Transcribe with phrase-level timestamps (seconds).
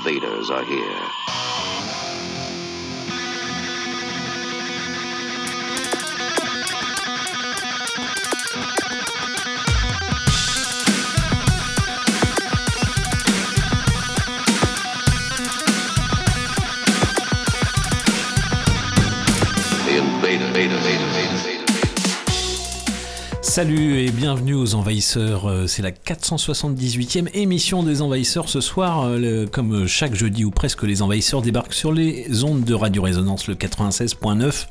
[0.00, 2.09] invaders are here.
[23.50, 25.46] Salut et bienvenue aux Envahisseurs.
[25.50, 28.48] Euh, C'est la 478e émission des Envahisseurs.
[28.48, 32.74] Ce soir, euh, comme chaque jeudi ou presque, les Envahisseurs débarquent sur les ondes de
[32.74, 34.66] Radio Résonance, le 96.9.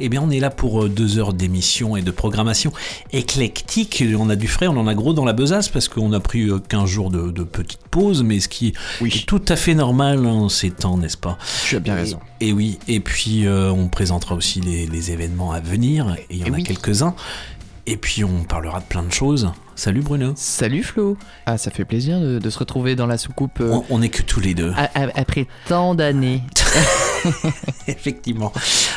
[0.00, 2.72] Eh bien, on est là pour euh, deux heures d'émission et de programmation
[3.12, 4.02] éclectique.
[4.18, 6.48] On a du frais, on en a gros dans la besace parce qu'on a pris
[6.48, 8.72] euh, 15 jours de, de petite pause, mais ce qui
[9.04, 11.36] est tout à fait normal en ces temps, n'est-ce pas?
[11.66, 12.20] Tu as bien raison.
[12.40, 16.38] Et oui, et puis euh, on présentera aussi les, les événements à venir, et il
[16.38, 16.62] y en Et a oui.
[16.62, 17.14] quelques-uns.
[17.86, 19.50] Et puis on parlera de plein de choses.
[19.76, 20.32] Salut Bruno.
[20.36, 21.18] Salut Flo.
[21.46, 24.08] Ah, ça fait plaisir de, de se retrouver dans la soucoupe euh, On, on est
[24.08, 26.42] que tous les deux, a- a- après tant d'années,
[27.88, 28.52] effectivement.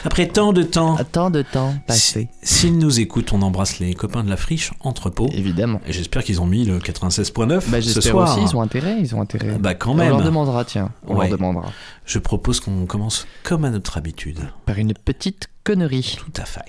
[0.06, 2.30] Après tant de temps, tant de temps passé.
[2.42, 5.28] si- s'ils nous écoutent, on embrasse les copains de la friche entrepôt.
[5.34, 5.82] Évidemment.
[5.86, 8.38] Et j'espère qu'ils ont mis le 96.9 Bah, ce j'espère soir.
[8.38, 9.58] aussi, ils ont intérêt, ils ont intérêt.
[9.60, 10.10] Bah quand On même.
[10.10, 11.28] leur demandera, tiens, on Ouais.
[11.28, 11.72] leur demandera.
[12.06, 14.40] Je propose qu'on commence comme à notre habitude.
[14.66, 16.16] Par une petite connerie.
[16.18, 16.62] Tout à fait.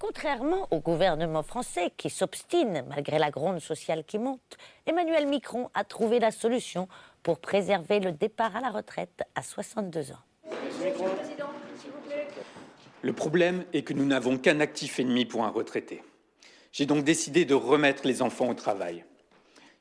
[0.00, 4.56] Contrairement au gouvernement français qui s'obstine malgré la gronde sociale qui monte,
[4.86, 6.88] Emmanuel Macron a trouvé la solution
[7.22, 10.24] pour préserver le départ à la retraite à 62 ans.
[13.02, 16.02] Le problème est que nous n'avons qu'un actif ennemi pour un retraité.
[16.72, 19.04] J'ai donc décidé de remettre les enfants au travail.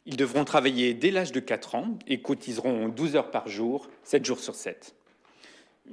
[0.05, 4.25] Ils devront travailler dès l'âge de 4 ans et cotiseront 12 heures par jour, 7
[4.25, 4.95] jours sur 7.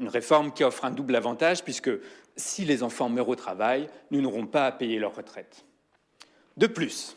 [0.00, 1.91] Une réforme qui offre un double avantage puisque
[2.37, 5.65] si les enfants meurent au travail, nous n'aurons pas à payer leur retraite.
[6.56, 7.17] De plus,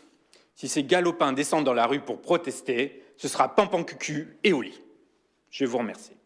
[0.56, 4.62] si ces galopins descendent dans la rue pour protester, ce sera pampan cucu et au
[4.62, 4.82] lit.
[5.50, 6.19] Je vous remercie.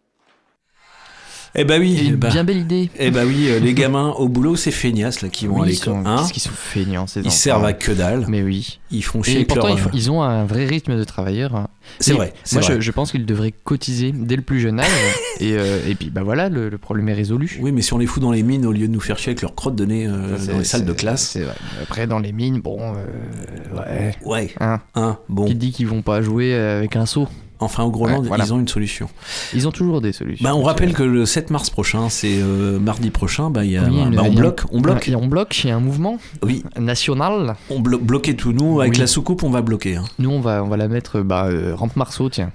[1.55, 2.89] Eh bah oui, eh une bah, bien belle idée.
[2.97, 5.67] eh bah oui, euh, les gamins au boulot, c'est feignasses là qui vont à Oui,
[5.67, 5.93] ils l'école.
[5.93, 6.15] sont, hein.
[6.19, 7.35] qu'est-ce qu'ils sont feignants, ces Ils enfants.
[7.35, 8.25] servent à que dalle.
[8.27, 8.79] Mais oui.
[8.89, 11.55] Ils font chier Et avec pourtant, leur, ils, ont un vrai rythme de travailleur.
[11.55, 11.67] hein.
[11.99, 12.75] C'est vrai, Moi, vrai.
[12.75, 14.87] Je, je pense qu'ils devraient cotiser dès le plus jeune âge.
[15.39, 17.59] et, euh, et puis, bah voilà, le, le problème est résolu.
[17.61, 19.29] Oui, mais si on les fout dans les mines au lieu de nous faire chier
[19.31, 21.29] avec leur crotte de nez euh, dans les salles de classe.
[21.33, 21.55] C'est vrai.
[21.83, 24.15] Après, dans les mines, bon, euh, ouais.
[24.25, 25.45] Ouais, Hein, hein, bon.
[25.45, 27.27] Qui dit qu'ils vont pas jouer avec un seau?
[27.63, 28.45] Enfin, au Groenland, Ouais, voilà.
[28.45, 29.09] ils ont une solution.
[29.53, 30.43] Ils ont toujours des solutions.
[30.43, 33.77] Bah, on rappelle que le 7 mars prochain, c'est euh, mardi prochain, bah, il y
[33.77, 35.07] a, Oui, bah, on y bloque, on bloque.
[35.07, 37.55] Il y a- on bloque, il y a un mouvement Oui, national.
[37.69, 38.53] on blo bloquait tout.
[38.53, 38.99] Nous, avec Oui.
[38.99, 39.95] la soucoupe, on va bloquer.
[39.95, 40.03] hein.
[40.19, 42.51] Nous, on va, on va la mettre, bah, euh, rampe Marceau, tiens.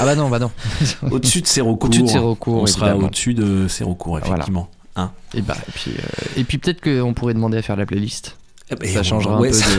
[0.00, 0.50] Ah bah non, bah non.
[1.10, 1.88] Au-dessus de Sérocourt.
[1.90, 4.26] Au-dessus de On sera au-dessus de Sérocourt, Voilà.
[4.34, 4.68] effectivement.
[4.96, 5.10] Hein.
[5.34, 8.36] Et bah, et puis, euh, et puis peut-être qu'on pourrait demander à faire la playlist.
[8.82, 9.76] Et ça on- changera ouais, un peu ça,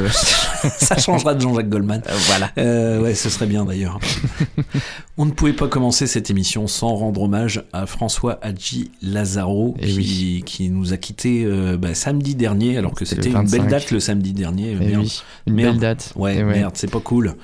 [0.68, 0.70] de.
[0.78, 2.02] ça changera de Jean-Jacques Goldman.
[2.08, 2.52] Euh, voilà.
[2.58, 4.00] Euh, ouais, ce serait bien d'ailleurs.
[5.18, 9.86] On ne pouvait pas commencer cette émission sans rendre hommage à François Hadji Lazaro Eh
[9.88, 10.44] qui, oui.
[10.46, 13.70] qui nous a quittés euh, bah, samedi dernier, alors que C'était une belle 25.
[13.70, 14.72] date le samedi dernier.
[14.72, 15.02] Eh Merde.
[15.04, 15.72] oui, une Merde.
[15.74, 16.14] belle date.
[16.16, 17.36] Ouais, Eh merde, c'est pas cool.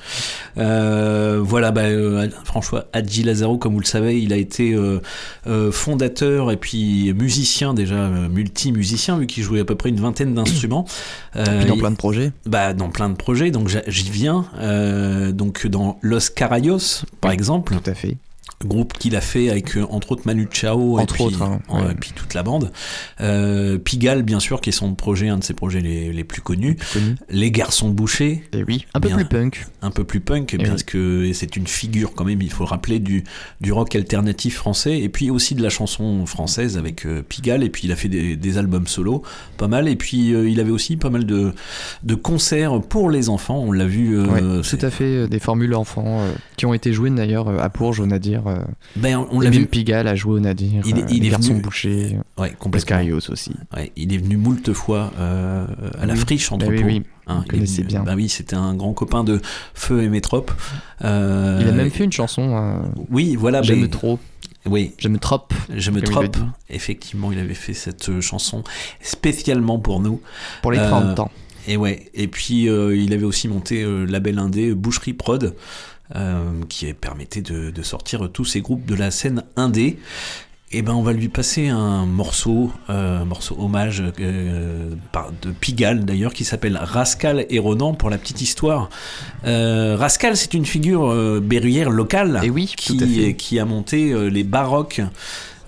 [0.57, 4.75] Euh, voilà, bah, euh, François Hadji Lazaro, comme vous le savez, il a été
[5.71, 10.85] fondateur et puis musicien déjà, multi-musicien, vu qu'il jouait à peu près une vingtaine d'instruments.
[11.37, 12.31] Et Euh, puis dans il- plein de projets.
[12.47, 14.45] bah, dans plein de projets, donc j'y viens.
[14.59, 16.79] Euh, donc dans Los Carayos,
[17.21, 18.17] par exemple, Tout à fait.
[18.65, 21.59] Groupe qu'il a fait avec euh, entre autres Manu Chao et Entre puis, autres, hein,
[21.69, 21.91] ouais.
[21.91, 22.71] et puis toute la bande.
[23.21, 26.41] Euh, Pigalle, bien sûr, qui est son projet, un de ses projets les, les plus
[26.41, 26.75] connus.
[26.93, 27.15] Connu.
[27.29, 29.17] Les Garçons Bouchés, Et oui, un peu Bien.
[29.17, 29.67] plus punk.
[29.83, 32.69] un peu plus punk, Eh parce que c'est une figure quand même, il faut le
[32.69, 33.23] rappeler, du,
[33.61, 37.69] du rock alternatif français, et puis aussi de la chanson française avec euh, Pigalle, et
[37.69, 39.21] puis il a fait des, des albums solo,
[39.57, 41.53] pas mal, et puis euh, il avait aussi pas mal de,
[42.03, 44.19] de concerts pour les enfants, on l'a vu.
[44.19, 45.27] Ouais, tout à fait.
[45.27, 46.25] Des formules enfants
[46.55, 48.46] qui ont été jouées d'ailleurs à Bourges, au Nadir.
[48.46, 48.46] euh,
[48.95, 50.81] Ben, on et l'a vu, Pigalle a joué au Nadir.
[50.85, 52.17] Il est- euh, il les est garçons venu- bouchés.
[52.37, 52.97] ouais, complètement.
[53.29, 53.51] Aussi.
[53.75, 55.65] Ouais, il est venu moult fois euh,
[55.99, 56.19] à la Oui.
[56.19, 57.03] friche entre Bah oui, oui.
[57.27, 58.03] Hein, on il est connaissait venu- bien.
[58.03, 59.41] Bah oui, c'était un grand copain de
[59.73, 60.51] Feu et Métrope.
[61.03, 62.55] Euh, Il a même fait une chanson.
[62.55, 63.61] euh, Oui, voilà.
[63.61, 64.19] J'aime ben, trop.
[64.65, 65.41] Oui, J'aime trop.
[65.73, 66.23] je me Comme il trope.
[66.35, 66.47] le dit.
[66.69, 68.63] Effectivement, il avait fait cette euh, chanson
[69.01, 70.21] spécialement pour nous.
[70.61, 71.31] Pour les Euh, 30 ans.
[71.67, 72.09] Et ouais.
[72.13, 75.51] Et puis euh, il avait aussi monté euh, label indé Boucherie Prod, euh,
[76.69, 79.97] qui permettait de, de sortir tous ces groupes de la scène indé.
[80.69, 85.51] Et ben on va lui passer un morceau, euh, un morceau hommage euh, par, de
[85.51, 88.89] Pigalle d'ailleurs, qui s'appelle Rascal et Ronan pour la petite histoire.
[89.45, 94.43] Euh, Rascal, c'est une figure euh, berruyère locale Et oui, qui, a monté euh, les
[94.43, 95.01] baroques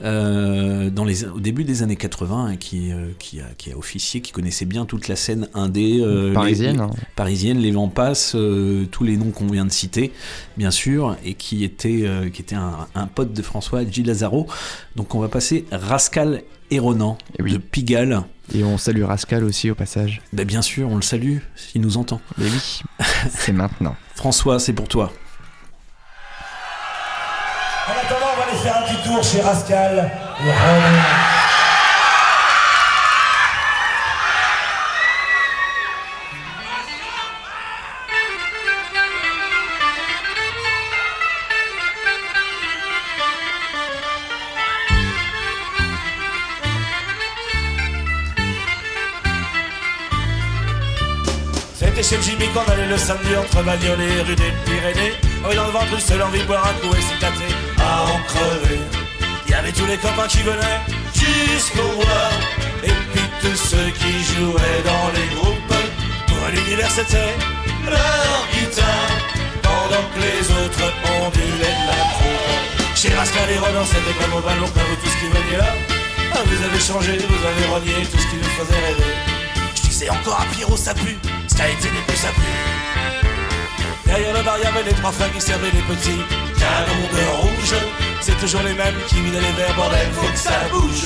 [0.03, 3.77] euh, dans les, au début des années 80, hein, qui, euh, qui, a, qui a
[3.77, 5.99] officié, qui connaissait bien toute la scène indé.
[6.01, 6.89] euh, Parisienne, les- hein.
[7.15, 8.35] parisienne, les vents passent,
[8.91, 10.11] tous les noms qu'on vient de citer,
[10.57, 14.47] bien sûr, et qui était, qui était un, un pote de François, Gilles Lazaro.
[14.95, 17.53] Donc on va passer Rascal et Ronan Eh oui.
[17.53, 18.21] de Pigalle.
[18.53, 20.21] Et on salue Rascal aussi au passage.
[20.33, 22.19] Ben, bien sûr, on le salue, s'il nous entend.
[22.37, 22.81] Mais oui,
[23.29, 23.95] c'est maintenant.
[24.15, 25.11] François, c'est pour toi.
[28.59, 30.11] Faire un petit tour chez Rascal.
[51.75, 55.13] C'était chez Jimmy qu'on allait le samedi entre Bagnolet et rue des Pyrénées.
[55.47, 57.58] Oui, dans le ventre, une seule envie de boire un coup et s'y tâter
[57.89, 58.79] en crever.
[59.45, 60.81] Il y avait tous les copains qui venaient
[61.13, 62.31] jusqu'au voir.
[62.83, 65.73] Et puis tous ceux qui jouaient dans les groupes.
[66.27, 67.33] Pour l'univers, c'était
[67.85, 69.11] leur guitare.
[69.61, 70.85] Pendant que les autres
[71.21, 72.95] ondulaient la troupe.
[72.95, 75.73] Chez Rascal et Ronan, c'était comme au ballon, comme vous tous qui veniez là.
[76.33, 79.13] Ah, vous avez changé, vous avez renié tout ce qui nous faisait rêver.
[79.75, 81.17] Je disais encore à Pierrot, ça pue.
[81.47, 83.28] Ça a été des plus, ça pue.
[84.09, 86.21] Derrière le bar, y avait les trois frères qui servaient les petits
[86.57, 87.75] canons de rouge.
[88.21, 91.05] C'est toujours les mêmes qui minaient les verres, bordel, faut que ça bouge.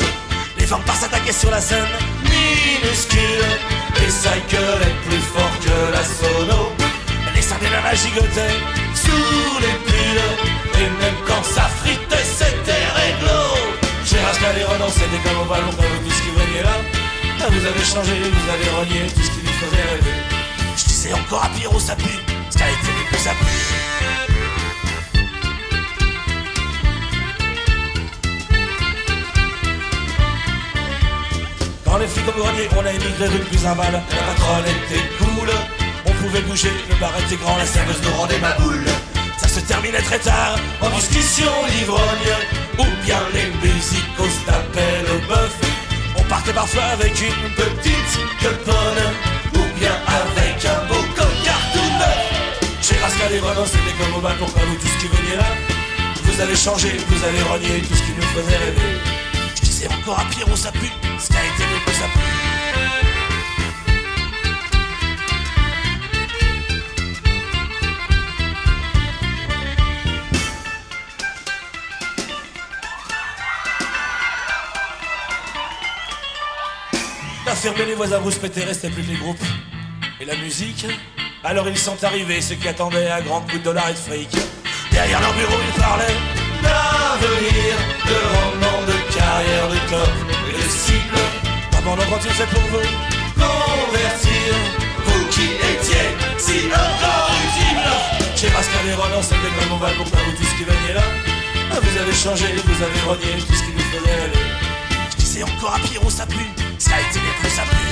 [0.57, 1.91] Les femmes par s'attaquer sur la scène,
[2.23, 3.51] minuscule.
[3.99, 6.71] Et ça gueulait plus fort que la sono.
[7.35, 8.57] Les sardines à gigotaient
[8.95, 10.79] sous les pulls.
[10.79, 13.39] Et même quand ça fritait, c'était réglo.
[14.05, 16.77] Chez Rascal et Ronan, c'était comme au ballon, comme vous tous qui veniez là.
[17.41, 20.17] Ah, vous avez changé, vous avez renié tout ce qui nous faisait rêver.
[20.77, 22.32] Je disais encore à Pierrot, ça pue.
[22.63, 23.63] Ce qui les plus pue.
[31.85, 33.91] Dans les flics au grenier, on a émigré rue plus un bal.
[33.91, 35.49] La patronne était cool.
[36.05, 38.85] On pouvait bouger, le bar était grand, la serveuse nous rendait ma boule.
[39.37, 41.51] Ça se terminait très tard, en discussion
[41.81, 42.35] ivrogne.
[42.79, 45.55] Ou bien les musicos tapaient le bœuf.
[46.17, 49.32] On partait parfois avec une petite queponne.
[53.33, 55.45] Et Ronan, c'était comme au bal pour vous tous qui veniez là.
[56.23, 58.99] Vous avez changé, vous avez renié tout ce qui nous faisait rêver.
[59.55, 60.91] Je disais encore à Pierrot, ça pue.
[61.19, 62.19] Ce qui a été le plus ça pue.
[77.63, 79.41] Fermé, les voisins vous pétaient, restait plus que les groupes.
[80.19, 80.85] Et la musique
[81.45, 84.29] Alors ils sont arrivés, ceux qui attendaient un grand coup de dollars et de fric.
[84.91, 86.15] Derrière leur bureau, ils parlaient
[86.61, 87.75] d'avenir,
[88.07, 90.13] de rendement, de carrière, de top
[90.55, 91.19] de cible.
[91.77, 92.87] Abandon quand il fait pour vous
[93.35, 94.53] convertir,
[95.05, 96.07] vous qui étiez
[96.37, 97.91] si incorruptible.
[98.37, 101.03] Chez Pascal et Roland, c'était comme on va pour vous tous qui veniez là.
[101.71, 104.45] Ah, Vous avez changé, vous avez renié tout ce qui nous faisait rêver.
[105.11, 106.47] Je disais encore à Pierrot, ça pue,
[106.77, 107.82] ça a été des ça pue.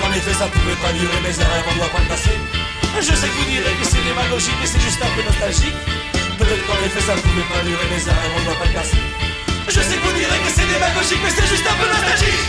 [0.00, 2.38] Qu'en effet ça pouvait pas durer, mais un rêve on doit pas le passer.
[3.00, 5.74] Je sais que vous direz que c'est démagogique, mais c'est juste un peu nostalgique.
[6.38, 8.96] Peut-être qu'en effet ça pouvait pas durer, mais un rêve on doit pas le passer.
[9.68, 12.48] Je sais que vous direz que c'est démagogique, mais c'est juste un peu nostalgique.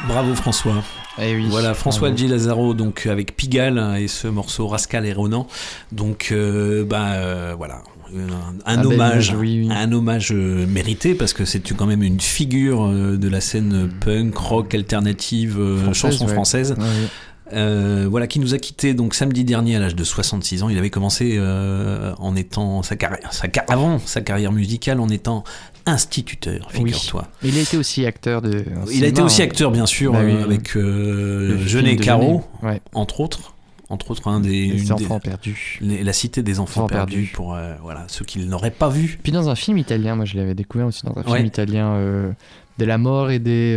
[0.00, 0.82] Bravo François.
[1.20, 1.46] Eh oui.
[1.50, 2.14] Voilà, François.
[2.14, 2.28] G.
[2.28, 5.46] Lazaro, donc avec Pigalle et ce morceau Rascal et Ronan.
[5.92, 7.82] Donc, euh, bah euh, voilà,
[8.14, 9.68] un, un Un bel hommage, hommage, oui, oui.
[9.74, 14.36] un hommage euh, mérité parce que c'est quand même une figure de la scène punk,
[14.36, 16.32] rock, alternative, Française, chanson ouais.
[16.32, 16.74] française.
[16.78, 17.08] Ouais, ouais.
[17.54, 20.68] Euh, voilà, qui nous a quitté donc samedi dernier à l'âge de 66 ans.
[20.68, 25.08] Il avait commencé euh, en étant sa carrière, sa car- avant sa carrière musicale en
[25.08, 25.44] étant
[25.88, 26.76] instituteur, Oui.
[26.90, 27.26] figure-toi.
[27.42, 28.64] Il a été aussi acteur de.
[28.92, 30.42] Il a été aussi acteur, bien sûr, Bah oui, euh, oui.
[30.44, 32.44] avec euh, Jeunet et Caro.
[32.62, 32.80] Ouais.
[32.94, 33.54] entre autres.
[33.90, 35.78] Entre autres, un des, Les enfants des- perdus.
[35.80, 37.32] les- la cité des enfants Enfants perdus, perdus.
[37.32, 39.18] pour euh, voilà, ceux qui ne l'auraient pas vu.
[39.22, 42.30] Puis dans un film italien, moi je l'avais découvert aussi dans un film italien, euh,
[42.78, 43.74] De la mort et des,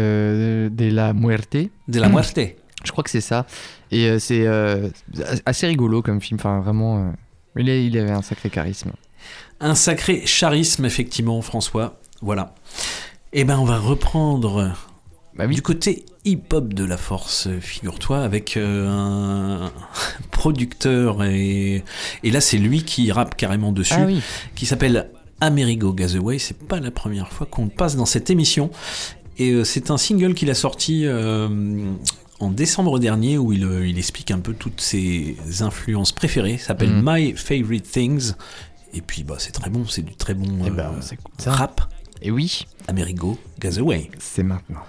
[0.69, 1.55] de la muerte.
[1.87, 2.37] De la muerte.
[2.83, 3.45] Je crois que c'est ça.
[3.91, 4.45] Et c'est
[5.45, 6.39] assez rigolo comme film.
[6.39, 7.13] Enfin, vraiment.
[7.55, 8.91] il avait un sacré charisme.
[9.59, 12.00] Un sacré charisme, effectivement, François.
[12.21, 12.55] Voilà.
[13.33, 14.73] Eh ben, on va reprendre
[15.35, 15.55] Bah oui.
[15.55, 19.71] du côté hip-hop de la force, figure-toi, avec euh, un
[20.31, 21.83] producteur et,
[22.23, 23.93] et là c'est lui qui rappe carrément dessus.
[23.97, 24.21] Ah oui.
[24.55, 25.09] qui s'appelle
[25.39, 26.37] Amerigo Gazaway.
[26.39, 28.69] C'est pas la première fois qu'on le passe dans cette émission.
[29.37, 31.47] Et euh, c'est un single qu'il a sorti euh,
[32.39, 36.57] en décembre dernier où il, euh, il explique un peu toutes ses influences préférées.
[36.57, 37.03] S'appelle Mhm.
[37.05, 38.33] My Favorite Things.
[38.93, 41.81] Et puis bah, c'est très bon, c'est du très bon Eh ben, euh, rap.
[42.23, 44.11] Et oui, Amerigo Gazaway.
[44.19, 44.83] c'est maintenant.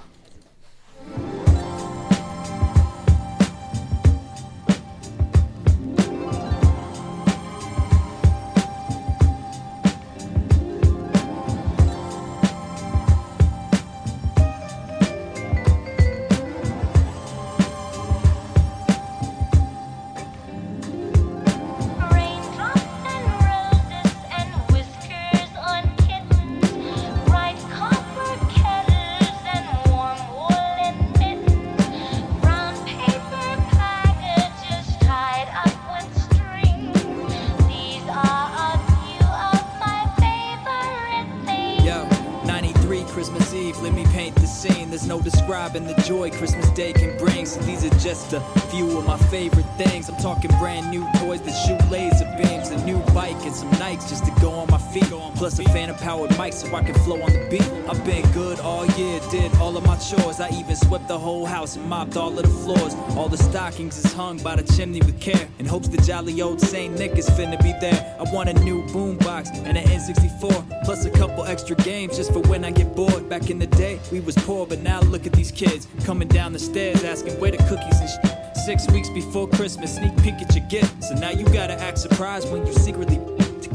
[61.72, 62.94] House and mopped all of the floors.
[63.16, 65.48] All the stockings is hung by the chimney with care.
[65.58, 68.16] In hopes the jolly old Saint Nick is finna be there.
[68.18, 72.40] I want a new boombox and an N64, plus a couple extra games just for
[72.40, 73.28] when I get bored.
[73.28, 76.52] Back in the day, we was poor, but now look at these kids coming down
[76.52, 78.32] the stairs asking where the cookies and
[78.66, 81.02] Six weeks before Christmas, sneak peek at your gift.
[81.02, 83.18] So now you gotta act surprised when you secretly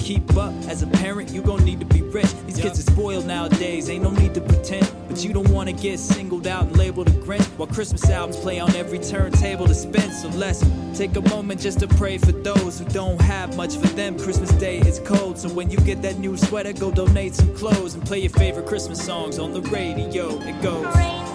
[0.08, 0.54] keep up.
[0.70, 2.32] As a parent, you gon' need to be rich.
[2.46, 4.90] These kids are spoiled nowadays, ain't no need to pretend.
[5.10, 7.46] But you don't wanna get singled out and labeled a Grinch.
[7.58, 10.10] While Christmas albums play on every turntable to spin.
[10.14, 10.64] So let's
[10.98, 14.18] take a moment just to pray for those who don't have much for them.
[14.18, 17.96] Christmas Day is cold, so when you get that new sweater, go donate some clothes
[17.96, 20.40] and play your favorite Christmas songs on the radio.
[20.42, 21.27] It goes.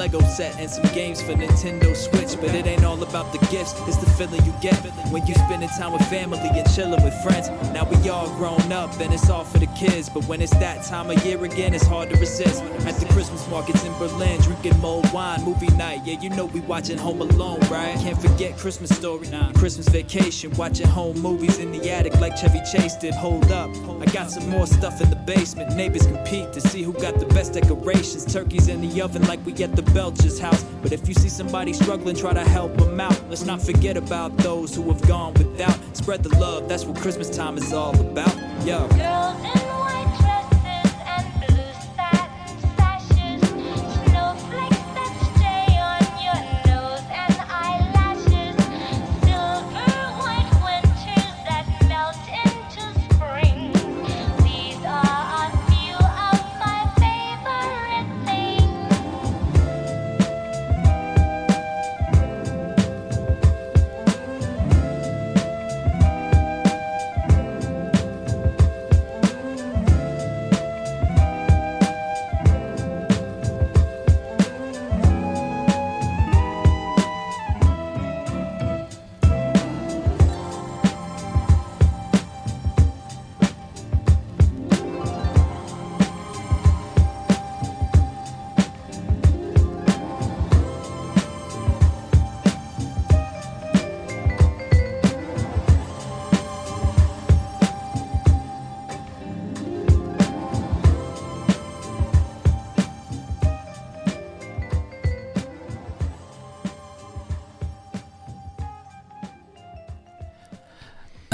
[0.00, 2.40] Lego set and some games for Nintendo Switch.
[2.40, 4.74] But it ain't all about the gifts, it's the feeling you get
[5.12, 7.50] when you spending time with family and chilling with friends.
[7.74, 10.10] Now we all grown up and it's all for the kids.
[10.10, 12.62] But when it's that time of year again, it's hard to resist.
[12.86, 16.02] At the Christmas markets in Berlin, drinking mulled wine, movie night.
[16.04, 17.96] Yeah, you know we watching Home Alone, right?
[17.98, 22.96] Can't forget Christmas Story, Christmas Vacation, watching home movies in the attic like Chevy Chase
[22.96, 23.14] did.
[23.14, 23.70] Hold up,
[24.00, 25.74] I got some more stuff in the basement.
[25.76, 28.30] Neighbors compete to see who got the best decorations.
[28.30, 30.62] Turkeys in the oven like we at the Belcher's house.
[30.82, 33.18] But if you see somebody struggling, try to help them out.
[33.28, 35.78] Let's not forget about those who have gone without.
[35.96, 38.34] Spread the love, that's what Christmas time is all about.
[38.66, 39.69] Yo.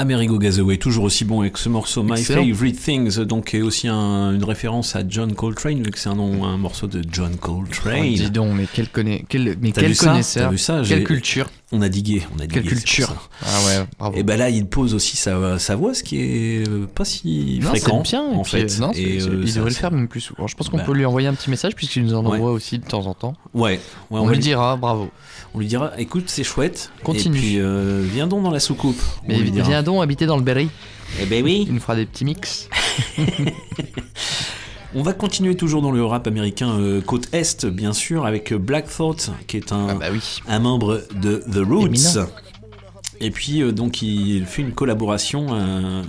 [0.07, 2.45] Amerigo Gazaway, toujours aussi bon avec ce morceau My Excellent.
[2.45, 6.15] Favorite Things, donc est aussi un- une référence à John Coltrane, vu que c'est un,
[6.15, 7.99] nom- un morceau de John Coltrane.
[7.99, 10.81] Oh, dis donc, mais quel, connaît, quel, mais quel connaisseur, ça?
[10.87, 12.61] Quelle culture, On a digué, on a digué.
[12.61, 13.29] quelle culture.
[13.45, 14.17] Ah ouais, bravo.
[14.17, 17.59] Et ben là, il pose aussi sa, sa voix, ce qui est euh, pas si
[17.61, 18.21] Non, fréquent bien.
[18.23, 18.79] en puis, fait.
[18.79, 20.47] non, Et, euh, il devrait le faire même plus souvent.
[20.47, 20.83] Je pense qu'on Bah.
[20.85, 22.37] peut lui envoyer un petit message puisqu'il nous en Ouais.
[22.37, 23.33] envoie aussi de temps en temps.
[23.53, 23.79] Ouais, ouais,
[24.11, 25.09] on, on lui lui- dira bravo.
[25.53, 26.89] on lui dira, écoute, c'est chouette.
[27.03, 27.37] Continue.
[27.37, 29.01] Et puis euh, viens donc dans la soucoupe.
[29.25, 30.69] on Mais lui viens donc habiter dans le Berry.
[31.21, 31.65] Eh ben oui.
[31.67, 32.69] Il nous fera des petits mix.
[34.95, 38.87] On va continuer toujours dans le rap américain euh, côte est, bien sûr, avec Black
[38.89, 40.21] Thought, qui est un, Ah bah oui.
[40.47, 42.19] un membre de The Roots.
[43.19, 46.03] Et puis, euh, donc, il fait une collaboration euh,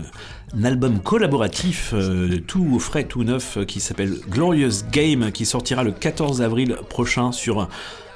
[0.57, 5.85] un album collaboratif, euh, tout frais, tout neuf, euh, qui s'appelle Glorious Game, qui sortira
[5.85, 7.69] le 14 avril prochain sur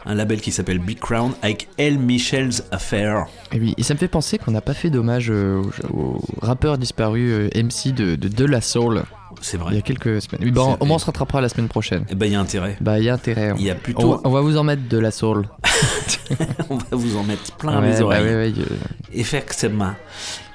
[0.07, 3.27] un, label qui s'appelle Big Crown avec El Michel's Affair.
[3.53, 6.79] Et oui, et ça me fait penser qu'on n'a pas fait d'hommage euh, au, rappeur
[6.79, 9.03] disparu euh, MC de, de De La Soul
[9.41, 9.77] C'est il y vrai.
[9.79, 10.41] a quelques semaines.
[10.43, 12.05] Oui, bah, C'est- au moins on se rattrapera la semaine prochaine.
[12.09, 12.77] Eh ben, il y a intérêt.
[12.81, 13.51] Bah, il y a intérêt.
[13.51, 13.57] hein.
[13.59, 14.11] Il y a On, plutôt.
[14.13, 15.49] va- on va vous en mettre de La Soul.
[16.71, 18.25] On va vous en mettre plein Ouais, les bah, oreilles.
[18.25, 18.77] ouais, ouais, euh,
[19.13, 19.93] Effectivement.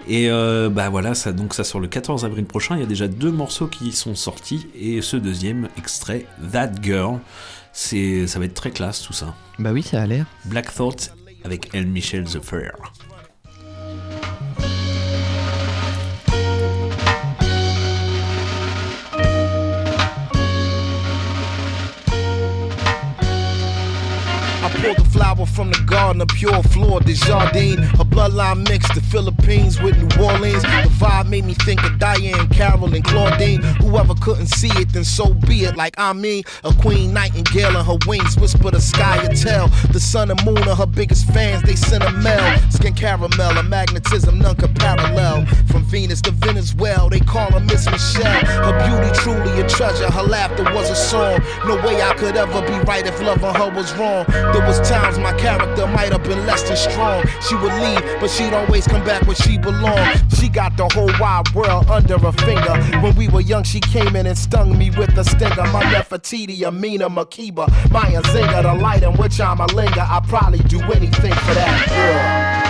[0.10, 2.76] Et euh, bah voilà, ça, donc ça sort le 14 avril prochain.
[2.76, 7.20] Il y a déjà deux morceaux qui sont sortis et ce deuxième extrait, That Girl,
[7.78, 9.36] c'est ça va être très classe tout ça.
[9.60, 10.26] bah oui, ça a l'air.
[10.46, 11.12] Black Thought
[11.44, 12.72] avec El Michel The Fair.
[24.82, 27.80] Pulled the flower from the garden, a pure flor de jardine.
[28.00, 30.62] A bloodline mixed the Philippines with New Orleans.
[30.62, 33.62] The vibe made me think of Diane, Carol, and Claudine.
[33.82, 35.76] Whoever couldn't see it, then so be it.
[35.76, 39.68] Like I mean, a queen nightingale and her wings whisper the sky and tell.
[39.92, 42.60] The sun and moon are her biggest fans, they send a mail.
[42.70, 45.46] Skin caramel, a magnetism none could parallel.
[45.68, 48.46] From Venus to Venezuela, they call her Miss Michelle.
[48.46, 51.40] Her beauty truly a treasure, her laughter was a song.
[51.66, 54.26] No way I could ever be right if loving her was wrong.
[54.28, 57.24] There was times my character might have been less than strong.
[57.48, 60.22] She would leave, but she'd always come back where she belonged.
[60.38, 62.76] She got the whole wide world under her finger.
[63.02, 65.64] When we were young, she came in and stung me with a stinger.
[65.72, 70.02] My Nefertiti, Amina, Makiba, Maya Zinga, the light in which I'm a linger.
[70.02, 72.67] I'd probably do anything for that girl.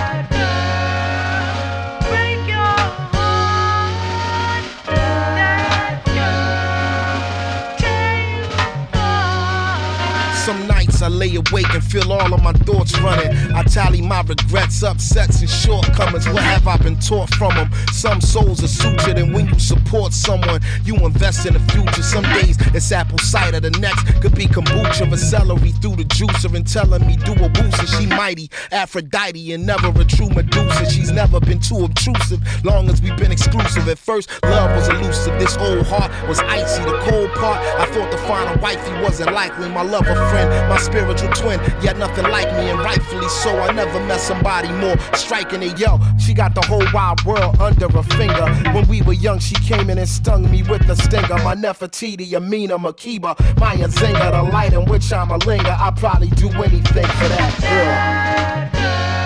[11.07, 13.31] I lay awake and feel all of my thoughts running.
[13.53, 16.27] I tally my regrets, upsets, and shortcomings.
[16.27, 17.71] What have I been taught from them?
[17.93, 22.03] Some souls are sutured, and when you support someone, you invest in the future.
[22.03, 26.53] Some days it's apple cider, the next could be kombucha or celery through the juicer
[26.53, 27.87] and telling me do a booster.
[27.87, 30.91] She mighty, Aphrodite, and never a true Medusa.
[30.91, 33.87] She's never been too obtrusive, long as we've been exclusive.
[33.87, 35.39] At first, love was elusive.
[35.39, 36.83] This old heart was icy.
[36.83, 39.69] The cold part, I thought to find a wifey wasn't likely.
[39.69, 43.49] My lover friend, my spiritual twin, yet nothing like me, and rightfully so.
[43.59, 45.99] I never met somebody more striking than yo.
[46.17, 48.45] She got the whole wide world under her finger.
[48.73, 51.37] When we were young, she came in and stung me with a stinger.
[51.43, 55.75] My Nefertiti, Amina, Makiba, Maya Zinga, the light in which I'm a linger.
[55.79, 59.16] I'd probably do anything for that girl.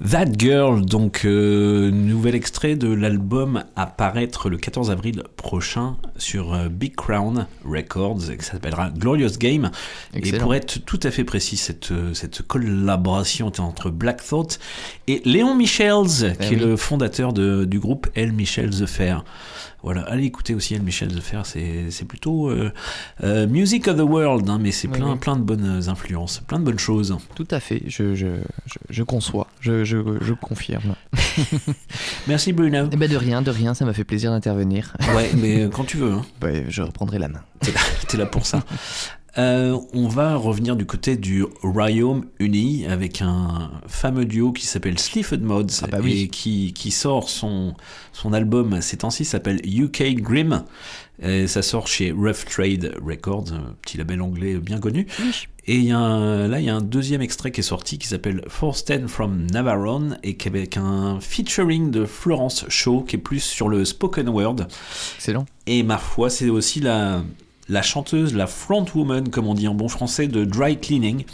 [0.00, 6.54] That Girl, donc euh, nouvel extrait de l'album à paraître le 14 avril prochain sur
[6.54, 9.72] euh, Big Crown Records, qui s'appellera Glorious Game.
[10.14, 14.60] Et pour être tout à fait précis, cette, euh, cette collaboration était entre Black Thought
[15.08, 16.56] et Léon Michels, qui est oui.
[16.56, 19.24] le fondateur de- du groupe El Michels Fair.
[19.88, 22.70] Voilà, allez écouter aussi El Michels Fair, c'est c'est plutôt euh,
[23.24, 25.18] euh, Music of the World, hein, mais c'est plein, oui.
[25.18, 27.16] plein de bonnes influences, plein de bonnes choses.
[27.34, 28.26] Tout à fait, je, je,
[28.66, 30.94] je, je conçois, je, je, je confirme.
[32.28, 32.90] Merci Bruno.
[32.92, 34.94] Eh ben de rien, de rien, ça m'a fait plaisir d'intervenir.
[35.16, 36.12] Ouais, mais euh, quand tu veux.
[36.12, 36.26] Hein.
[36.68, 37.40] Je reprendrai la main.
[37.60, 38.62] T'es là, t'es là pour ça.
[39.36, 45.40] Euh, on va revenir du côté du Royaume-Uni avec un fameux duo qui s'appelle Sleaford
[45.40, 46.22] Mods Ah bah oui.
[46.22, 47.74] et qui, qui sort son,
[48.12, 50.64] son album ces temps-ci s'appelle UK Grim.
[51.22, 55.06] Et ça sort chez Rough Trade Records, un petit label anglais bien connu.
[55.66, 57.98] Et il y a un- là, il y a un deuxième extrait qui est sorti
[57.98, 63.18] qui s'appelle Forsten from Navarone et qui avec un featuring de Florence Shaw qui est
[63.18, 64.56] plus sur le spoken word.
[65.16, 65.44] Excellent.
[65.66, 67.22] Et ma foi, c'est aussi la,
[67.68, 71.24] la chanteuse, la frontwoman, comme on dit en bon français, de Dry Cleaning,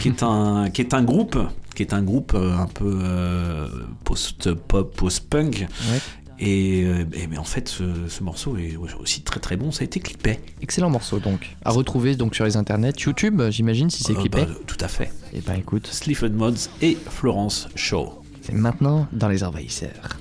[0.00, 1.36] qui est un, qui est un groupe,
[1.74, 3.68] qui est un groupe euh, un peu euh,
[4.04, 5.66] post-pop, post-punk.
[5.90, 5.98] Ouais.
[6.40, 9.72] Et, euh, et- mais en fait, ce, ce morceau est aussi très très bon.
[9.72, 10.38] Ça a été clippé.
[10.62, 11.56] Excellent morceau donc.
[11.64, 14.44] À retrouver donc sur les internets, YouTube, j'imagine si c'est Euh, clippé.
[14.44, 15.10] bah, tout à fait.
[15.32, 18.22] Et ben écoute, Sleaford Mods et Florence Shaw.
[18.42, 20.18] c'est maintenant dans les envahisseurs.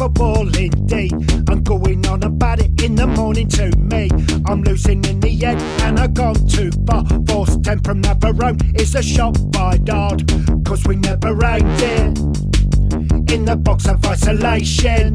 [0.00, 1.12] A indeed.
[1.48, 4.08] I'm going on about it in the morning to me.
[4.46, 7.04] I'm losing in the end and I've gone too far.
[7.26, 10.28] Force 10 from Navarone is a shot by Dodd.
[10.64, 15.14] Cause we never aimed it in the box of isolation.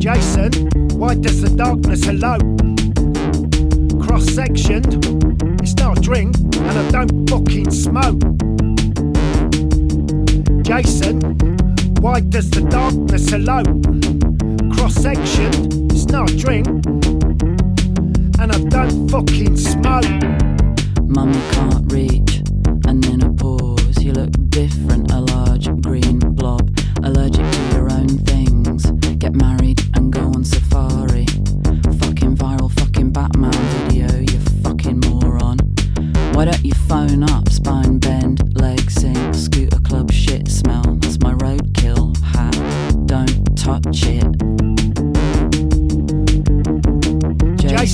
[0.00, 0.52] Jason,
[0.98, 2.42] why does the darkness elope?
[4.06, 5.04] Cross sectioned,
[5.60, 8.57] it's not a drink, and I don't fucking smoke.
[10.82, 11.18] Jason,
[12.00, 13.66] why does the darkness elope?
[14.76, 15.50] Cross section,
[15.90, 16.68] it's not a drink,
[18.38, 20.04] and I don't fucking smoke.
[21.02, 22.44] Mummy can't reach,
[22.86, 24.04] and then a pause.
[24.04, 26.17] You look different, a large green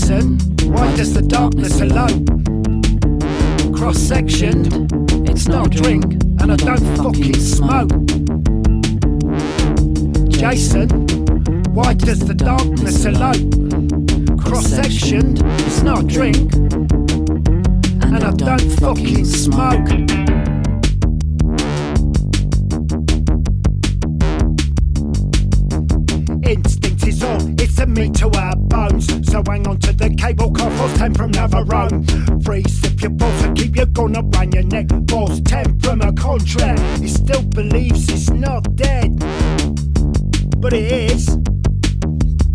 [0.05, 0.39] Jason,
[0.71, 2.29] why does the darkness elope?
[3.75, 4.67] Cross sectioned,
[5.27, 6.05] it's not a drink,
[6.43, 7.89] and I don't fucking smoke.
[10.29, 10.91] Jason,
[11.73, 14.45] why does the darkness elope?
[14.45, 16.53] Cross sectioned, it's not a drink,
[18.03, 20.24] and I don't fucking smoke.
[30.89, 32.45] Force 10 from Navarone.
[32.45, 34.87] Freeze if your balls and keep your gun around your neck.
[34.89, 36.81] 10 from a contract.
[37.01, 39.19] He still believes it's not dead.
[40.59, 41.27] But it is.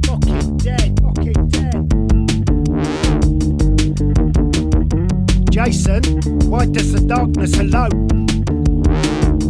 [0.06, 1.90] Fucking dead, fucking dead.
[5.50, 6.04] Jason,
[6.50, 7.94] why does the darkness elope?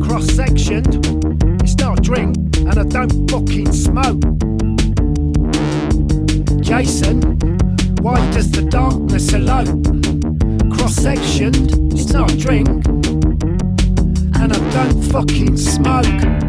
[0.06, 1.06] Cross sectioned,
[1.62, 4.22] it's not a drink, and I don't fucking smoke.
[6.62, 7.59] Jason,
[8.02, 9.84] why does the darkness alone
[10.72, 12.68] Cross sectioned, it's not a drink,
[14.38, 16.49] and I don't fucking smoke.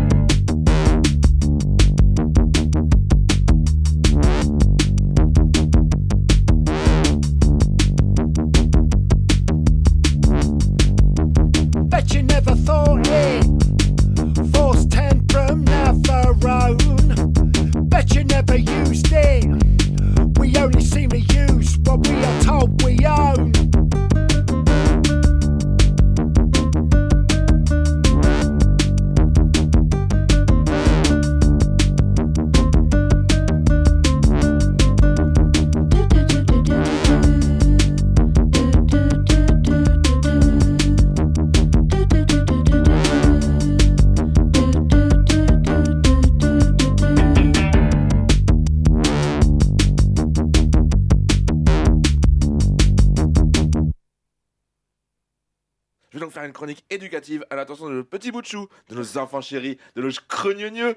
[57.61, 60.97] L'attention de nos petits bouts de chou, de nos enfants chéris, de nos crognonieux,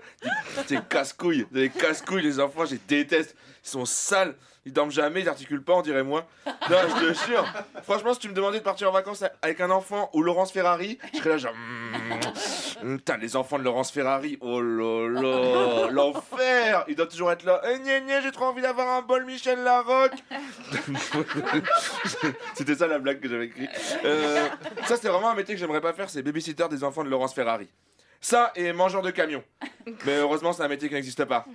[0.67, 3.35] des casse-couilles, des casse-couilles, les enfants, je les déteste.
[3.63, 6.25] Ils sont sales, ils dorment jamais, ils articulent pas, on dirait moi.
[6.45, 7.45] Non, je te jure.
[7.83, 10.97] Franchement, si tu me demandais de partir en vacances avec un enfant ou Laurence Ferrari,
[11.13, 11.53] je serais là genre.
[12.83, 17.43] mm, Putain, les enfants de Laurence Ferrari, oh là là, l'enfer Ils doivent toujours être
[17.43, 17.61] là.
[17.69, 20.13] Eh, gna, gna, j'ai trop envie d'avoir un bol Michel Larocque
[22.55, 23.69] C'était ça la blague que j'avais écrite.
[24.05, 24.47] Euh,
[24.85, 27.33] ça, c'est vraiment un métier que j'aimerais pas faire, c'est babysitter des enfants de Laurence
[27.33, 27.67] Ferrari.
[28.25, 29.43] Ça et mangeur de camion.
[30.05, 31.45] Mais heureusement, c'est un métier qui n'existe pas.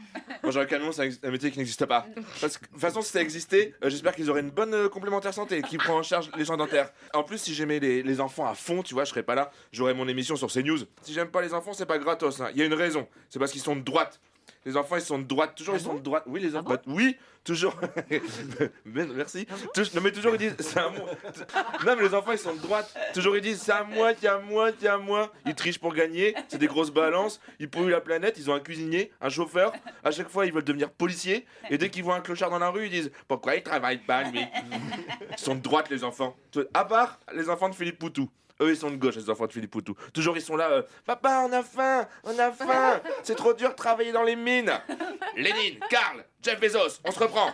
[0.42, 2.06] Mangeur de camion, c'est un métier qui n'existe pas.
[2.42, 4.88] Parce que, de toute façon, si ça existait, euh, j'espère qu'ils auraient une bonne euh,
[4.90, 6.90] complémentaire santé qui prend en charge les soins dentaires.
[7.14, 9.50] En plus, si j'aimais les, les enfants à fond, tu vois, je serais pas là,
[9.72, 10.80] j'aurais mon émission sur CNews.
[11.00, 12.38] Si j'aime pas les enfants, c'est pas gratos.
[12.42, 12.50] hein.
[12.52, 13.08] Il y a une raison.
[13.30, 14.20] C'est parce qu'ils sont de droite.
[14.66, 15.54] Les enfants, ils sont de droite.
[15.56, 16.24] Toujours, ils sont de droite.
[16.26, 16.68] Oui, les enfants.
[16.70, 17.74] bah, oui, toujours.
[18.84, 19.46] Mais- merci.
[19.72, 21.08] Tou- non, mais toujours, ils disent, c'est à moi.
[21.86, 22.94] Non, mais les enfants, ils sont de droite.
[23.14, 25.32] Toujours, ils disent, c'est à moi, tiens à moi, tiens à moi.
[25.46, 26.34] Ils trichent pour gagner.
[26.48, 27.40] C'est des grosses balances.
[27.60, 28.34] Ils polluent la planète.
[28.38, 29.72] Ils ont un cuisinier, un chauffeur.
[30.04, 31.46] À chaque fois, ils veulent devenir policiers.
[31.70, 34.24] Et dès qu'ils voient un clochard dans la rue, ils disent, pourquoi il travaille pas,
[34.24, 34.40] lui?
[35.32, 36.36] Ils sont de droite, les enfants.
[36.74, 38.28] À part les enfants de Philippe Poutou.
[38.60, 39.94] Eux, ils sont de gauche, les enfants de Philippe Poutou.
[40.12, 40.68] Toujours, ils sont là.
[40.70, 43.00] euh, Papa, on a faim, on a faim.
[43.22, 44.72] C'est trop dur de travailler dans les mines.
[45.36, 47.50] Lénine, Karl, Jeff Bezos, on se reprend.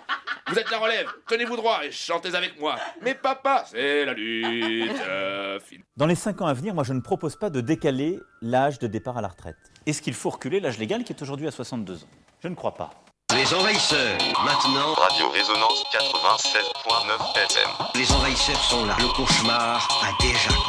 [0.49, 2.77] Vous êtes la relève, tenez-vous droit et chantez avec moi.
[3.03, 4.93] Mais papa, c'est la lutte.
[5.07, 5.59] euh,
[5.97, 8.87] Dans les 5 ans à venir, moi je ne propose pas de décaler l'âge de
[8.87, 9.57] départ à la retraite.
[9.87, 12.09] Est-ce qu'il faut reculer l'âge légal qui est aujourd'hui à 62 ans?
[12.43, 12.91] Je ne crois pas.
[13.35, 14.93] Les envahisseurs, maintenant.
[14.95, 17.71] Radio Résonance 96.9 FM.
[17.97, 18.97] Les envahisseurs sont là.
[19.01, 20.64] Le cauchemar a déjà commencé.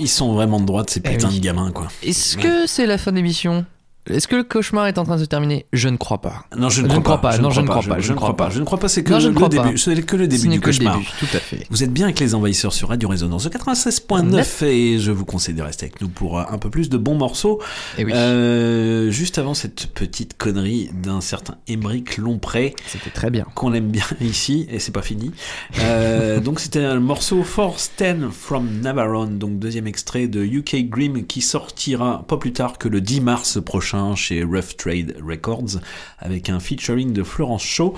[0.00, 1.38] Ils sont vraiment de droite, ces Eh putains oui.
[1.38, 1.88] de gamins, quoi.
[2.02, 3.64] Est-ce que c'est la fin d'émission
[4.08, 5.66] Est-ce que le cauchemar est en train de se terminer?
[5.72, 6.46] Je ne crois pas.
[6.56, 7.36] Non, je ne crois, pas.
[7.38, 8.00] Non, je ne crois pas.
[8.00, 8.48] Je ne crois pas.
[8.50, 8.88] Je ne crois pas.
[8.88, 9.48] C'est que Non, je ne le pas.
[9.48, 9.78] début.
[9.78, 10.94] C'est que le début du que le cauchemar.
[10.98, 11.66] début, tout à fait.
[11.70, 15.62] Vous êtes bien avec les envahisseurs sur Radio Résonance 96.9 et je vous conseille de
[15.62, 17.60] rester avec nous pour euh, un peu plus de bons morceaux.
[17.98, 18.12] Et oui.
[18.14, 22.74] Euh, juste avant cette petite connerie d'un certain Émeric Lompré.
[22.86, 23.46] C'était très bien.
[23.54, 25.30] Qu'on aime bien ici et c'est pas fini.
[25.80, 31.24] Euh, donc c'était un morceau Force 10 from Navarone, donc deuxième extrait de UK Grim
[31.26, 35.80] qui sortira pas plus tard que le 10 mars prochain chez Rough Trade Records
[36.18, 37.94] avec un featuring de Florence Shaw.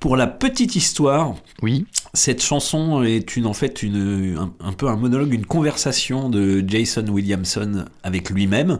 [0.00, 1.86] Pour la petite histoire, oui.
[2.12, 6.62] cette chanson est une, en fait une, un, un peu un monologue, une conversation de
[6.66, 8.78] Jason Williamson avec lui-même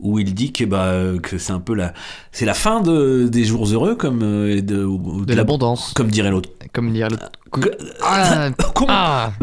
[0.00, 1.94] où il dit que bah que c'est un peu la
[2.32, 5.92] c'est la fin de, des jours heureux comme euh, de, De l'abondance.
[5.94, 7.30] comme dirait l'autre Comme dirait l'autre.
[8.02, 8.50] Ah,
[8.88, 9.32] ah.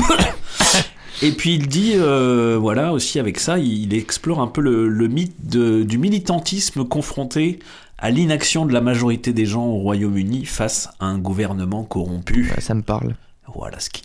[1.21, 5.08] et puis il dit, euh, voilà, aussi avec ça, il, explore un peu le, le
[5.08, 7.60] mythe de- du militantisme confronté
[7.97, 12.51] à l'inaction de la majorité des gens au Royaume-Uni face à un gouvernement corrompu.
[12.60, 13.15] ça me parle.
[13.55, 14.03] Voilà ce qui.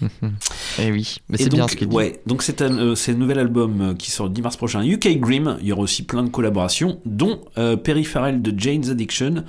[0.80, 1.94] Et oui, mais c'est bien ce qu'il dit.
[1.94, 4.56] Ouais, donc c'est un, euh, c'est un nouvel album euh, qui sort le 10 mars
[4.56, 4.82] prochain.
[4.82, 8.88] UK Grim, il y aura aussi plein de collaborations, dont euh, Perry Farrell de Jane's
[8.88, 9.44] Addiction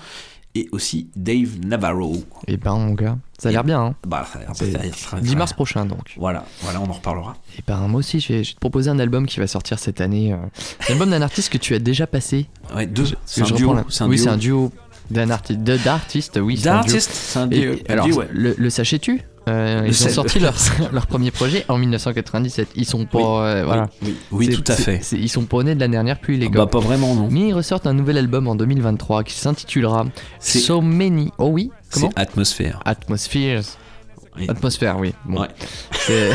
[0.54, 2.18] et aussi Dave Navarro.
[2.48, 3.80] Et ben mon gars, ça a l'air bien.
[3.82, 3.96] Hein.
[4.06, 6.14] Bah, ça a l'air- C'est ça a l'air très- 10 très- mars prochain donc.
[6.18, 7.36] Voilà, voilà, on en reparlera.
[7.58, 9.80] Et ben moi aussi, je vais, je vais te proposer un album qui va sortir
[9.80, 10.34] cette année.
[10.34, 10.38] euh,
[10.90, 12.48] L'album d'un artiste que tu as déjà passé.
[12.76, 13.06] Ouais, deux.
[13.26, 14.24] C'est un la- c'est oui, duo.
[14.24, 14.72] c'est un duo
[15.12, 16.58] d'un artiste, oui.
[16.58, 16.84] c'est un duo.
[16.84, 18.28] D'artistes, c'est un Et- duo, un alors, ouais.
[18.32, 20.54] le, le sachais-tu Euh, Ils ont sorti leur,
[20.92, 22.70] leur premier projet en 1997.
[22.76, 23.90] Ils sont pas, Oui, euh, voilà.
[24.32, 25.02] oui, tout à fait.
[25.14, 26.60] ils sont pas nés de la dernière pluie, les Ah gars.
[26.66, 27.30] bah, pas vraiment, non.
[27.32, 30.06] Mais ils ressortent un nouvel album en 2023 qui s'intitulera
[30.40, 31.32] So Many.
[31.38, 32.80] Oh oui, comment C'est Atmosphère.
[32.86, 33.64] Atmospheres.
[34.40, 34.46] Oui.
[34.50, 35.14] Atmosphère, oui.
[35.26, 35.42] Bon.
[35.42, 35.48] Ouais.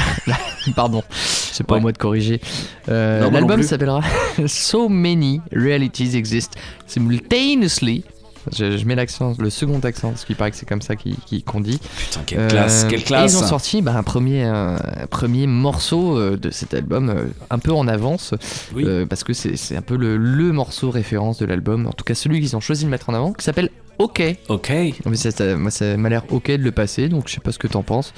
[0.74, 1.82] Pardon, c'est pas à Ouais.
[1.82, 2.40] moi de corriger.
[2.88, 4.00] Euh, L'album s'appellera
[4.46, 6.54] So Many Realities Exist
[6.86, 8.04] Simultaneously.
[8.50, 11.60] Je, je mets l'accent, le second accent, parce qu'il paraît que c'est comme ça qu'on
[11.60, 11.78] dit.
[11.96, 13.32] Putain, quelle classe, quelle classe.
[13.32, 14.76] Et ils ont sorti bah, un premier, euh,
[15.10, 18.34] premier morceau euh, de cet album, euh, un peu en avance,
[18.74, 18.84] Oui.
[18.86, 22.04] euh, parce que c'est c'est un peu le, le morceau référence de l'album, en tout
[22.04, 23.70] cas celui qu'ils ont choisi de mettre en avant, qui s'appelle
[24.02, 24.22] OK.
[24.48, 24.72] Ok.
[25.06, 27.52] Mais ça, ça- moi, ça m'a l'air ok de le passer, donc je sais pas
[27.52, 28.12] ce que t'en penses.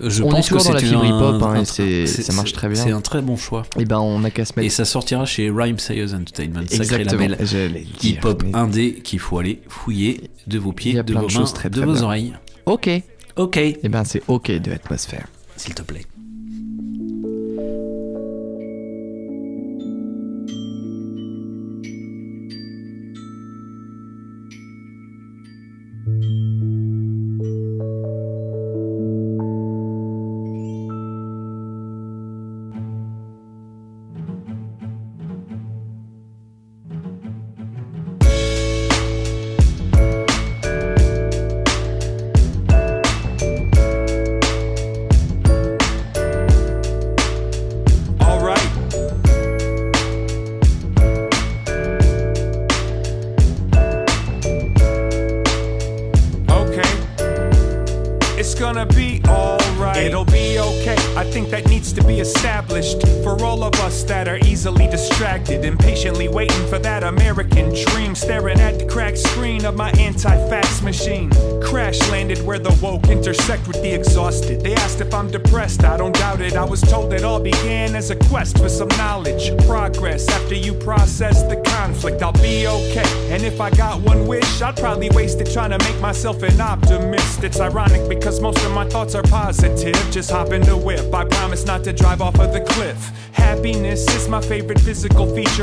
[0.00, 1.64] Je on pense est toujours que dans la c'est fibre un- hip-hop, hein, un- et
[1.64, 2.82] c'est- c'est- ça marche très bien.
[2.82, 3.62] C'est un très bon choix.
[3.78, 4.66] Et ben, on a qu'à se mettre.
[4.66, 8.54] Et ça sortira chez Rhyme Sayers Entertainment, sacré Exactement, label j'allais le dire, hip-hop mais-
[8.56, 11.38] indé qu'il faut aller fouiller de vos Il pieds, a de plein vos de mains,
[11.40, 12.02] choses très, de très vos bien.
[12.02, 12.32] oreilles.
[12.66, 12.88] Ok.
[13.36, 13.56] Ok.
[13.56, 15.26] Et ben, c'est ok de Atmosphère.
[15.56, 16.02] S'il te plaît.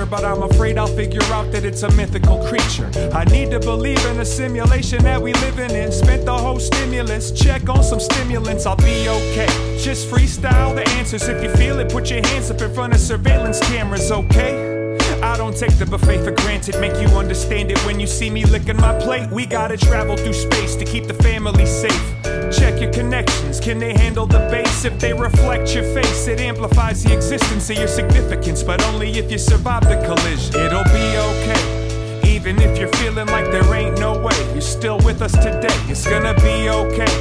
[0.10, 2.89] But I'm afraid I'll figure out that it's a mythical creature.
[3.13, 5.91] I need to believe in a simulation that we living in.
[5.91, 9.78] Spent the whole stimulus, check on some stimulants, I'll be okay.
[9.80, 11.28] Just freestyle the answers.
[11.28, 14.78] If you feel it, put your hands up in front of surveillance cameras, okay?
[15.22, 18.46] I don't take the buffet for granted, make you understand it when you see me
[18.46, 19.30] licking my plate.
[19.32, 22.15] We gotta travel through space to keep the family safe.
[22.52, 24.86] Check your connections, can they handle the bass?
[24.86, 29.30] If they reflect your face, it amplifies the existence of your significance, but only if
[29.30, 30.56] you survive the collision.
[30.56, 34.38] It'll be okay, even if you're feeling like there ain't no way.
[34.53, 37.12] You're still with us today, it's gonna be okay.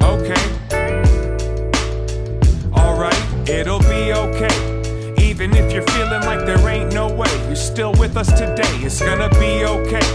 [0.00, 0.44] Okay.
[2.78, 4.54] Alright, it'll be okay.
[5.18, 8.74] Even if you're feeling like there ain't no way, you're still with us today.
[8.86, 10.07] It's gonna be okay.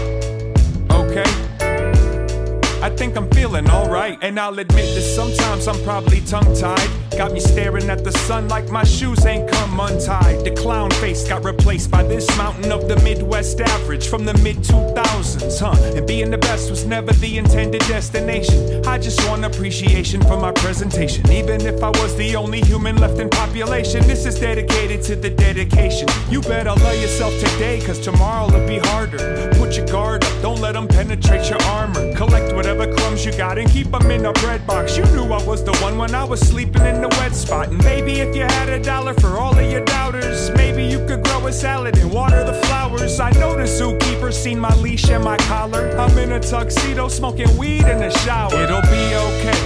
[2.96, 7.03] Think I'm feeling alright, and I'll admit that sometimes I'm probably tongue tied.
[7.16, 10.44] Got me staring at the sun like my shoes ain't come untied.
[10.44, 14.56] The clown face got replaced by this mountain of the Midwest average from the mid
[14.56, 15.96] 2000s, huh?
[15.96, 18.84] And being the best was never the intended destination.
[18.86, 21.30] I just want appreciation for my presentation.
[21.30, 25.30] Even if I was the only human left in population, this is dedicated to the
[25.30, 26.08] dedication.
[26.30, 29.52] You better love yourself today, cause tomorrow'll be harder.
[29.54, 32.14] Put your guard up, don't let them penetrate your armor.
[32.14, 34.96] Collect whatever crumbs you got and keep them in a bread box.
[34.96, 37.68] You knew I was the one when I was sleeping in the wet spot.
[37.68, 41.22] And maybe if you had a dollar for all of your doubters, maybe you could
[41.22, 43.20] grow a salad and water the flowers.
[43.20, 45.90] I know the zookeeper seen my leash and my collar.
[45.98, 48.54] I'm in a tuxedo smoking weed in the shower.
[48.54, 49.60] It'll be okay.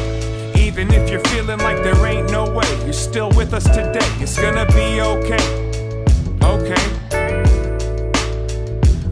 [0.66, 4.09] Even if you're feeling like there ain't no way, you're still with us today.
[4.18, 5.44] It's gonna be okay.
[6.42, 6.85] Okay.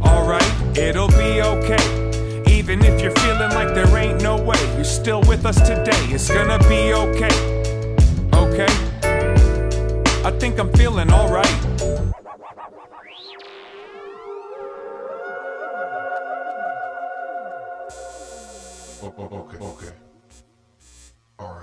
[0.02, 2.42] Alright, it'll be okay.
[2.48, 6.02] Even if you're feeling like there ain't no way, you're still with us today.
[6.12, 7.55] It's gonna be okay.
[8.58, 8.72] Okay.
[10.24, 11.46] I think I'm feeling alright.
[19.02, 19.92] Okay, okay.
[21.38, 21.60] All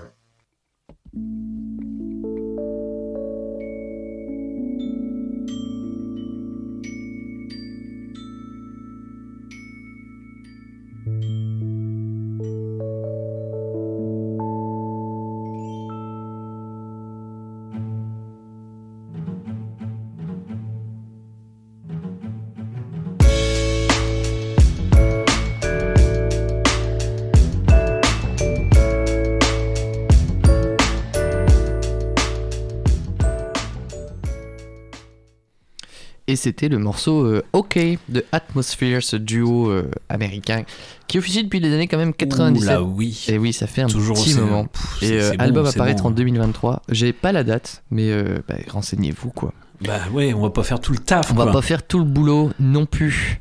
[36.34, 40.64] Et c'était le morceau euh, OK de Atmosphere, ce duo euh, américain
[41.06, 42.60] qui officie depuis les années quand même 97.
[42.60, 43.24] Oula, oui.
[43.28, 44.64] Et oui, ça fait un Toujours petit moment.
[44.64, 46.08] pff, Et euh, c'est bon, album à paraître bon.
[46.08, 46.82] en 2023.
[46.88, 49.52] J'ai pas la date, mais euh, bah, renseignez-vous quoi.
[49.80, 51.30] Bah ouais, on va pas faire tout le taf.
[51.30, 51.52] On va quoi.
[51.52, 53.40] pas faire tout le boulot non plus.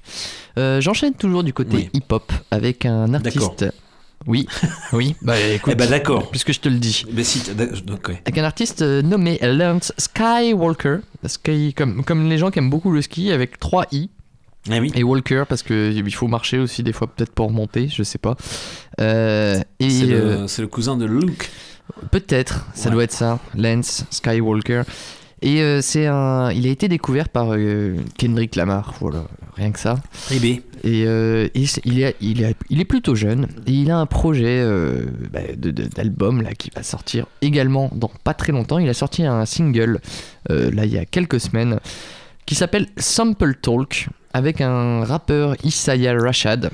[0.56, 1.90] J'enchaîne toujours du côté Oui.
[1.96, 3.66] hip-hop avec un artiste.
[4.28, 4.48] Oui,
[4.94, 5.74] oui, bah écoute.
[5.74, 6.30] Eh ben, d'accord.
[6.32, 7.06] Puisque je te le dis.
[7.12, 8.22] Mais si, t'as- donc, ouais.
[8.26, 10.98] Avec un artiste euh, nommé Lance Skywalker.
[11.26, 14.10] Ski, comme, comme les gens qui aiment beaucoup le ski, avec 3 i.
[14.72, 14.92] Ah oui.
[14.96, 18.36] Et Walker, parce qu'il faut marcher aussi des fois, peut-être pour monter, je sais pas.
[19.02, 21.50] Euh, et C'est le, euh, c'est le cousin de Luke.
[22.12, 22.94] Peut-être, ça Ouais.
[22.96, 24.84] doit être ça, Lance Skywalker.
[25.44, 29.26] Et euh, c'est un, il a été découvert par euh, Kendrick Lamar, voilà,
[29.58, 29.98] rien que ça.
[30.32, 30.60] Eh ben.
[30.86, 34.06] Et, euh, et il, est, il, est, il est plutôt jeune et il a un
[34.06, 34.66] projet
[35.32, 35.40] bah,
[35.96, 38.80] d'album là qui va sortir également dans pas très longtemps.
[38.80, 40.00] Il a sorti un single
[40.50, 41.80] là il y a quelques semaines
[42.46, 46.70] qui s'appelle Sample Talk avec un rappeur Isaiah Rashad.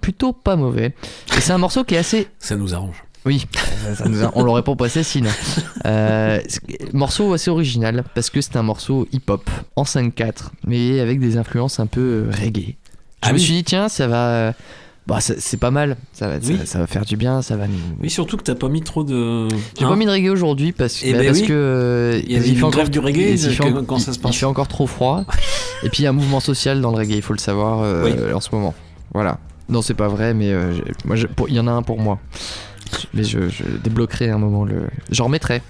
[0.00, 0.94] plutôt pas mauvais.
[1.36, 3.04] Et c'est un morceau qui est assez Ça nous arrange.
[3.26, 3.46] Oui,
[3.96, 5.30] ça- nous a- on l'aurait pas passé sinon.
[5.86, 6.40] Euh,
[6.92, 11.80] morceau assez original parce que c'est un morceau hip-hop en 5-4, mais avec des influences
[11.80, 12.76] un peu euh, reggae.
[13.22, 13.40] Je Ah me oui.
[13.40, 14.54] suis dit, tiens, ça va.
[15.06, 16.58] Bah, c'est pas mal, ça va, ça- Oui.
[16.66, 17.78] ça, va faire du bien, ça va nous.
[18.02, 19.48] Oui, surtout que t'as pas mis trop de.
[19.78, 21.46] J'ai Hein pas mis de reggae aujourd'hui parce, Eh bah, ben parce oui.
[21.46, 21.52] que.
[21.54, 24.38] euh, Il y a une grève du reggae, il fait, quand ça se passe il
[24.38, 25.24] fait encore trop froid.
[25.82, 27.80] Et puis il y a un mouvement social dans le reggae, il faut le savoir
[27.82, 28.74] euh, en ce moment.
[29.14, 29.38] Voilà.
[29.70, 30.74] Non, c'est pas vrai, mais euh,
[31.06, 31.16] moi,
[31.48, 32.18] il y en a un pour moi.
[33.14, 34.88] Mais je, je débloquerai un moment le.
[35.10, 35.62] J'en remettrai.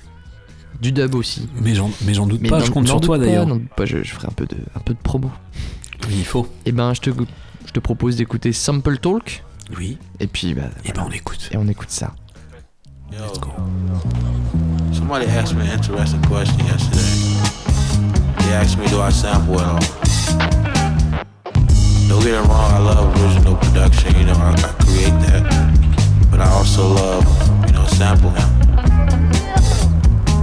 [0.81, 1.49] Du dub aussi.
[1.61, 3.47] Mais j'en, mais j'en doute Mais pas, je compte sur toi d'ailleurs.
[3.47, 5.31] doute pas, je, je ferai un peu de, un peu de promo.
[6.07, 6.49] Oui, il faut.
[6.67, 7.11] Et ben, je te,
[7.67, 9.43] je te propose d'écouter Sample Talk.
[9.77, 9.99] Oui.
[10.21, 10.63] Et puis, bah.
[10.85, 11.49] Et ben on écoute.
[11.53, 12.15] Et on écoute ça.
[13.11, 13.51] Let's go.
[14.93, 17.39] Somebody asked me an interesting question yesterday.
[18.39, 19.81] They asked me, do I sample at all?
[22.09, 25.78] Don't get it wrong, I love original production, you know, I, I create that.
[26.39, 27.27] But I also love,
[27.67, 28.37] you know, sampling.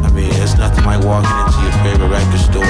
[0.04, 2.65] I mean, it's nothing like walking into your favorite record store,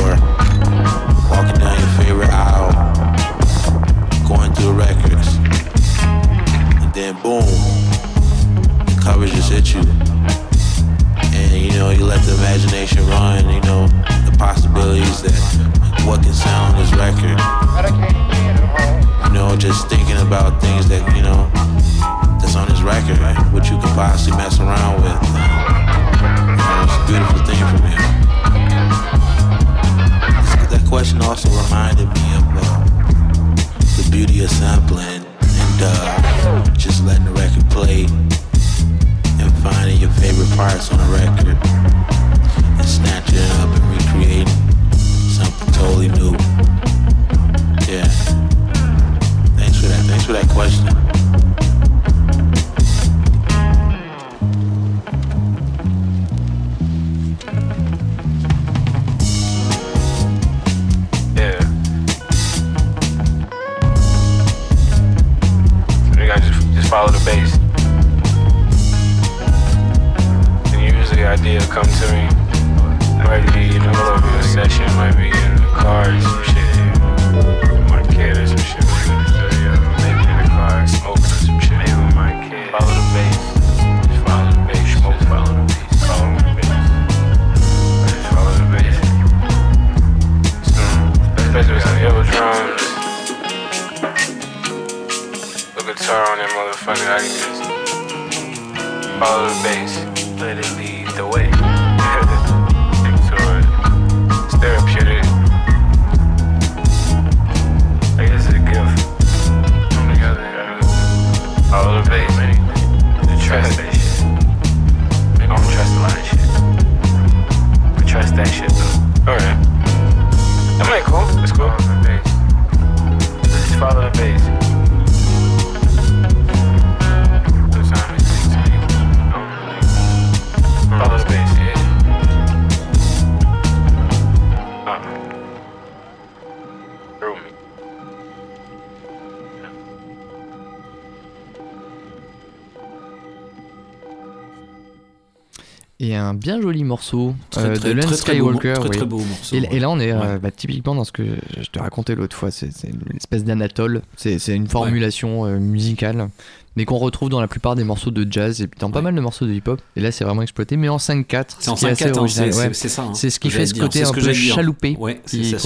[146.26, 148.74] un bien joli morceau Très, euh, de beau Skywalker.
[148.74, 149.06] très, oui.
[149.06, 150.40] beau morceau, Et, et là, on est euh, ouais.
[150.40, 151.24] bah, typiquement dans ce que
[151.60, 152.52] je te racontais l'autre fois.
[152.52, 154.02] C'est une espèce d'anatole.
[154.18, 156.30] C'est une formulation euh, musicale,
[156.76, 159.16] mais qu'on retrouve dans la plupart des morceaux de jazz et puis dans pas mal
[159.16, 159.82] de morceaux de hip-hop.
[159.96, 161.46] Et là, c'est vraiment exploité, mais en 5-4.
[161.60, 163.50] C'est en ce qui est assez 5-4, hein, c'est- c'est ça, hein, C'est ce qui
[163.50, 164.96] fait ce dire, côté ce un peu chaloupé.
[164.96, 165.06] Qu'on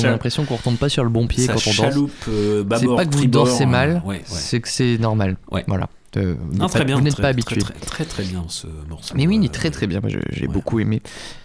[0.03, 1.74] a l'impression qu'on retombe pas sur le bon pied quand on danse.
[1.74, 5.38] chaloupe, euh, c'est pas que vous dansez mal, c'est que c'est normal.
[5.68, 5.89] Voilà.
[6.20, 7.61] Euh, vous n'êtes très pas- bien, Vous n'êtes très, pas habitué.
[7.61, 9.13] Très, très, très bien ce morceau.
[9.15, 9.99] Mais oui, il est très très bien.
[10.01, 11.01] Moi, je- j'ai beaucoup aimé.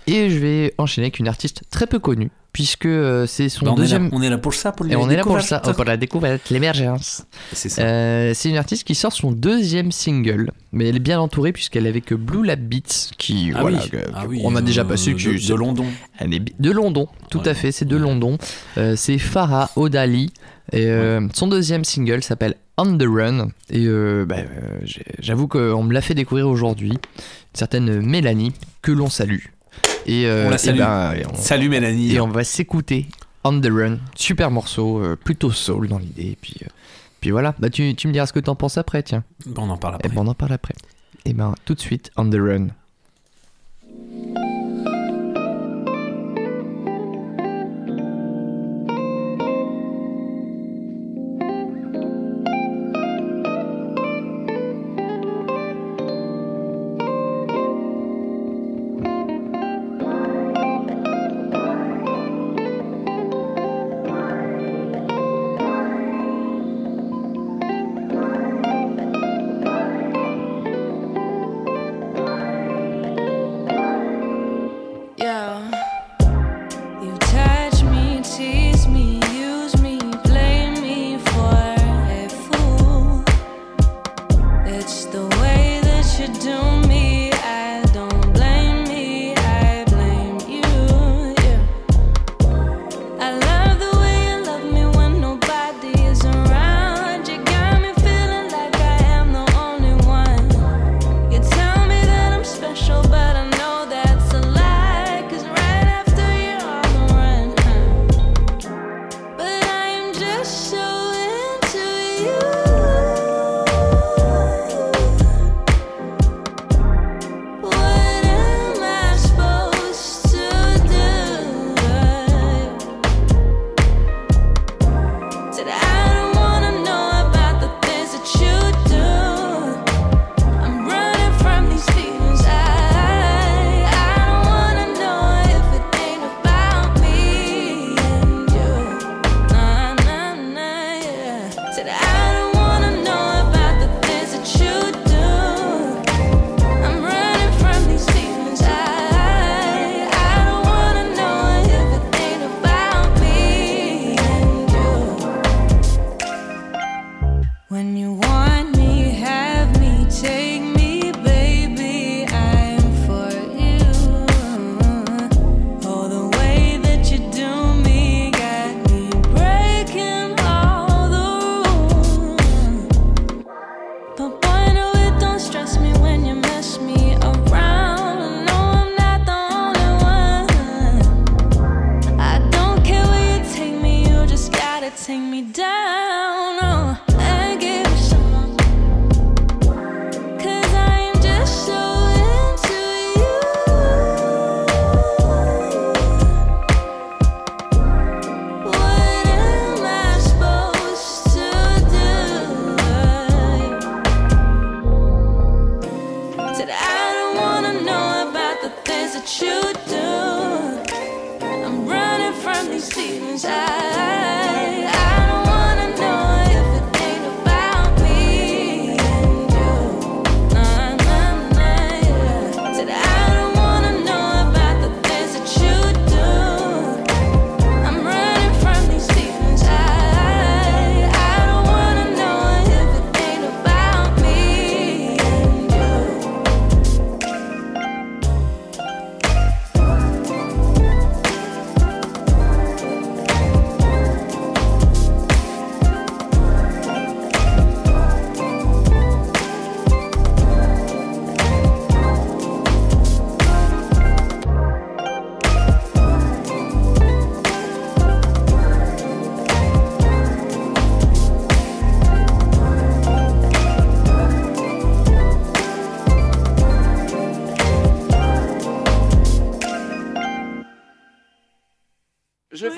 [0.06, 3.70] Et je vais enchaîner avec une artiste très peu connue, puisque euh, c'est son Bah,
[3.72, 4.08] on est là- deuxième.
[4.12, 5.84] on est là pour ça, pour Et les on est là pour ça, oh, pour
[5.84, 7.24] la découverte, l'émergence.
[7.52, 7.82] C'est ça.
[7.82, 11.86] Euh, c'est une artiste qui sort son deuxième single, mais elle est bien entourée puisqu'elle
[11.86, 14.84] est avec Blue Lab Beats, qui Ah voilà, oui, que- ah oui, on a déjà
[14.84, 15.12] passé.
[15.14, 15.86] de- que- de London.
[16.18, 18.36] Elle est de London, tout à fait, c'est de London.
[18.76, 20.30] Euh, c'est Farah Odali.
[20.72, 23.48] Et euh, son deuxième single s'appelle On the Run.
[23.70, 24.78] Et euh, bah, euh,
[25.18, 26.90] j'avoue qu'on me l'a fait découvrir aujourd'hui.
[26.90, 26.98] Une
[27.58, 28.52] certaine Mélanie,
[28.82, 29.44] que l'on salue.
[30.06, 30.80] Et, On la et salue.
[31.20, 32.12] et on- Salut, Mélanie.
[32.14, 33.06] Et on va s'écouter
[33.44, 33.98] On the Run.
[34.16, 36.30] Super morceau, plutôt soul dans l'idée.
[36.32, 36.56] Et puis,
[37.20, 39.22] puis voilà, bah, tu, tu me diras ce que t'en penses après, tiens.
[39.46, 40.08] Bon, on en parle après.
[40.08, 40.74] Et ben, on en parle après.
[41.26, 42.68] Et ben tout de suite, On the Run.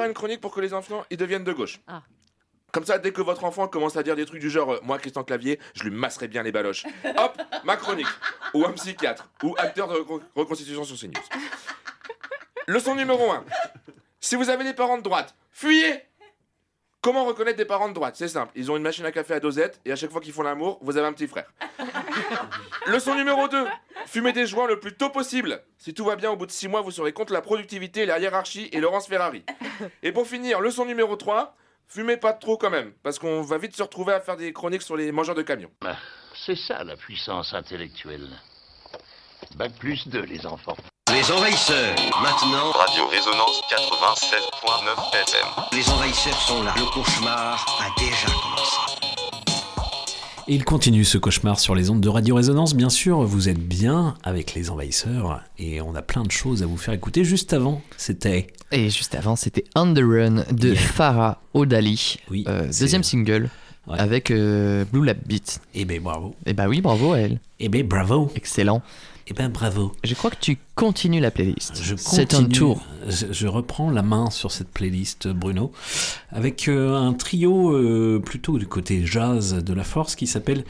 [0.06, 1.80] Une chronique pour que les enfants ils deviennent de gauche.
[1.86, 2.02] Ah.
[2.72, 4.98] Comme ça, dès que votre enfant commence à dire des trucs du genre euh, Moi,
[4.98, 6.84] Christian Clavier, je lui masserai bien les baloches.
[7.16, 8.06] Hop, ma chronique.
[8.54, 9.28] Ou un psychiatre.
[9.42, 11.22] Ou acteur de recon- reconstitution sur CNews.
[12.66, 13.44] Leçon numéro 1.
[14.20, 16.02] Si vous avez des parents de droite, fuyez
[17.06, 18.16] Comment reconnaître des parents de droite?
[18.16, 18.50] C'est simple.
[18.56, 20.80] Ils ont une machine à café à dosette et à chaque fois qu'ils font l'amour,
[20.82, 21.46] vous avez un petit frère.
[22.88, 23.64] Leçon numéro 2.
[24.06, 25.62] Fumez des joints le plus tôt possible.
[25.78, 28.18] Si tout va bien, au bout de 6 mois, vous serez contre la productivité, la
[28.18, 29.44] hiérarchie et Laurence Ferrari.
[30.02, 31.54] Et pour finir, leçon numéro 3.
[31.86, 34.82] Fumez pas trop quand même, parce qu'on va vite se retrouver à faire des chroniques
[34.82, 35.70] sur les mangeurs de camions.
[36.44, 38.30] C'est ça la puissance intellectuelle.
[39.56, 40.76] Bac plus 2, les enfants.
[41.12, 42.72] Les envahisseurs, maintenant.
[42.72, 45.46] Radio Résonance 96.9 FM.
[45.72, 46.74] Les envahisseurs sont là.
[46.76, 48.76] Le cauchemar a déjà commencé.
[50.48, 52.74] Et il continue ce cauchemar sur les ondes de Radio Résonance.
[52.74, 56.66] Bien sûr, vous êtes bien avec les envahisseurs et on a plein de choses à
[56.66, 57.24] vous faire écouter.
[57.24, 58.48] Juste avant, c'était.
[58.72, 60.80] Et juste avant, c'était On the Run de Yeah.
[60.80, 63.48] Farah Odali, euh, c'est- deuxième single
[63.88, 65.60] avec euh, Blue Lab Beat.
[65.74, 66.34] Eh ben bravo.
[66.44, 67.40] Eh ben oui, bravo à elle.
[67.58, 68.30] Eh ben bravo.
[68.36, 68.82] Excellent.
[69.28, 69.92] Eh ben bravo.
[70.04, 71.82] Je crois que tu continues la playlist.
[71.82, 72.80] Je C'est un tour.
[73.08, 75.72] Je, je reprends la main sur cette playlist, Bruno,
[76.30, 80.64] avec euh, un trio euh, plutôt du côté jazz de la force qui s'appelle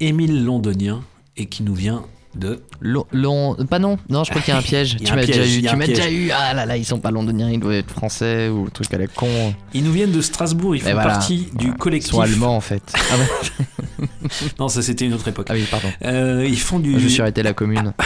[0.00, 1.02] Émile Londonien
[1.36, 2.04] et qui nous vient
[2.38, 2.60] de.
[2.80, 4.96] Long, long- pas non, non, je crois qu'il y a un piège.
[4.96, 6.30] A tu m'as déjà eu, tu m'as déjà eu.
[6.30, 9.06] Ah là là, ils sont pas londoniens, ils doivent être français ou truc à la
[9.06, 9.54] con.
[9.74, 11.10] Ils nous viennent de Strasbourg, ils font voilà.
[11.10, 12.12] partie du collectif.
[12.12, 12.82] Ils sont allemands en fait.
[12.94, 14.06] Ah ouais.
[14.58, 15.46] non, ça c'était une autre époque.
[15.50, 15.88] Ah oui, pardon.
[16.04, 16.98] Euh, ils font du.
[16.98, 17.92] Je suis arrêté la commune.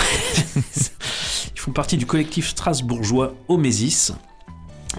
[1.55, 4.13] Ils font partie du collectif strasbourgeois Omésis.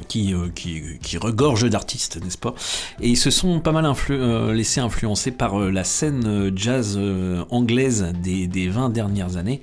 [0.07, 2.55] Qui, euh, qui, qui regorge d'artistes, n'est-ce pas?
[2.99, 6.51] Et ils se sont pas mal influ- euh, laissés influencer par euh, la scène euh,
[6.55, 9.61] jazz euh, anglaise des, des 20 dernières années.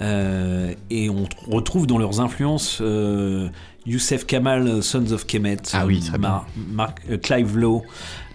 [0.00, 3.48] Euh, et on retrouve dans leurs influences euh,
[3.86, 7.82] Youssef Kamal, Sons of Kemet, Ah oui, Mar- Mark- Clive Lowe,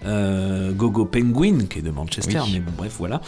[0.05, 2.51] euh, Gogo Penguin, qui est de Manchester, Oui.
[2.53, 3.21] mais bon, bref, voilà.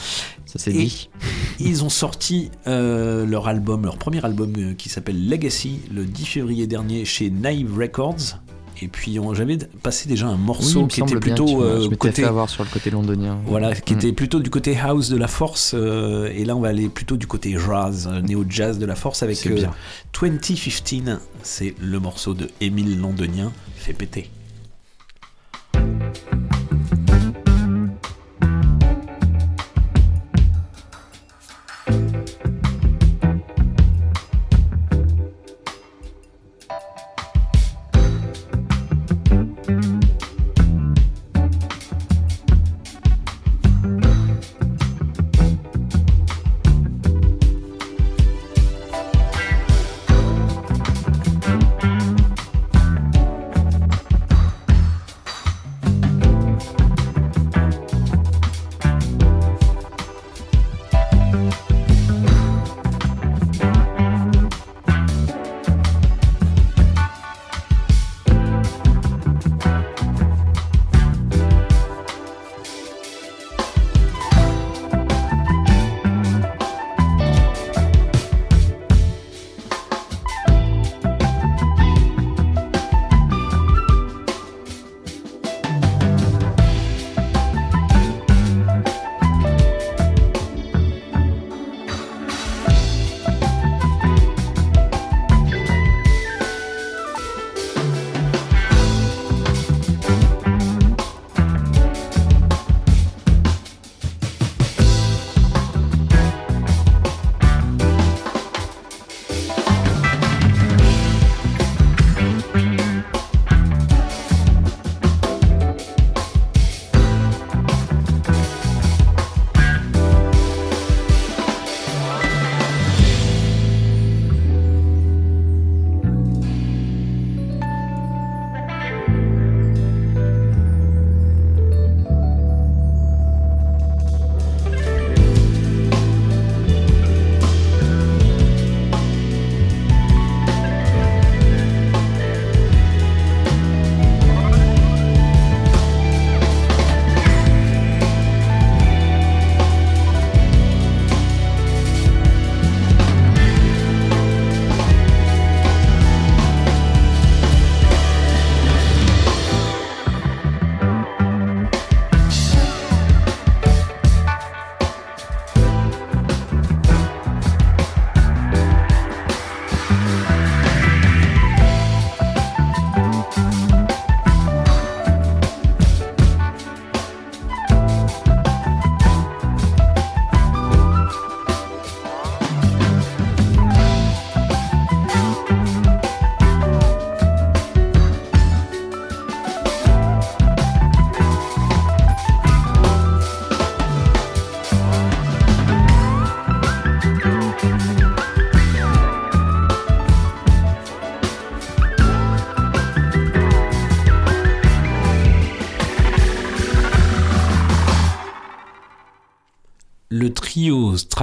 [0.46, 1.10] Ça c'est dit.
[1.60, 6.26] Ils ont sorti euh, leur album, leur premier album euh, qui s'appelle Legacy, le 10
[6.26, 8.40] février dernier chez Naive Records.
[8.84, 12.24] Et puis on- j'avais passé déjà un morceau qui était plutôt que euh, je côté
[12.24, 13.38] fait avoir sur le côté londonien.
[13.46, 13.98] voilà, qui Mm.
[13.98, 17.16] était plutôt du côté house de la force, euh, et là on va aller plutôt
[17.16, 19.72] du côté jazz, euh, néo-jazz de la force avec euh, bien.
[20.20, 24.32] 2015, c'est le morceau de Émile Londonien, fait péter.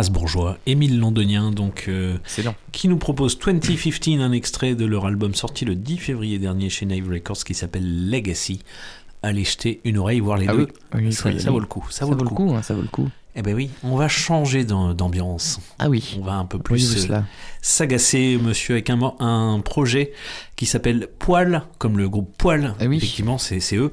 [0.03, 2.16] Strasbourgeois, Émile Londonien, donc, euh,
[2.70, 6.86] qui nous propose 2015, un extrait de leur album sorti le 10 février dernier chez
[6.86, 8.61] Nave Records qui s'appelle Legacy.
[9.24, 10.68] Allez jeter une oreille, voir les Ah deux.
[10.94, 11.03] oui.
[11.07, 11.55] Oui, ça, oui, ça oui.
[11.55, 11.84] vaut le coup.
[11.90, 12.53] Ça, vaut le coup.
[12.55, 13.09] hein, ça vaut le coup.
[13.34, 15.61] Eh ben oui, on va changer d'am- d'ambiance.
[15.80, 16.16] Ah oui.
[16.20, 17.20] On va un peu plus euh,
[17.61, 20.12] s'agacer, monsieur, avec un, projet
[20.55, 22.74] qui s'appelle Poil, comme le groupe Poil.
[22.80, 23.90] Effectivement, c'est c'est eux.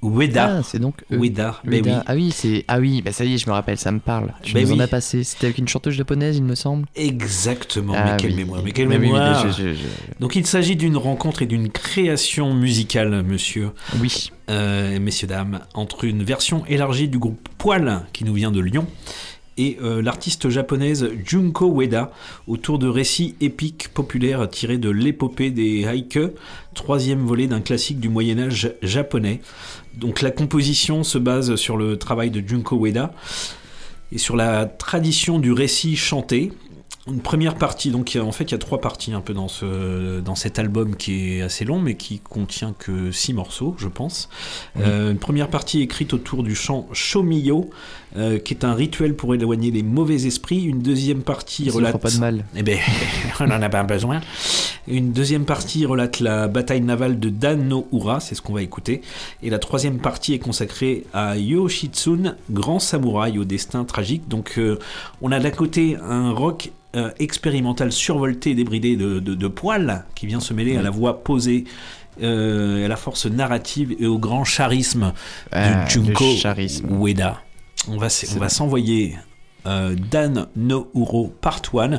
[0.00, 0.58] Weda.
[0.58, 1.18] Ah, c'est donc eux.
[1.18, 1.60] Weda.
[1.64, 1.90] Ben Weda.
[1.98, 2.02] oui.
[2.06, 4.32] Ah oui, c'est ah oui, bah ça y est, je me rappelle, ça me parle.
[4.42, 5.24] Tu Ben nous en as passé.
[5.24, 6.86] C'était avec une chanteuse japonaise, il me semble.
[6.94, 8.36] Exactement, Ah mais quelle oui.
[8.36, 9.50] mémoire, mais quelle oui, oui, mémoire.
[9.50, 13.70] je- je- je- Donc il s'agit d'une rencontre et d'une création musicale, monsieur.
[14.00, 14.30] Oui.
[14.48, 18.86] messieurs, dames, entre une version élargie du groupe Poil, qui nous vient de Lyon,
[19.60, 22.12] et euh, l'artiste japonaise Junko Ueda,
[22.46, 26.28] autour de récits épiques populaires tirés de l'épopée des haïkus,
[26.74, 29.40] troisième volet d'un classique du Moyen-Âge japonais.
[29.94, 33.12] Donc la composition se base sur le travail de Junko Ueda
[34.12, 36.52] et sur la tradition du récit chanté.
[37.10, 40.20] Une première partie, donc en fait il y a trois parties un peu dans, ce,
[40.20, 44.28] dans cet album qui est assez long mais qui contient que six morceaux je pense.
[44.76, 44.82] Oui.
[44.86, 47.70] Euh, une première partie écrite autour du chant Shomiyo
[48.16, 50.64] euh, qui est un rituel pour éloigner les mauvais esprits.
[50.64, 52.00] Une deuxième partie relate...
[52.00, 52.46] pas de mal.
[52.56, 52.78] Eh ben,
[53.40, 54.22] on n'en a pas besoin.
[54.86, 58.62] Une deuxième partie relate la bataille navale de Dan no Ura, c'est ce qu'on va
[58.62, 59.02] écouter.
[59.42, 64.26] Et la troisième partie est consacrée à Yoshitsune, grand samouraï au destin tragique.
[64.26, 64.78] Donc euh,
[65.20, 70.04] on a d'un côté un rock euh, expérimental survolté et débridé de, de, de poils
[70.14, 71.64] qui vient se mêler à la voix posée.
[72.22, 75.12] euh, à la force narrative et au grand charisme
[75.52, 76.88] Ah, de Junko le charisme.
[77.00, 77.40] Ueda.
[77.86, 79.16] On va, on s'envoyer
[79.66, 81.98] euh, Dan no Uro Part 1.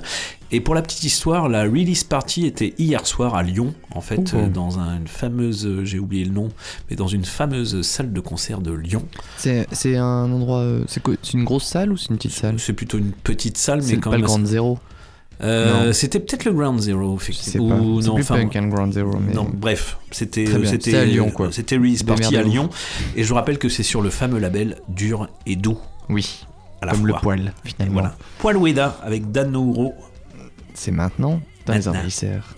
[0.51, 4.34] Et pour la petite histoire, la release party était hier soir à Lyon, en fait,
[4.34, 6.49] euh, dans un- une fameuse, euh, j'ai oublié le nom,
[6.89, 9.03] mais dans une fameuse salle de concert de Lyon.
[9.38, 10.66] C'est un endroit.
[10.88, 12.60] C'est une grosse salle ou c'est une petite salle?
[12.60, 14.22] C'est plutôt une petite salle, mais quand pas même.
[14.22, 14.80] le Ground assez- Zero.
[15.41, 17.78] Euh, c'était peut-être le Ground Zero, effectivement.
[17.80, 19.12] Ou non, plus enfin, punk qu'un Ground Zero.
[19.26, 19.34] Mais...
[19.34, 21.49] Non, bref, c'était c'était à Lyon, quoi.
[21.51, 22.43] C'était release party à.
[22.43, 22.70] Lyon,
[23.16, 25.78] et je vous rappelle que c'est sur le fameux label dur et doux.
[26.10, 26.45] Oui.
[26.82, 27.93] À la Comme le poil, finalement.
[28.01, 28.15] Voilà.
[28.39, 29.95] Poil Ueda avec Dan no Uro.
[30.73, 32.55] C'est maintenant dans les envahisseurs.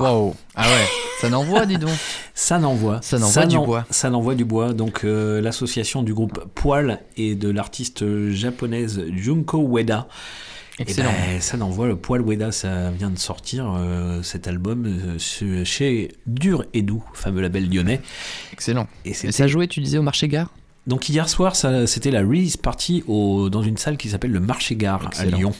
[0.00, 0.86] Waouh Ah ouais,
[1.20, 1.90] ça n'envoie, dis donc.
[2.34, 3.00] Ça n'envoie.
[3.02, 3.84] Ça n'envoie du bois.
[3.90, 4.72] Ça n'envoie du bois.
[4.72, 10.06] Donc euh, l'association du groupe Poil et de l'artiste japonaise Junko Ueda.
[10.78, 11.10] Eh Excellent.
[11.10, 12.52] ben, ça n'envoie le Poil Ueda.
[12.52, 18.00] Ça vient de sortir euh, cet album euh, chez Dur et Doux, fameux label lyonnais.
[18.52, 18.86] Excellent.
[19.04, 20.52] Et, Et ça joué, tu disais, au marché gare?
[20.86, 24.74] Donc hier soir, c'était la release party au, dans une salle qui s'appelle le Marché
[24.76, 25.24] Gare à.
[25.24, 25.52] Lyon.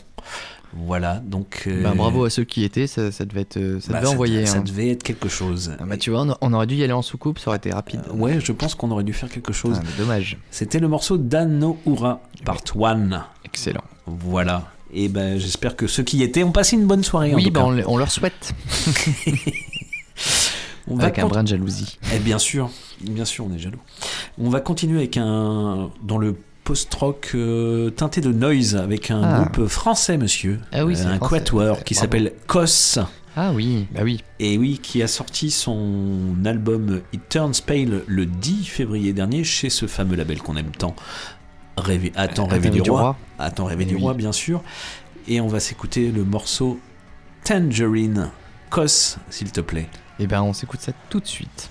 [0.74, 1.64] Voilà, donc.
[1.66, 4.10] euh, Ben, bravo à ceux qui étaient, ça, ça devait être, euh, ça bah, devait
[4.12, 4.46] envoyer.
[4.46, 4.62] Ça hein.
[4.62, 5.72] devait être quelque chose.
[5.80, 8.00] Ah bah, tu vois, on, aurait dû y aller en soucoupe, ça aurait été rapide.
[8.12, 9.76] Ouais, je pense qu'on aurait dû faire quelque chose.
[9.80, 10.36] Ah, mais dommage.
[10.50, 13.24] C'était le morceau d'Anno Ura, part 1.
[13.44, 13.84] Excellent.
[14.06, 14.70] Voilà.
[14.92, 17.32] Et ben j'espère que ceux qui y étaient ont passé une bonne soirée.
[17.32, 17.66] en Oui, tout bah, cas.
[17.66, 18.54] on, le- on leur souhaite.
[20.90, 21.98] On va Avec un brin de jalousie.
[22.14, 22.70] Eh bien sûr,
[23.02, 23.80] bien sûr, on est jaloux.
[24.38, 26.34] On va continuer avec un dans le
[26.68, 29.40] post-rock euh, teinté de noise avec un Ah.
[29.50, 30.60] groupe français, monsieur.
[30.70, 31.38] Ah oui, Euh, un français.
[31.38, 32.04] quatuor qui Bravo.
[32.04, 32.98] s'appelle Kos.
[33.36, 34.22] Ah oui, bah oui.
[34.38, 39.70] Et oui, qui a sorti son album It Turns Pale le 10 février dernier chez
[39.70, 40.94] ce fameux label qu'on aime tant.
[41.78, 43.16] Rêver, Attends, rêver du, roi.
[43.38, 44.02] Attends, rêver du oui.
[44.02, 44.62] roi, bien sûr.
[45.26, 46.78] Et on va s'écouter le morceau
[47.44, 48.28] Tangerine.
[48.68, 49.88] Cos, s'il te plaît.
[50.18, 51.70] Eh ben, on s'écoute ça tout de suite.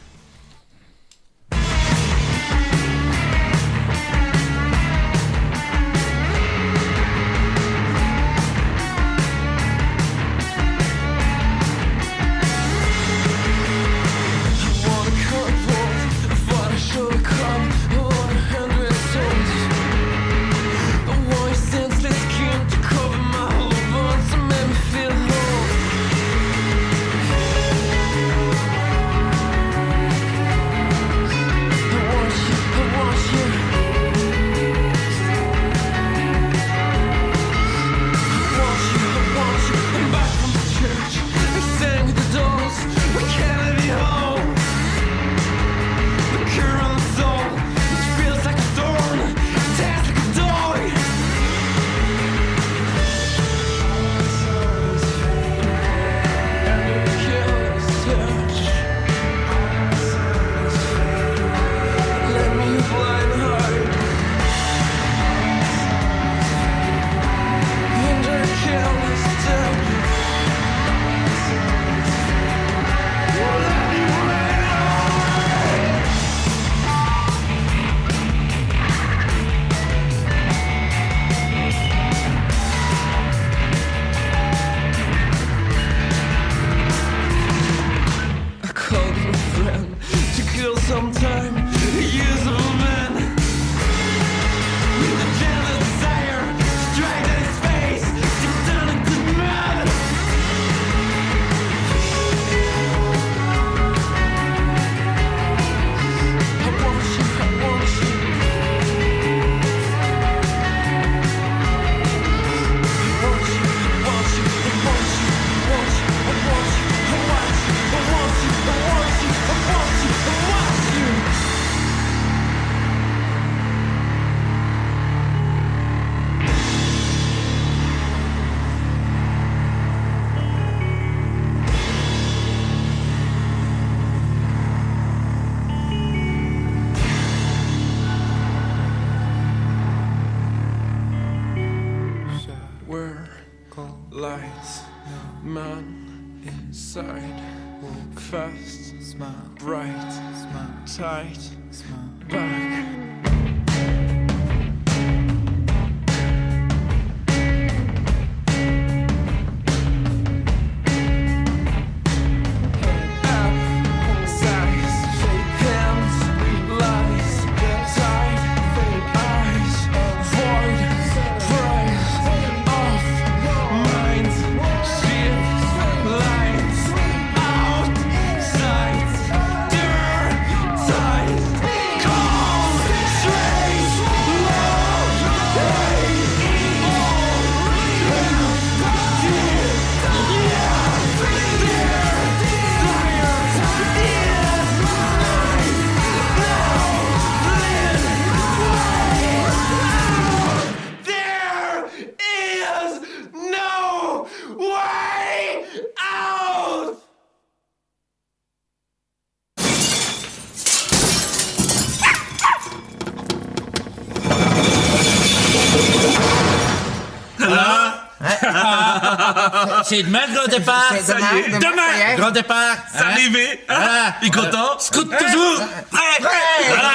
[219.87, 220.91] C'est demain le grand départ.
[220.91, 222.15] C'est demain, Ça y est, demain, demain, ça y est.
[222.17, 222.75] grand départ.
[222.93, 223.75] C'est arrivé, hein?
[223.77, 224.15] Voilà.
[224.21, 224.79] Il est content?
[224.79, 225.17] Scout Ouais.
[225.17, 225.65] toujours.
[225.91, 226.01] Prêt.
[226.19, 226.67] Prêt.
[226.67, 226.93] Voilà.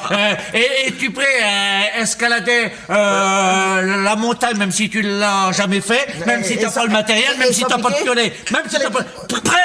[0.10, 6.06] Euh, et es-tu prêt à escalader euh, la montagne, même si tu l'as jamais fait,
[6.26, 8.90] même si t'as pas le matériel, même si t'as pas de piolet, même si t'as
[8.90, 9.00] pas...
[9.44, 9.56] Prêt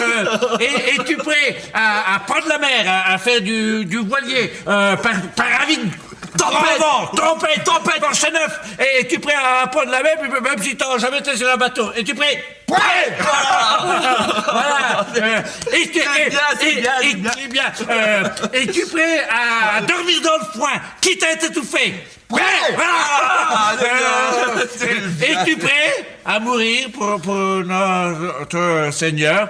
[0.00, 4.52] Euh, et es-tu prêt à, à prendre la mer, à, à faire du, du voilier
[4.66, 5.46] euh, par, par
[6.36, 6.78] Tempête.
[7.16, 8.60] Tempête, tempête, en neuf.
[8.78, 11.92] Et es-tu prêt à prendre la mer, même si t'as jamais été sur un bateau?
[11.94, 12.42] Es-tu prêt?
[12.66, 13.16] Prêt.
[14.48, 15.06] Voilà.
[15.72, 16.00] Et tu
[17.48, 17.72] bien,
[18.52, 21.94] Es-tu prêt à dormir dans le foin, quitte à être étouffé?
[22.28, 22.42] Prêt.
[22.78, 24.66] Ah, Voilà Euh,
[25.20, 29.48] Es-tu prêt à mourir pour, pour notre Seigneur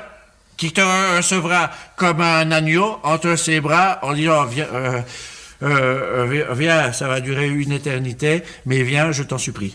[0.57, 0.80] qui te
[1.16, 5.01] recevra comme un agneau entre ses bras en disant euh,
[5.63, 9.75] euh, viens, viens, ça va durer une éternité, mais viens, je t'en supplie.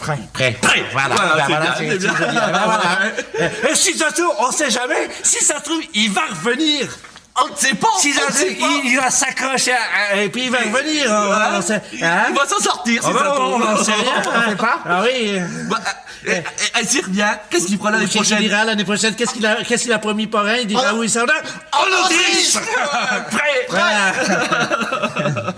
[0.00, 2.12] Prêt, prêt, prêt, voilà, Voilà, voilà, bien, bien.
[2.12, 2.98] voilà.
[3.70, 6.88] Et si ça se trouve, on sait jamais, si ça se trouve, il va revenir.
[7.36, 7.88] On ne sait pas.
[7.98, 8.80] Si ça on ne se sait trouve, pas.
[8.84, 11.06] il, il va s'accrocher à- à- et puis il va revenir.
[11.10, 11.50] on- Voilà.
[11.58, 12.26] on sait- Il- hein?
[12.30, 13.52] il va s'en sortir, si Ah ça ben, tombe.
[13.54, 14.78] On n'en sait rien, on sait pas.
[14.86, 15.40] Ah oui.
[15.68, 15.80] Bah,
[16.28, 16.40] euh, euh,
[16.78, 17.26] Elle s'y revient.
[17.50, 18.38] Qu'est-ce qu'il fera l'année Qu'est-ce qu'il prochaine?
[18.48, 19.14] dira l'année prochaine?
[19.16, 20.58] Qu'est-ce qu'il a, qu'est-ce qu'il a promis pour rien?
[20.58, 21.34] Il dira où il s'en va?
[21.72, 22.54] En Autriche
[23.30, 23.66] Prêt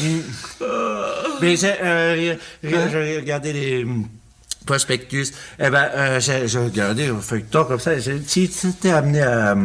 [1.40, 4.06] Mais j'ai euh, j'ai regardé les hum,
[4.66, 5.32] prospectus.
[5.58, 7.92] Eh ben, euh, j'ai regardé un feuilleton comme ça.
[8.26, 9.56] Si c'était amené à,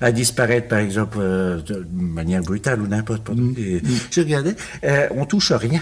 [0.00, 3.80] à disparaître, par exemple, euh, de manière brutale ou n'importe quoi, et
[4.20, 5.80] regardé, euh, on touche à rien.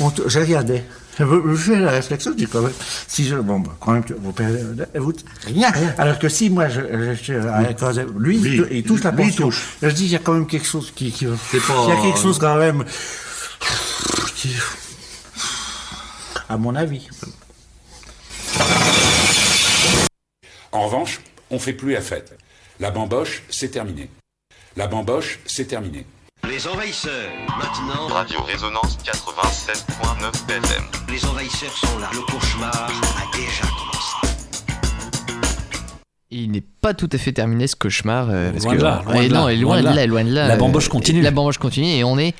[0.00, 0.82] On J'ai regardé.
[1.16, 2.72] Je je fais la réflexion, je dis quand même,
[3.06, 4.58] si je, bon, bah, quand même, vous perdez,
[4.96, 5.12] vous,
[5.46, 5.70] rien.
[5.96, 9.04] Alors que si moi, je, je, je- euh, je- lui, Lui, il tou- il touche
[9.04, 9.44] la lui, pension.
[9.46, 9.64] touche.
[9.80, 12.18] Je dis, il y a quand même quelque chose qui, qui il y a quelque
[12.18, 12.82] chose quand même,
[14.34, 14.56] qui-
[16.48, 17.08] à mon avis.
[20.72, 21.20] En revanche,
[21.50, 22.36] on fait plus la fête.
[22.80, 24.10] La bamboche, c'est terminé.
[24.76, 26.04] La bamboche, c'est terminé.
[26.48, 28.08] Les envahisseurs, maintenant.
[28.08, 30.84] Radio Résonance 87.9 FM.
[31.08, 32.10] Les envahisseurs sont là.
[32.12, 34.34] Le cauchemar a déjà commencé.
[36.30, 38.26] Il n'est pas tout à fait terminé ce cauchemar.
[38.28, 40.06] euh, parce Loin que, de là, loin et de non, là, et loin de là,
[40.06, 40.48] loin de là.
[40.48, 41.22] La bamboche continue.
[41.22, 42.34] La bamboche continue et on est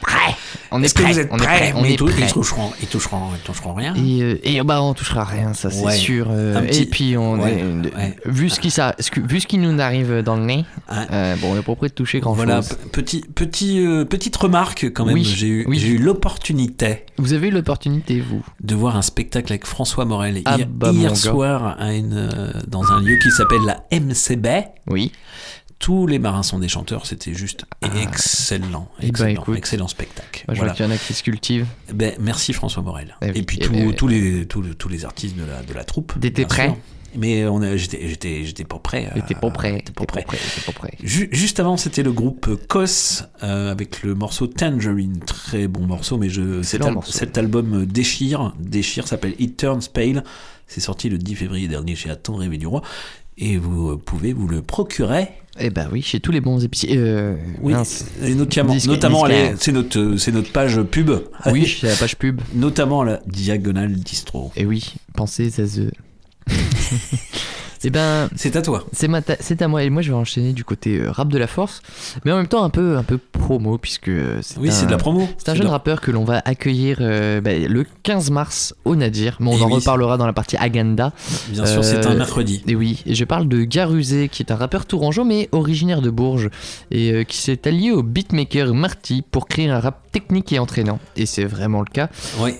[0.00, 0.34] prêt.
[0.70, 1.12] On est, que prêt.
[1.12, 1.72] vous êtes on est prêts prêt.
[1.76, 2.26] On Mais est ils, tou- ils prêt.
[2.28, 3.94] toucheront, ils toucheront, ils toucheront rien.
[3.94, 5.94] Et, euh, et, bah on touchera rien, ça c'est Ouais.
[5.96, 6.26] sûr.
[6.30, 8.16] euh, petit- Et puis on Ouais, est, ouais.
[8.26, 11.52] vu ce qui ça, que- vu ce qui nous arrive dans le nez, euh, bon
[11.54, 12.70] on est pas prêt de toucher grand Voilà, chose.
[12.70, 15.14] p- petit, petit, euh, petite remarque quand même.
[15.14, 15.82] Oui, J'ai eu, oui.
[15.84, 20.56] eu l'opportunité Vous avez eu l'opportunité vous de voir un spectacle avec François Morel Ah
[20.56, 24.48] hier, bah, hier soir à une, euh, dans un lieu qui s'appelle la MCB.
[24.88, 25.12] Oui.
[25.84, 27.66] Tous les marins sont des chanteurs, c'était juste
[28.02, 29.56] excellent, Eh ben, excellent, écoute.
[29.58, 30.42] excellent spectacle.
[30.50, 31.66] Je vois qu'il y en a qui se cultivent.
[31.92, 33.14] Ben, merci François Morel.
[33.20, 35.62] Eh et puis eh tous- ben, tous, les, tous, les, tous les artistes de la,
[35.62, 36.14] de la troupe.
[36.20, 36.76] T'étais prêt sûr.
[37.16, 39.12] Mais on a- j'étais, j'étais, j'étais pas prêt.
[39.40, 39.74] pas prêt.
[39.76, 40.24] j'étais pas prêt.
[40.24, 40.94] Pas prêt.
[41.02, 46.16] Ju- Juste avant, c'était le groupe Kos euh, avec le morceau Tangerine, très bon morceau,
[46.16, 47.12] mais je, cet, al- morceau.
[47.12, 50.24] cet album euh, déchire, déchire, s'appelle It Turns Pale.
[50.66, 52.80] C'est sorti le 10 février dernier chez Attends Rêver du Roi,
[53.38, 55.28] et vous pouvez vous le procurer.
[55.60, 56.96] Eh ben oui, chez tous les bons épiciers.
[56.96, 58.06] euh, Oui, mince.
[58.22, 59.24] et notamment, notamment
[59.56, 61.10] c'est notre, euh, c'est notre page pub.
[61.46, 62.40] Oui, c'est la page pub.
[62.54, 64.50] Notamment à la diagonale distro.
[64.56, 65.92] Et oui, pensez à The.
[67.86, 68.84] Eh ben, c'est à toi.
[68.92, 69.10] C'est
[69.40, 71.82] c'est à moi et moi je vais enchaîner du côté euh, rap de la force,
[72.24, 74.90] mais en même temps un peu un peu promo puisque euh, c'est Oui, c'est de
[74.90, 75.28] la promo.
[75.38, 79.36] C'est un jeune rappeur que l'on va accueillir euh, bah, le 15 mars au Nadir,
[79.40, 79.74] mais on Eh en oui.
[79.74, 81.12] reparlera dans la partie Agenda.
[81.50, 82.62] Bien sûr, c'est un mercredi.
[82.66, 86.10] Et oui, et je parle de Garusé qui est un rappeur tourangeau mais originaire de
[86.10, 86.48] Bourges
[86.90, 91.00] et euh, qui s'est allié au beatmaker Marty pour créer un rap technique et entraînant.
[91.16, 92.08] Et c'est vraiment le cas.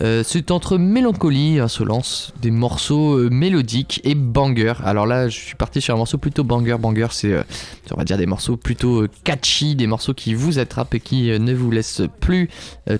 [0.02, 4.74] Euh, c'est entre mélancolie et insolence, des morceaux mélodiques et banger.
[4.84, 6.76] Alors là, je suis parti sur un morceau plutôt banger.
[6.78, 7.42] Banger, c'est, euh,
[7.90, 11.30] on va dire, des morceaux plutôt euh, catchy, des morceaux qui vous attrapent et qui
[11.30, 12.48] euh, ne vous laissent plus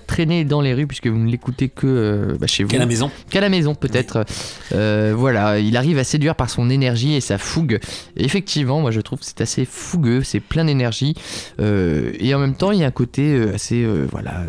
[0.07, 2.69] traîner dans les rues puisque vous ne l'écoutez que bah, chez vous.
[2.69, 3.11] Qu'à la maison.
[3.29, 4.25] Qu'à la maison, peut-être.
[4.71, 7.79] Voilà, il arrive à séduire par son énergie et sa fougue.
[8.17, 11.15] Et effectivement, moi je trouve que c'est assez fougueux, c'est plein d'énergie.
[11.59, 14.43] Et en même temps, il y a un côté assez voilà,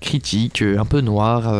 [0.00, 1.54] critique, un peu noir.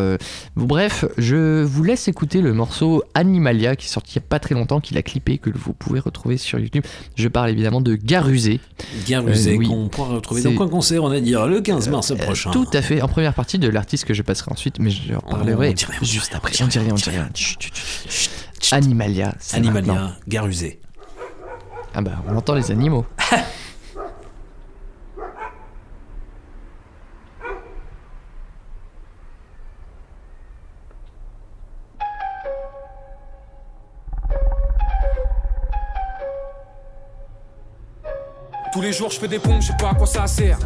[0.57, 4.39] bref, je vous laisse écouter le morceau Animalia qui est sorti il n'y a pas
[4.39, 6.85] très longtemps, qu'il a clippé, que vous pouvez retrouver sur YouTube.
[7.17, 8.61] Je parle évidemment de Garusé.
[9.07, 9.67] Garusé, Euh, oui.
[9.69, 12.51] qu'on pourra retrouver dans quoi concert, on a dit le 15 mars prochain.
[12.51, 15.21] Tout à fait, en première partie de l'artiste que je passerai ensuite, mais je en
[15.21, 16.53] parlerai on dit rien, on dit juste après.
[16.63, 17.29] on dit rien, on dit rien.
[18.73, 20.17] Animalia, c'est Animalia.
[20.27, 20.81] Garusé.
[21.95, 23.07] Ah bah, on entend les animaux.
[38.73, 40.59] Tous les jours je fais des pompes, je sais pas à quoi ça sert.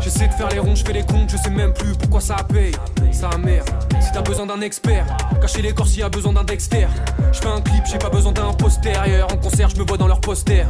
[0.00, 2.36] J'essaie de faire les ronds, je fais les comptes, je sais même plus pourquoi ça
[2.36, 2.72] paye.
[3.12, 3.68] Ça merde.
[4.00, 5.06] Si t'as besoin d'un expert,
[5.40, 6.88] cacher les corps s'il y a besoin d'un Dexter.
[7.32, 9.28] Je fais un clip, j'ai pas besoin d'un postérieur.
[9.32, 10.64] En concert, je me vois dans leur poster.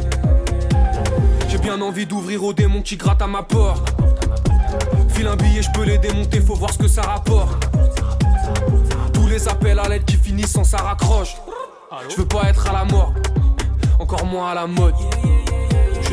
[1.49, 3.95] J'ai bien envie d'ouvrir aux démons qui grattent à ma porte.
[5.11, 7.67] File un billet, je peux les démonter, faut voir ce que ça rapporte.
[9.13, 11.37] Tous les appels à l'aide qui finissent sans ça raccroche.
[12.11, 13.13] Je veux pas être à la mort,
[13.99, 14.95] encore moins à la mode.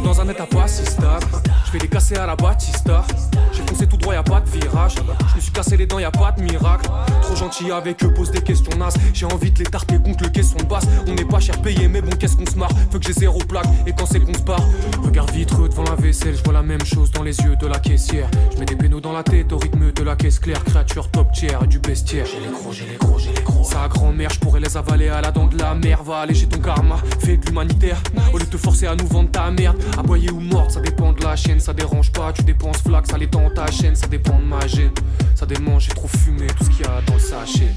[0.05, 1.25] Dans un état pas si stable.
[1.65, 3.03] Je fais des cassés à la Batista.
[3.51, 4.93] J'ai foncé tout droit, y a pas de virage.
[5.29, 6.87] Je me suis cassé les dents, y a pas de miracle.
[7.23, 8.93] Trop gentil avec eux, pose des questions nasses.
[9.15, 10.83] J'ai envie de les tarter contre le caisson de basse.
[11.07, 12.69] On n'est pas cher payé, mais bon, qu'est-ce qu'on se marre?
[12.91, 14.61] Faut que j'ai zéro plaque, et quand c'est qu'on se barre.
[15.03, 17.79] Regarde vitreux devant la vaisselle, je vois la même chose dans les yeux de la
[17.79, 18.29] caissière.
[18.53, 20.63] Je mets des pénaux dans la tête au rythme de la caisse claire.
[20.65, 22.27] Créature top tier et du bestiaire.
[22.27, 23.63] J'ai les gros, j'ai les gros, j'ai les gros.
[23.63, 26.03] Sa grand-mère, je pourrais les avaler à la dent de la mer.
[26.03, 27.99] Va alléger ton karma, fais de l'humanitaire.
[28.31, 29.77] Au lieu de te forcer à nous vendre ta merde.
[29.97, 32.33] Aboyer ou morte, ça dépend de la chaîne, ça dérange pas.
[32.33, 34.91] Tu dépenses flac, ça dans ta chaîne, ça dépend de ma gêne.
[35.35, 37.73] Ça démange, j'ai trop fumé, tout ce qu'il y a dans le sachet.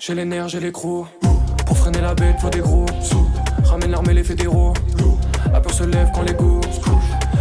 [0.00, 1.06] J'ai les nerfs, j'ai les crocs.
[1.66, 2.86] Pour freiner la bête, faut des gros.
[3.64, 4.74] Ramène l'armée, les fédéraux.
[5.52, 6.60] La peur se lève quand les go.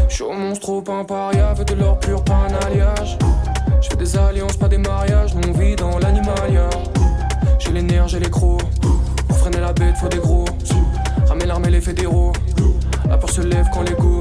[0.08, 3.18] Je suis au monstre, trop un paria, de l'or pur, pas un alliage.
[3.82, 6.70] Je fais des alliances, pas des mariages, on vit dans l'animalia.
[7.58, 8.62] J'ai les nerfs, j'ai les crocs.
[9.28, 10.46] Pour freiner la bête, faut des gros.
[11.40, 12.34] Ramène l'armée, les fédéraux.
[13.08, 14.20] La peur se lève quand les go.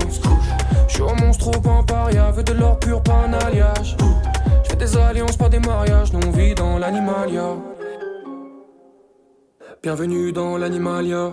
[0.87, 3.97] Je suis au monstre, trop un paria, veux de l'or pur, pas un alliage.
[4.63, 7.57] Je fais des alliances, pas des mariages, nous on vit dans l'animalia.
[9.83, 11.33] Bienvenue dans l'animalia.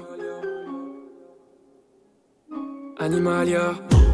[3.00, 3.76] Animalia.
[3.78, 4.05] Animalia.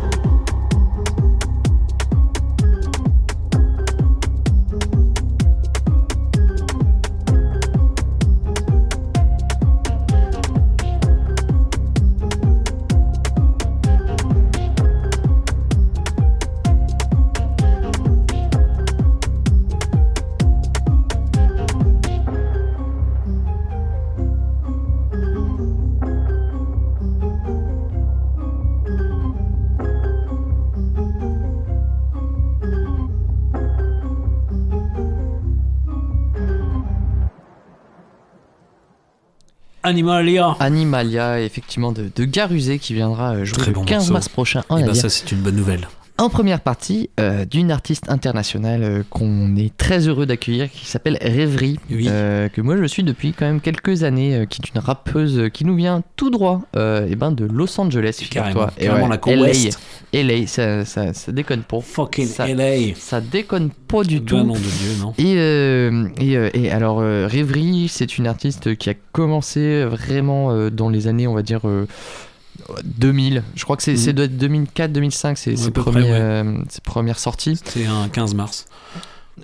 [40.59, 44.13] Animalia, effectivement, de, de Garuzé qui viendra euh, jouer Très le bon 15 morceau.
[44.13, 45.87] mars prochain en Eh ben, ça, c'est une bonne nouvelle.
[46.21, 51.17] En première partie, euh, d'une artiste internationale euh, qu'on est très heureux d'accueillir, qui s'appelle
[51.19, 55.49] Rêverie, euh, que moi je suis depuis quand même quelques années, qui est une rappeuse
[55.51, 58.71] qui nous vient tout droit eh ben de Los Angeles, figure-toi.
[58.77, 61.79] Carrément, carrément la LA, ça, ça, ça déconne pas.
[61.81, 62.93] Fucking ça, LA.
[62.95, 64.35] Ça déconne pas du tout.
[64.35, 65.13] Non de Dieu, non.
[65.17, 65.37] Et,
[66.23, 71.33] et, et alors, Rêverie, c'est une artiste qui a commencé vraiment dans les années, on
[71.33, 71.61] va dire,
[72.83, 73.43] 2000.
[73.55, 77.59] Je crois que c'est être 2004-2005, c'est ses, premières sorties.
[77.63, 78.67] C'est un 15 mars.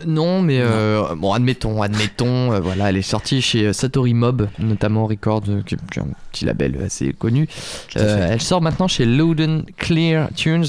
[0.05, 4.47] Non, mais euh, bon, admettons, admettons, euh, voilà, elle est sortie chez euh, Satori Mob,
[4.59, 7.47] notamment Records, euh, qui est un petit label assez connu.
[7.95, 10.65] Euh, elle sort maintenant chez Loudon Clear Tunes.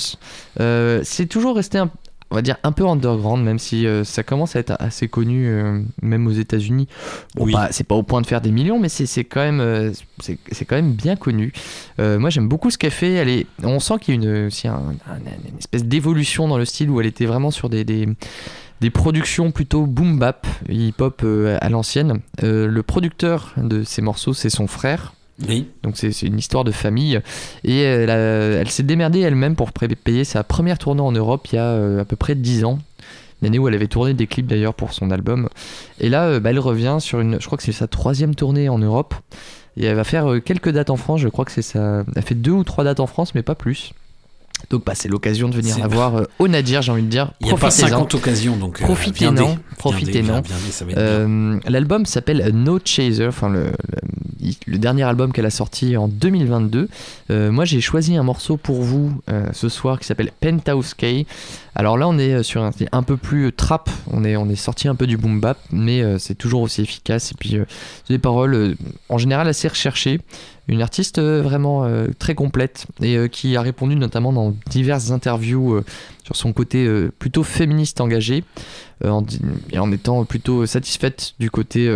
[0.57, 1.91] C'est toujours resté un
[2.31, 5.47] on va dire un peu underground, même si euh, ça commence à être assez connu,
[5.49, 6.87] euh, même aux États-Unis.
[7.35, 7.55] Bon, Oui.
[7.71, 10.65] c'est pas au point de faire des millions, mais c'est c'est quand même, euh, c'est
[10.67, 11.53] quand même bien connu.
[11.99, 13.13] Moi, j'aime beaucoup ce qu'elle fait.
[13.15, 14.75] Elle est, on sent qu'il y a une, aussi un-
[15.09, 15.19] un-
[15.49, 18.09] une espèce d'évolution dans le style où elle était vraiment sur des, des,
[18.81, 21.25] des productions plutôt boom bap, hip hop
[21.61, 22.21] à l'ancienne.
[22.43, 25.15] Le producteur de ces morceaux, c'est son frère.
[25.83, 27.21] Donc c'est une histoire de famille.
[27.65, 28.17] Et elle, a-
[28.61, 32.01] elle s'est démerdée elle-même pour payer sa première tournée en Europe il y a euh,
[32.01, 32.79] à peu près 10 ans.
[33.41, 35.49] L'année où elle avait tourné des clips d'ailleurs pour son album.
[36.01, 37.41] Et là, euh, bah, elle revient sur une.
[37.41, 39.15] Je crois que c'est sa troisième tournée en Europe.
[39.77, 41.21] Et elle va faire euh, quelques dates en France.
[41.21, 42.05] Je crois que c'est ça.
[42.17, 43.93] Elle fait deux ou trois dates en France, mais pas plus.
[44.71, 47.33] Donc bah, c'est l'occasion de venir la voir euh, au Nadir, j'ai envie de dire.
[47.41, 47.89] Il y a pas Profitez-en.
[47.89, 50.43] 50 occasions, donc, euh, profitez non, profitez non.
[50.97, 53.73] Euh, L'album s'appelle No Chaser, enfin le,
[54.43, 56.89] le, le dernier album qu'elle a sorti en 2022.
[57.31, 61.27] Euh, moi j'ai choisi un morceau pour vous euh, ce soir qui s'appelle Penthouse K.
[61.75, 64.89] Alors là on est sur un un peu plus trap, on est, on est sorti
[64.89, 67.33] un peu du boom bap, mais euh, c'est toujours aussi efficace.
[67.33, 67.65] Et puis euh,
[68.07, 68.75] c'est des paroles euh,
[69.09, 70.21] en général assez recherchées.
[70.69, 75.11] Une artiste euh, vraiment euh, très complète et euh, qui a répondu notamment dans diverses
[75.11, 75.81] interviews
[76.23, 76.87] sur son côté
[77.19, 78.45] plutôt féministe engagé
[79.03, 81.91] et en étant plutôt satisfaite du côté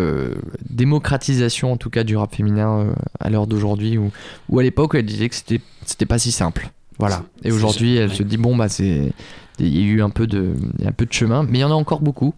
[0.71, 5.29] démocratisation en tout cas du rap féminin à l'heure d'aujourd'hui ou, à l'époque elle disait
[5.29, 6.71] que c'était c'était pas si simple.
[6.99, 7.25] Voilà.
[7.45, 9.13] Et aujourd'hui elle se dit bon bah c'est
[9.59, 10.55] il y a eu un peu de
[10.87, 12.35] un peu de chemin mais il y en a encore beaucoup.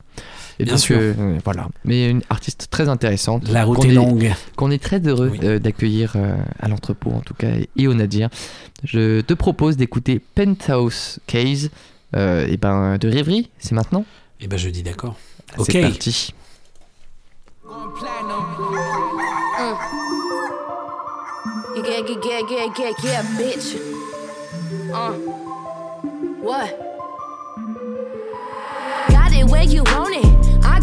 [0.61, 0.97] Et Bien donc, sûr.
[1.01, 1.69] euh, voilà.
[1.85, 3.49] Mais une artiste très intéressante.
[3.49, 4.33] La route qu'on est longue.
[4.57, 8.29] Qu'on est très heureux euh, d'accueillir euh, à l'entrepôt, en tout cas, et au Nadir.
[8.85, 11.71] Je te propose d'écouter Penthouse Case
[12.15, 14.05] euh, et ben, de rêverie, c'est maintenant
[14.41, 15.17] Et ben je dis d'accord.
[15.59, 15.83] C'est Ok.
[15.83, 16.35] parti.
[21.77, 23.75] Yeah, yeah, yeah, yeah, yeah, yeah, bitch.
[24.93, 25.13] Uh,
[26.41, 26.71] what?
[29.11, 30.34] Got it where you want it.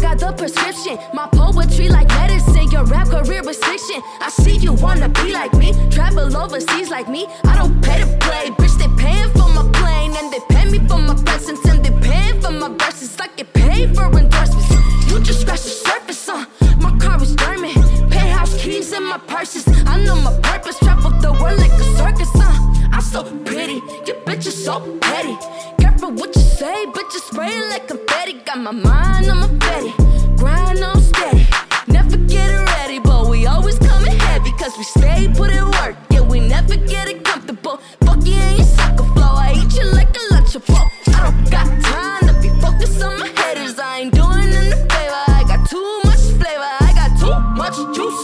[0.02, 0.98] got the prescription.
[1.14, 4.02] My poetry like medicine, your rap career restriction.
[4.20, 7.26] I see you wanna be like me, travel overseas like me.
[7.44, 8.74] I don't pay to play, bitch.
[8.80, 12.40] They paying for my plane and they pay me for my presence and they paying
[12.40, 14.70] for my verses like they paid for endorsements.
[15.08, 16.44] You just scratch the surface, huh?
[16.80, 17.74] My car was German,
[18.10, 19.64] penthouse keys in my purses.
[19.86, 22.81] I know my purpose, travel the world like a circus, huh?
[23.02, 23.80] So pretty.
[24.06, 25.36] Your bitch is so petty.
[25.78, 28.34] Careful what you say, but you spray like confetti.
[28.44, 29.92] Got my mind on my fatty,
[30.36, 31.46] grind on steady.
[31.88, 34.52] Never get it ready, but we always coming heavy.
[34.52, 37.78] Cause we stay put in work, yeah, we never get it comfortable.
[38.04, 40.90] Fuck you and your soccer flow, I eat you like a lunchable.
[41.08, 43.78] I don't got time to be focused on my haters.
[43.78, 45.22] I ain't doing them a favor.
[45.28, 46.11] I got too much
[47.62, 48.22] much juice.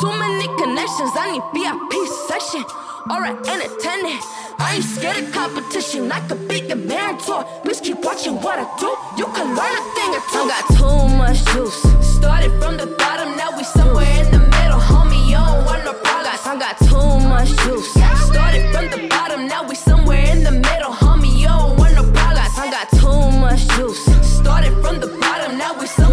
[0.00, 1.92] Too many connections, I need VIP
[2.26, 2.64] session.
[3.06, 4.18] Alright, entertainment.
[4.58, 6.10] I ain't scared of competition.
[6.10, 7.44] I could be a mentor.
[7.62, 8.90] Please keep watching what I do.
[9.16, 10.42] You can learn a thing or two.
[10.42, 11.78] I got too much juice.
[12.18, 14.80] Started from the bottom, now we somewhere in the middle.
[14.90, 16.44] Homie, you don't want no progress.
[16.44, 17.90] I got too much juice.
[18.26, 20.92] Started from the bottom, now we somewhere in the middle.
[21.02, 22.58] Homie, you don't want no progress.
[22.58, 24.02] I got too much juice.
[24.38, 26.09] Started from the bottom, now we somewhere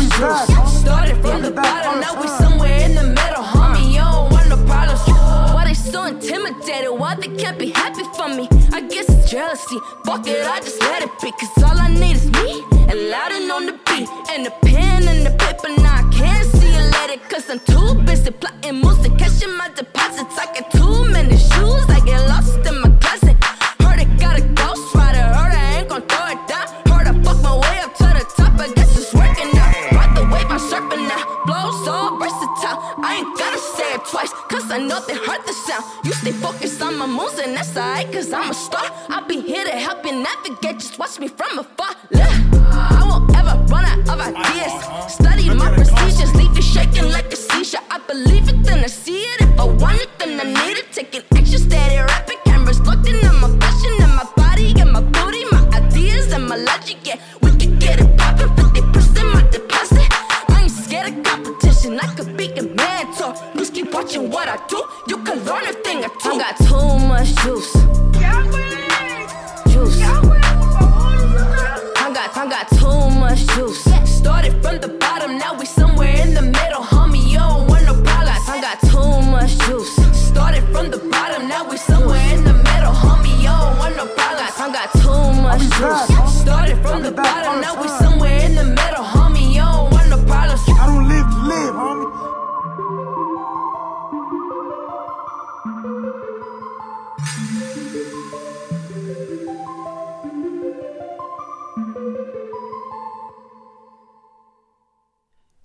[0.00, 0.80] much juice.
[0.80, 3.42] Started from the bottom, now we somewhere in the middle.
[3.42, 5.00] Homie, you don't want no problems.
[5.54, 6.90] Why they so intimidated?
[6.90, 8.48] Why they can't be happy for me?
[8.72, 9.78] I guess it's jealousy.
[10.04, 11.30] Fuck it, I just let it be.
[11.32, 14.08] Cause all I need is me and Loudon on the beat.
[14.30, 15.68] And the pen and the paper.
[15.82, 17.20] Now I can't see you later.
[17.28, 20.36] Cause I'm too busy plotting moves and cashing my deposits.
[20.38, 21.84] I got too many shoes.
[21.88, 22.89] I get lost in my
[34.70, 35.84] I know they heard the sound.
[36.04, 38.10] You stay focused on my moves and that's alright.
[38.12, 38.84] Cause I'm a star.
[39.08, 40.78] I'll be here to help you navigate.
[40.78, 41.94] Just watch me from afar.
[42.12, 45.12] Look, I won't ever run out of ideas.
[45.12, 46.32] Study my procedures.
[46.36, 47.80] Leave you shaking like a seizure.
[47.90, 49.40] I believe it, then I see it.
[49.40, 50.92] If I want it, then I need it.
[50.92, 52.49] Taking action, steady rapping.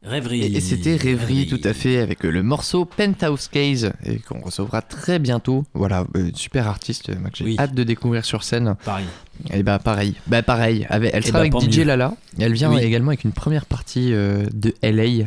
[0.06, 0.42] Rêverie.
[0.56, 4.82] Et, c'était Rêverie, tout à fait, avec euh, le morceau Penthouse Case, et qu'on recevra
[4.82, 5.66] très bientôt.
[5.74, 8.76] Voilà, euh, super artiste, euh, moi, que j'ai hâte de découvrir sur scène.
[8.86, 9.06] Pareil.
[9.54, 10.86] Et bah pareil, bah pareil.
[10.90, 11.84] Avec, elle Eh travaille bah, avec DJ mieux.
[11.86, 12.82] Lala, et elle vient Oui.
[12.82, 15.26] également avec une première partie euh, de LA.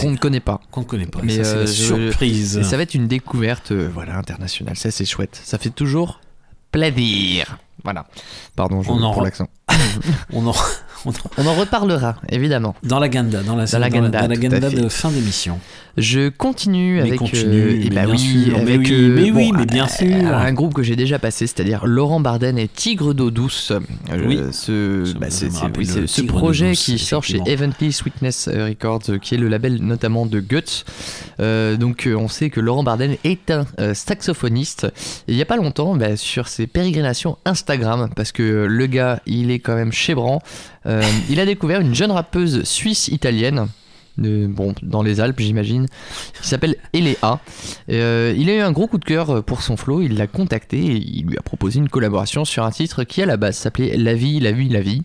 [0.00, 0.60] qu'on ne connaît pas.
[0.70, 1.20] Qu'on ne connaît pas.
[1.22, 2.58] Mais Ça, euh, surprise.
[2.58, 4.76] Et ça va être une découverte voilà, internationale.
[4.76, 5.40] Ça, c'est chouette.
[5.44, 6.20] Ça fait toujours
[6.72, 7.58] plaisir.
[7.84, 8.06] Voilà.
[8.56, 9.48] Pardon je, On en pour re- l'accent.
[10.32, 10.54] on, en,
[11.04, 12.74] on, en- On en reparlera, évidemment.
[12.82, 15.58] Dans la Ganda, dans la, Dans la Ganda, dans la de fin d'émission.
[15.96, 17.18] Je continue Mais avec.
[17.18, 19.86] continue, mais bah bien oui, sûr, mais avec, oui, euh, mais oui, bon, mais bien
[19.86, 20.26] euh, sûr.
[20.36, 23.72] Un groupe que j'ai déjà passé, c'est-à-dire Laurent Barden et Tigre d'eau douce.
[23.72, 23.80] Euh,
[24.26, 24.40] Oui.
[24.52, 27.40] ce, bah, c'est- oui, ce projet douce, qui sort chez.
[27.46, 30.84] Evenly Sweetness Records, euh, qui est le label notamment de Guts.
[31.78, 34.84] Donc on sait que Laurent Barden est un saxophoniste.
[35.28, 39.20] Et il n'y a pas longtemps, bah, sur ses pérégrinations Instagram, parce que le gars,
[39.26, 40.40] il est quand même chébrant,
[40.86, 43.66] il a découvert une jeune rappeuse suisse-italienne.
[44.18, 45.86] Bon, dans les Alpes, j'imagine,
[46.40, 47.40] qui s'appelle Eléa.
[47.90, 50.78] Euh, il a eu un gros coup de cœur pour son flow, il l'a contacté
[50.78, 53.96] et il lui a proposé une collaboration sur un titre qui à la base s'appelait
[53.96, 55.02] La vie, la vie, la vie.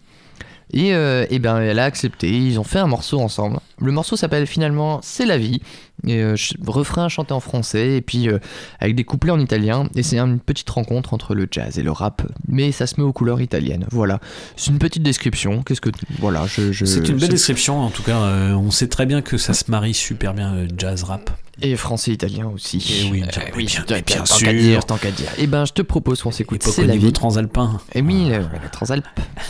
[0.78, 3.60] Et, euh, eh ben, elle a accepté, ils ont fait un morceau ensemble.
[3.80, 5.62] Le morceau s'appelle finalement C'est la vie.
[6.06, 6.36] Et, euh,
[6.68, 8.40] refrain chanté en français et puis euh,
[8.82, 9.88] avec des couplets en italien.
[9.96, 12.24] Et c'est une petite rencontre entre le jazz et le rap.
[12.50, 13.86] Mais ça se met aux couleurs italiennes.
[13.90, 14.20] Voilà.
[14.58, 15.64] C'est une petite description.
[15.64, 15.90] Qu'est-ce que.
[16.20, 16.74] Voilà, je.
[16.74, 19.54] je- C'est une belle description, en tout cas, euh, on sait très bien que ça
[19.54, 21.30] se marie super bien jazz-rap.
[21.62, 22.78] Et français-italien aussi.
[23.06, 24.46] Et oui, Euh, bien, oui, bien, tant- bien tant sûr.
[24.48, 25.30] qu'à dire, tant qu'à dire.
[25.38, 26.64] Et ben, je te propose qu'on s'écoute.
[26.64, 27.14] C'est la niveau vie.
[27.14, 27.80] transalpin.
[27.94, 29.06] Et oui, le- la Transalp.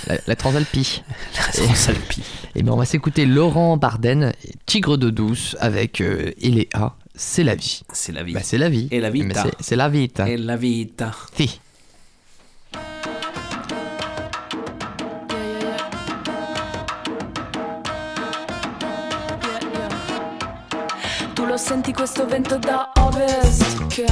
[0.08, 1.02] La, la Transalpie.
[1.36, 2.22] La Transalpie.
[2.56, 4.34] Et ben, on va s'écouter Laurent Barden,
[4.68, 6.96] Tigre de douce, avec euh, Eléa.
[7.16, 7.82] C'est la vie.
[7.92, 8.34] C'est la vie.
[8.34, 8.88] Bah, c'est la vie.
[8.92, 9.44] Et la Mais vita.
[9.44, 10.12] c'est- C'est la vie.
[10.28, 11.12] Et la vita.
[11.36, 11.60] Si.
[21.56, 24.06] Lo senti questo vento da ovest Che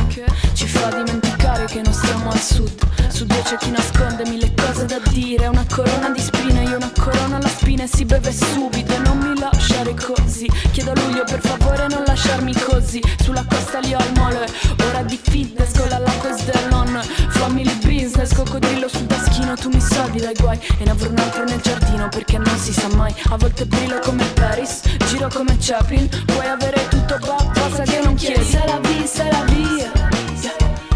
[0.53, 2.71] ci fa dimenticare che non stiamo al sud.
[3.09, 5.47] Su due c'è chi nasconde mille cose da dire.
[5.47, 9.37] Una corona di spine, io una corona alla spina E si beve subito non mi
[9.37, 10.49] lasciare così.
[10.71, 13.01] Chiedo a luglio per favore non lasciarmi così.
[13.21, 14.47] Sulla costa lì ho il mole
[14.87, 20.21] Ora di fitness con la lacos dell'on Family business, coccodrillo sul taschino Tu mi salvi
[20.21, 23.13] dai guai e ne avrò un altro nel giardino Perché non si sa mai.
[23.31, 26.07] A volte brillo come Paris, giro come Chaplin.
[26.25, 28.43] Puoi avere tutto, ba- basta che non chiedi.
[28.43, 29.91] Se la vi, se la via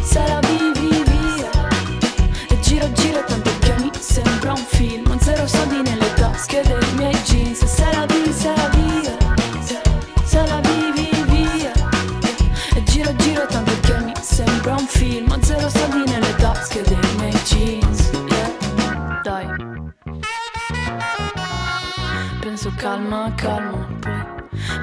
[0.03, 1.49] Se la vivi via
[2.49, 5.09] E giro, giro tanto che mi sembra un film.
[5.11, 7.63] Un zero soldi nelle tasche dei miei jeans.
[7.65, 9.17] Se la vi, se la via
[10.25, 11.71] Se la vivi via
[12.75, 15.31] E giro, giro tanto che mi sembra un film.
[15.31, 18.09] Un zero soldi nelle tasche dei miei jeans.
[18.27, 19.21] Yeah.
[19.23, 19.47] Dai.
[22.39, 23.87] Penso calma, calma,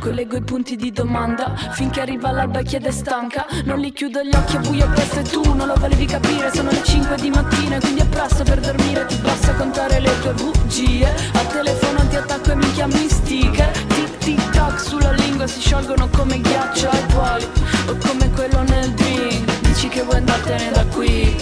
[0.00, 3.46] Collego i punti di domanda finché arriva l'alba e chiede stanca.
[3.64, 6.50] Non li chiudo gli occhi, è buio presto e tu non lo volevi capire.
[6.52, 9.06] Sono le 5 di mattina, quindi è presto per dormire.
[9.06, 11.06] Ti basta contare le tue bugie.
[11.32, 13.70] A telefono ti attacco e mi chiami sticker.
[13.88, 17.46] Tic tic tac sulla lingua si sciolgono come ghiaccio ai tuoli.
[17.88, 19.60] O come quello nel drink.
[19.60, 21.34] Dici che vuoi andartene da qui,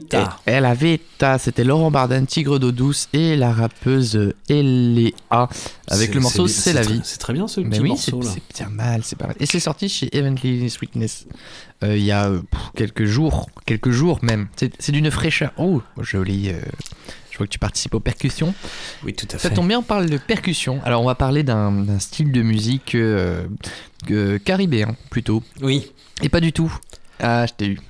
[0.00, 0.38] vita.
[0.46, 5.48] Et, la vita, c'était Laurent Barden, Tigre d'eau douce et la rappeuse Eléa
[5.88, 7.00] avec le morceau c'est- la vie.
[7.04, 8.34] c'est très bien, ce Mais petit oui, morceau, c'est- là.
[8.54, 9.36] C'est bien mal, c'est pas mal.
[9.40, 11.26] Et c'est sorti chez Evenly Sweetness
[11.82, 14.48] euh, il y a euh, pff, quelques jours, quelques jours même.
[14.56, 15.52] C'est d'une fraîcheur.
[15.56, 16.50] Oh, joli.
[16.50, 16.60] euh,
[17.30, 18.52] je vois que tu participes aux percussions.
[19.04, 19.54] Oui, tout à Ça fait.
[19.54, 20.80] tombe bien, on parle de percussion.
[20.84, 23.46] Alors, on va parler d'un d'un style de musique euh,
[24.10, 25.42] euh, caribéen plutôt.
[25.62, 25.90] Oui.
[26.22, 26.70] Et pas du tout.
[27.18, 27.80] Ah, je t'ai eu.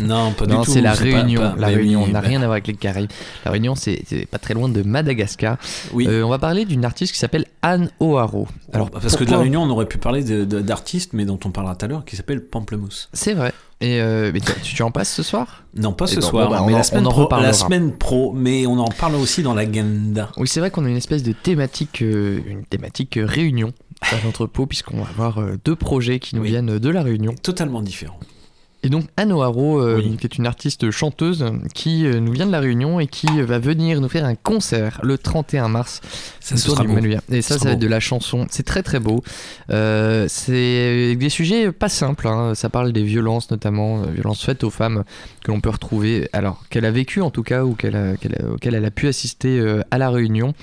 [0.00, 1.40] Non, pas du non, tout, c'est la pas- Réunion.
[1.40, 3.10] pas- la Réunion, oui, n'a bah- rien à voir avec les Caraïbes.
[3.44, 5.58] La Réunion, c'est pas très loin de Madagascar.
[5.92, 6.06] Oui.
[6.08, 8.48] Euh, on va parler d'une artiste qui s'appelle Anne O'Haro.
[8.72, 11.74] Alors, Parce que de la Réunion, on aurait pu parler d'artistes, mais dont on parlera
[11.74, 13.08] tout à l'heure, qui s'appelle Pamplemousse.
[13.12, 13.52] C'est vrai.
[13.82, 15.64] Et euh, mais tu, tu en passes ce soir?
[15.74, 17.92] Non, pas ce ben, soir, bon, bah, mais on en- la semaine, pro, la semaine
[17.92, 20.30] pro, mais on en parle aussi dans l'agenda.
[20.36, 23.72] Oui, c'est vrai qu'on a une espèce de thématique, euh, une thématique réunion
[24.02, 27.34] à l'entrepôt, puisqu'on va avoir deux projets qui nous viennent de la Réunion.
[27.42, 28.18] Totalement différent.
[28.82, 31.44] Et donc Anne O'Haro, euh, qui est une artiste chanteuse
[31.74, 34.34] qui euh, nous vient de la Réunion et qui euh, va venir nous faire un
[34.34, 36.00] concert le 31 mars.
[36.40, 36.88] Ça, ce sera du.
[36.88, 37.20] Manuia.
[37.30, 38.46] Et ça, ça va être de la chanson.
[38.48, 39.22] C'est très très beau.
[39.70, 42.26] Euh, c'est des sujets pas simples.
[42.26, 42.54] hein.
[42.54, 45.04] Ça parle des violences, notamment violences faites aux femmes
[45.44, 48.34] que l'on peut retrouver, alors qu'elle a vécu en tout cas, ou qu'elle a, qu'elle
[48.42, 50.54] a- auquel elle a pu assister à la Réunion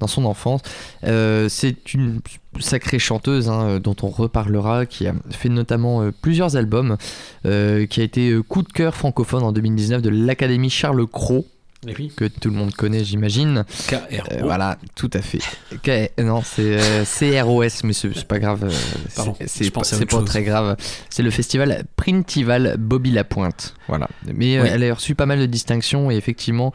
[0.00, 0.62] dans son enfance.
[1.02, 2.20] C'est une
[2.60, 6.96] sacrée chanteuse hein, euh, dont on reparlera, qui a fait notamment euh, plusieurs albums,
[7.44, 11.46] euh, qui a été coup de cœur francophone en 2019 de l'Académie Charles Cros.
[11.86, 12.10] Et oui.
[12.16, 13.64] Que tout le monde connaît, j'imagine.
[13.86, 13.98] KRO.
[14.12, 15.38] Euh, voilà, tout à fait.
[15.84, 18.68] K- non, c'est CROS, mais c'est pas grave.
[19.46, 20.76] c'est- pas, très grave.
[21.10, 23.74] C'est le festival Printival Bobby Lapointe.
[23.88, 24.08] Voilà.
[24.24, 24.68] Mais Oui.
[24.72, 26.72] elle a reçu pas mal de distinctions et effectivement,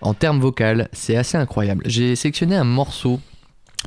[0.00, 1.82] en termes vocal, c'est assez incroyable.
[1.86, 3.20] J'ai sélectionné un morceau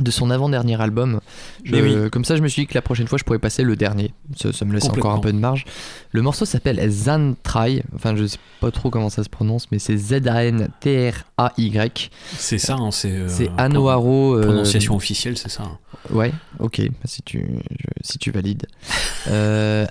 [0.01, 1.19] de son avant-dernier album.
[1.63, 2.09] Je- oui.
[2.11, 4.13] Comme ça, je me suis dit que la prochaine fois, je pourrais passer le dernier.
[4.35, 5.65] Ça, ça me laisse encore un peu de marge.
[6.11, 7.83] Le morceau s'appelle Zantrai.
[7.95, 9.97] Enfin, je sais pas trop comment ça se prononce, mais c'est
[10.87, 12.09] Z-A-N-T-R-A-Y.
[12.37, 13.11] C'est ça, hein, c'est.
[13.11, 14.35] euh, C'est Anne O'Haro.
[14.35, 15.63] euh, Prononciation officielle, c'est ça.
[15.63, 15.77] hein.
[16.11, 17.39] Ouais, ok, si tu,
[17.71, 18.65] je- si tu valides.
[19.29, 19.85] Euh,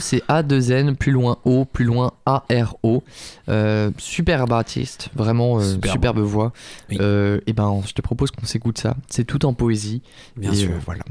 [0.00, 3.04] c'est A2N, plus loin O, plus loin A-R-O.
[3.48, 5.92] Euh, superbe artiste, vraiment euh, Superbe.
[5.92, 6.52] superbe voix.
[6.98, 8.96] Euh, et ben, je te propose qu'on s'écoute ça.
[9.08, 10.02] C'est tout tout en poésie.
[10.36, 10.70] Bien et sûr.
[10.70, 11.02] Euh, voilà,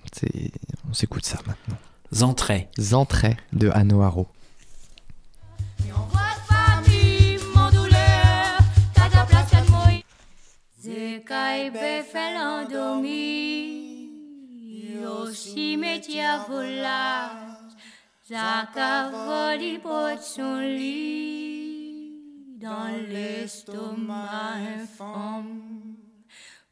[0.90, 1.78] on s'écoute ça maintenant.
[2.22, 2.70] Entrées.
[2.94, 4.28] Entrées de Anno Haro.
[10.80, 14.10] Zekai befel endormi
[15.06, 17.76] au cimetière volage,
[18.28, 25.90] Zaka voli porte son lit dans l'estomac informe.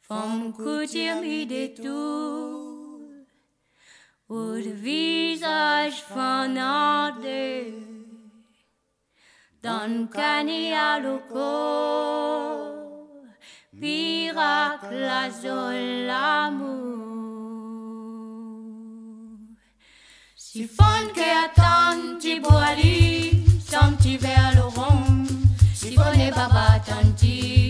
[0.10, 2.98] Vom cutir mi détour
[4.28, 7.76] Où le visage fanardé
[9.62, 11.52] D'un à loco
[13.80, 15.30] Pirac la
[16.08, 16.58] l'amour.
[20.36, 24.64] Si fon que attanti boali Santi vers le
[25.76, 27.69] Si fon baba tanti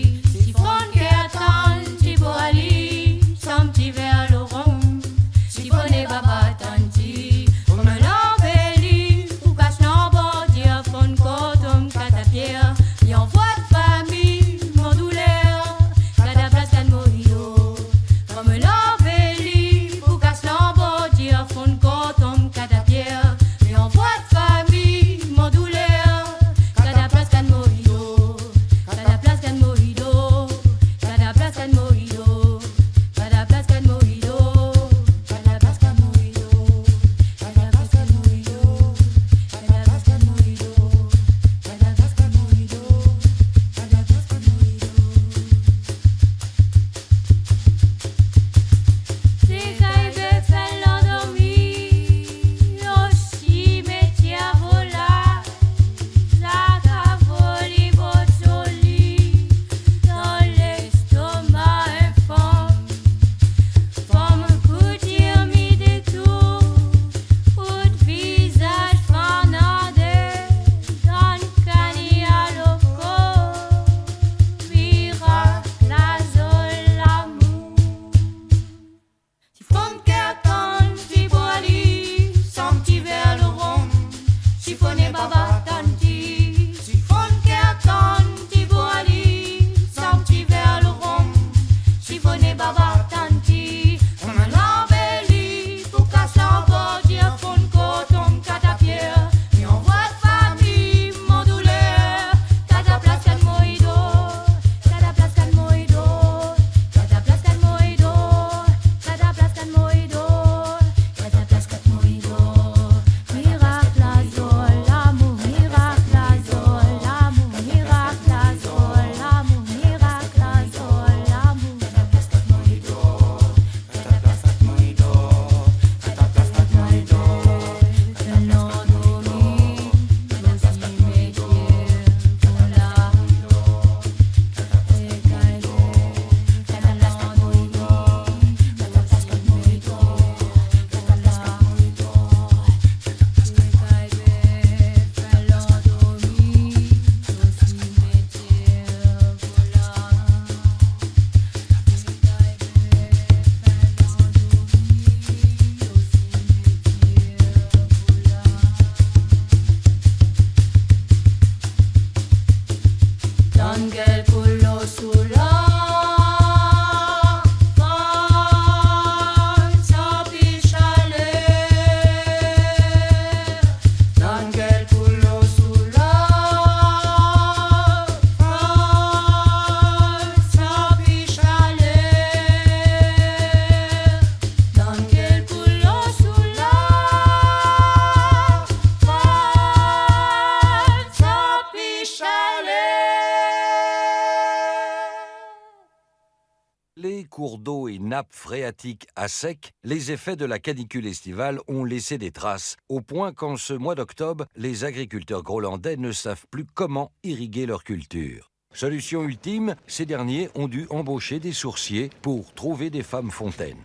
[198.10, 203.00] nappes phréatiques à sec, les effets de la canicule estivale ont laissé des traces, au
[203.00, 208.50] point qu'en ce mois d'octobre, les agriculteurs grolandais ne savent plus comment irriguer leur culture.
[208.74, 213.82] Solution ultime, ces derniers ont dû embaucher des sourciers pour trouver des femmes fontaines.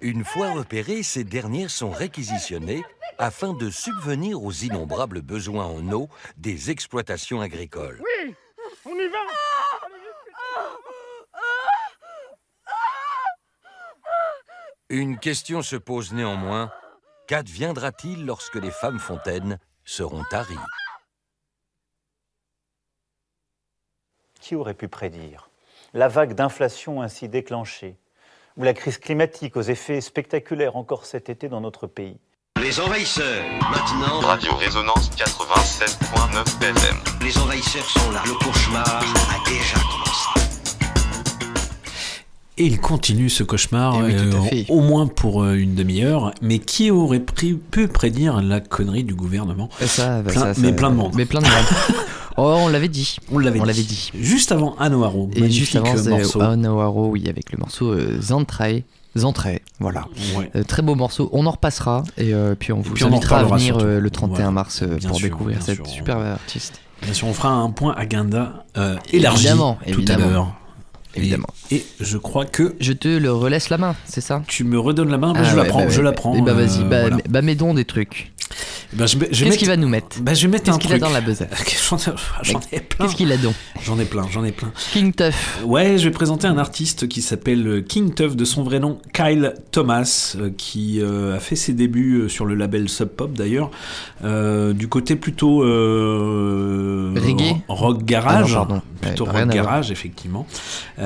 [0.00, 2.84] Une fois repérées, ces dernières sont réquisitionnées
[3.18, 8.00] afin de subvenir aux innombrables besoins en eau des exploitations agricoles.
[8.00, 8.34] Oui,
[8.84, 9.18] on y va
[14.88, 16.70] Une question se pose néanmoins.
[17.26, 20.54] Qu'adviendra-t-il lorsque les femmes fontaines seront taries
[24.40, 25.50] Qui aurait pu prédire
[25.92, 27.96] la vague d'inflation ainsi déclenchée,
[28.56, 32.18] ou la crise climatique aux effets spectaculaires encore cet été dans notre pays?
[32.60, 34.20] Les envahisseurs, maintenant.
[34.20, 36.96] Radio Résonance 87.9 FM.
[37.22, 38.22] Les envahisseurs sont là.
[38.24, 40.05] Le cauchemar a déjà commencé.
[42.58, 46.32] Et il continue ce cauchemar, Eh oui, euh, au moins pour euh, une demi-heure.
[46.40, 50.60] Mais qui aurait pris- pu prédire la connerie du gouvernement ça, bah, Plein- ça, ça-
[50.62, 51.12] Mais plein de monde.
[51.14, 51.96] Mais plein de monde.
[52.38, 53.18] oh, on l'avait dit.
[53.30, 54.10] On l'avait dit.
[54.18, 57.10] Juste avant Anoharo, Et juste avant, morceau.
[57.10, 58.84] Oui, avec le morceau euh, Zantrae.
[59.80, 60.06] Voilà.
[60.36, 60.50] Ouais.
[60.56, 61.28] Euh, très beau morceau.
[61.32, 63.98] On en repassera et euh, puis on vous puis on en invitera à venir euh,
[64.00, 64.50] le 31 Voilà.
[64.50, 65.86] mars pour sûr, découvrir cette sûr.
[65.86, 66.80] superbe artiste.
[67.02, 68.64] Bien sûr, on fera un point agenda
[69.12, 70.24] élargi Évidemment, tout évidemment.
[70.24, 70.54] à l'heure.
[71.16, 71.48] Évidemment.
[71.70, 74.42] Et, je crois que Je te le relaisse la main, c'est ça?
[74.46, 76.16] Tu me redonnes la main, bah, Ah je la prends, bah je ouais, la bah-
[76.16, 76.34] prends.
[76.36, 77.16] eh bah vas-y, euh, bah, voilà.
[77.28, 78.32] bah mets donc des trucs.
[78.92, 80.20] Bah, je je Qu'est-ce qu'il va nous mettre?
[80.22, 81.48] bah, je vais mettre Qu'est-ce un qu'il a dans la besace
[81.90, 82.00] J'en ai,
[82.42, 83.04] j'en ai plein.
[83.06, 83.54] Qu'est-ce qu'il a donc?
[83.84, 84.70] J'en ai plein, j'en ai plein.
[84.92, 85.60] King Tuff.
[85.64, 89.54] Ouais, je vais présenter un artiste qui s'appelle King Tuff, de son vrai nom Kyle
[89.72, 93.72] Thomas, euh, qui euh, a fait ses débuts euh, sur le label Sub Pop d'ailleurs,
[94.24, 97.56] euh, du côté plutôt euh, Reggae?
[97.68, 98.82] rock Ah garage, non, pardon.
[99.00, 100.46] plutôt Ouais, rock garage effectivement.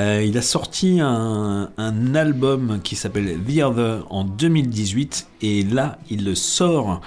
[0.00, 5.98] Euh, il a sorti un, un album qui s'appelle The Other en 2018 et là
[6.08, 7.00] il sort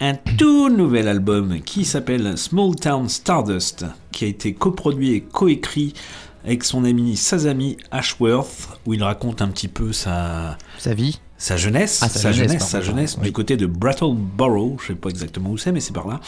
[0.00, 5.94] un tout nouvel album qui s'appelle Small Town Stardust, qui a été coproduit et coécrit
[6.44, 11.18] avec son ami Sazami Ashworth, où il raconte un petit peu sa, Sa vie.
[11.36, 12.92] sa jeunesse, Ah, sa, sa jeunesse, jeunesse, sa pardon.
[12.94, 13.24] jeunesse Oui.
[13.26, 16.20] du côté de Brattleboro, je sais pas exactement où c'est, mais c'est par là.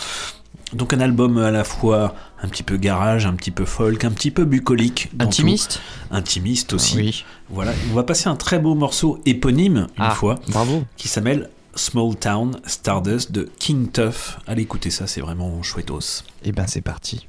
[0.72, 4.10] Donc un album à la fois un petit peu garage, un petit peu folk, un
[4.12, 5.10] petit peu bucolique.
[5.18, 6.14] Intimiste tout.
[6.14, 6.94] Intimiste aussi.
[6.96, 7.24] Ah oui.
[7.50, 10.84] Voilà, on va passer un très beau morceau éponyme une Ah, fois, Bravo.
[10.96, 14.38] qui s'appelle Small Town Stardust de King Tuff.
[14.46, 16.22] Allez écouter ça, c'est vraiment chouettos.
[16.44, 17.26] Et ben c'est parti.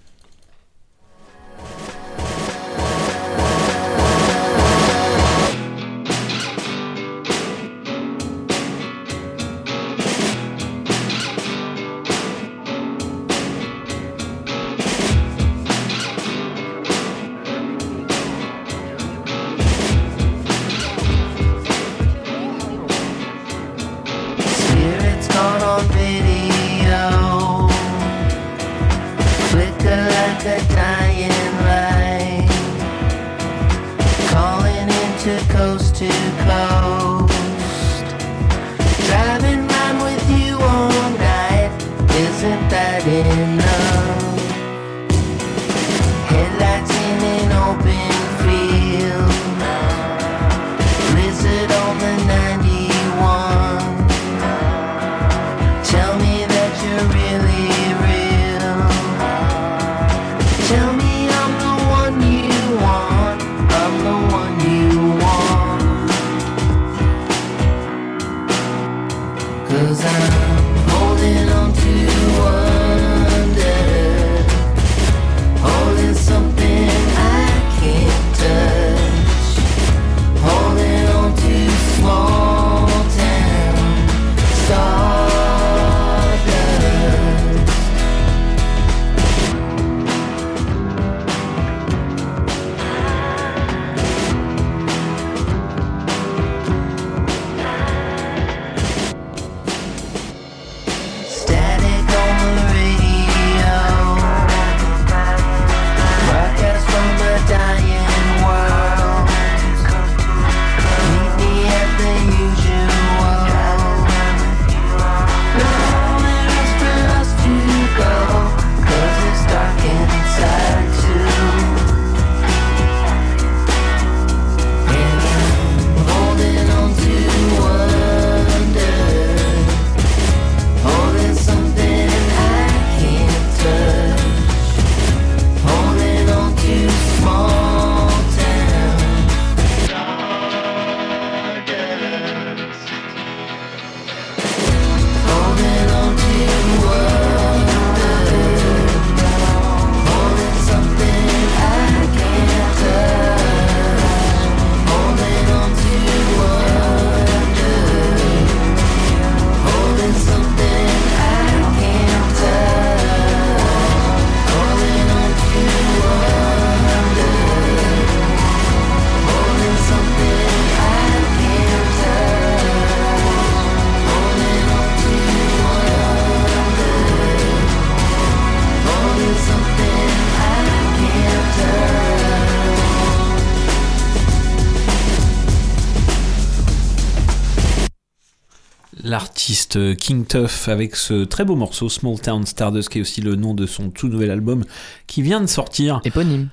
[189.41, 193.35] L'artiste King Tuff avec ce très beau morceau Small Town Stardust qui est aussi le
[193.35, 194.63] nom de son tout nouvel album
[195.07, 195.99] qui vient de sortir.
[196.05, 196.49] Éponyme.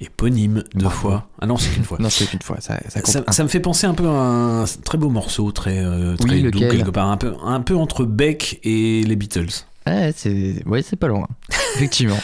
[0.00, 1.30] éponyme deux fois.
[1.40, 1.96] Ah non, c'est qu'une fois.
[2.00, 2.58] Non, c'est qu'une fois.
[2.60, 3.32] Ça, ça compte Ça, un.
[3.32, 6.42] ça me fait penser un peu à un très beau morceau, très, euh, très Oui,
[6.42, 9.64] doux lequel quelque part, un peu, un peu entre Beck et les Beatles.
[9.86, 11.26] Ouais, c'est ouais, c'est pas loin.
[11.76, 12.18] Effectivement.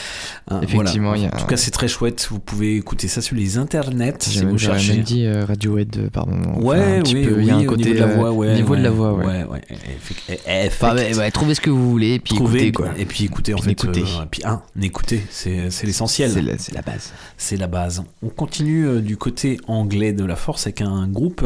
[0.49, 1.23] Hein, Effectivement, voilà.
[1.23, 2.27] il y a En tout un- cas, c'est très chouette.
[2.31, 4.93] Vous pouvez écouter ça sur les internets si vous cherchez.
[4.95, 6.53] même dit euh, Radiohead euh, par moment.
[6.59, 8.15] Enfin, Ouais, petit oui, peu, oui, il y a un côté niveau de la euh,
[8.15, 8.55] voix, ouais.
[8.55, 9.24] niveau de la ouais, voix, ouais.
[9.27, 9.62] ouais, ouais.
[9.97, 12.89] Effect- Enfin, ouais, ouais, trouvez ce que vous voulez, puis Trouvez, écoutez quoi.
[12.99, 13.73] Et puis écoutez, en Puis fait.
[13.73, 14.03] écoutez.
[14.03, 16.31] euh, puis un, écoutez, c'est l'essentiel.
[16.33, 17.12] C'est la, la base.
[17.39, 18.03] C'est la base.
[18.23, 21.45] On continue euh, du côté anglais de la force avec un groupe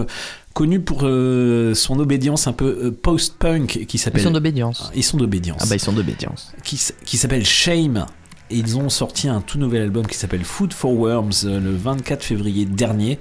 [0.54, 4.20] connu pour euh, son obédience un peu euh, post-punk qui s'appelle.
[4.20, 4.90] Ils sont d'obédience.
[4.94, 5.58] Ils sont d'obédience.
[5.62, 6.52] Ah bah ils sont d'obédience.
[6.64, 8.06] Qui, s'appelle Shame.
[8.52, 11.70] Et ils ont sorti un tout nouvel album qui s'appelle Food for Worms euh, le
[11.74, 13.18] 24 février dernier.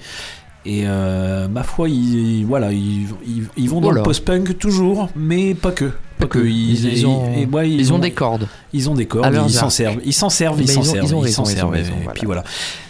[0.66, 4.00] Et euh, ma foi, ils, voilà, ils, ils- ils vont dans Voilà.
[4.02, 5.92] le post-punk toujours, mais pas que.
[6.20, 6.38] Pas que.
[6.40, 8.48] Ils- ils ont- et ouais, ils ont des cordes.
[8.74, 10.00] Ils ont des cordes, ils s'en servent.
[10.06, 11.26] Ils s'en servent, ils s'en servent.
[11.26, 11.84] ils s'en et
[12.14, 12.44] puis voilà.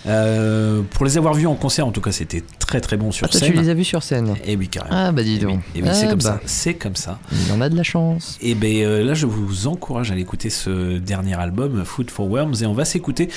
[0.07, 3.25] Euh, pour les avoir vus en concert, en tout cas, c'était très très bon sur
[3.27, 3.51] Ah, toi, scène.
[3.53, 4.95] tu les as vus sur scène Et oui, carrément.
[4.97, 5.59] Ah bah dis oui, donc.
[5.75, 6.23] et oui, c'est Ah, comme bah.
[6.23, 6.41] ça.
[6.45, 7.19] C'est comme ça.
[7.31, 8.37] Il en a de la chance.
[8.41, 12.29] Et ben euh, là, je vous encourage à aller écouter ce dernier album, Food for
[12.29, 13.29] Worms, et on va s'écouter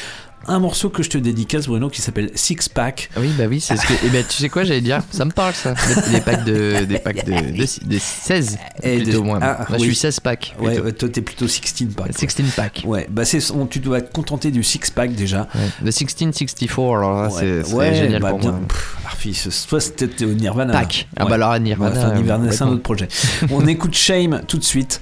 [0.47, 3.11] un morceau que je te dédicace, Bruno, qui s'appelle Six Pack.
[3.15, 3.93] Ah Oui, bah oui, c'est ce que.
[4.05, 5.75] Eh ben, tu sais quoi, j'allais dire, ça me parle ça.
[6.11, 9.39] Des, packs de, des packs de, de, de 16 Et plutôt de- moins.
[9.43, 9.89] ah, Moi, je oui.
[9.89, 10.55] suis 16 packs.
[10.59, 11.61] Ouais, ouais, toi, t'es plutôt 16
[11.95, 12.07] pack.
[12.07, 12.07] quoi.
[12.29, 12.83] 16 pack.
[12.87, 15.49] Ouais, bah c'est, on- tu dois te contenter du six pack déjà.
[15.55, 15.61] Ouais.
[15.81, 18.51] Le 1664, alors là, c'est c'est Ouais, génial bah, pour bien.
[18.53, 18.61] moi.
[18.69, 20.73] Pff, Arfi, ce- soit c'était au Nirvana.
[20.73, 21.09] Pack.
[21.17, 23.09] Ah bah alors, à Nirvana, Ouais, enfin, Nirvana, c'est un autre projet.
[23.51, 25.01] on écoute Shame tout de suite,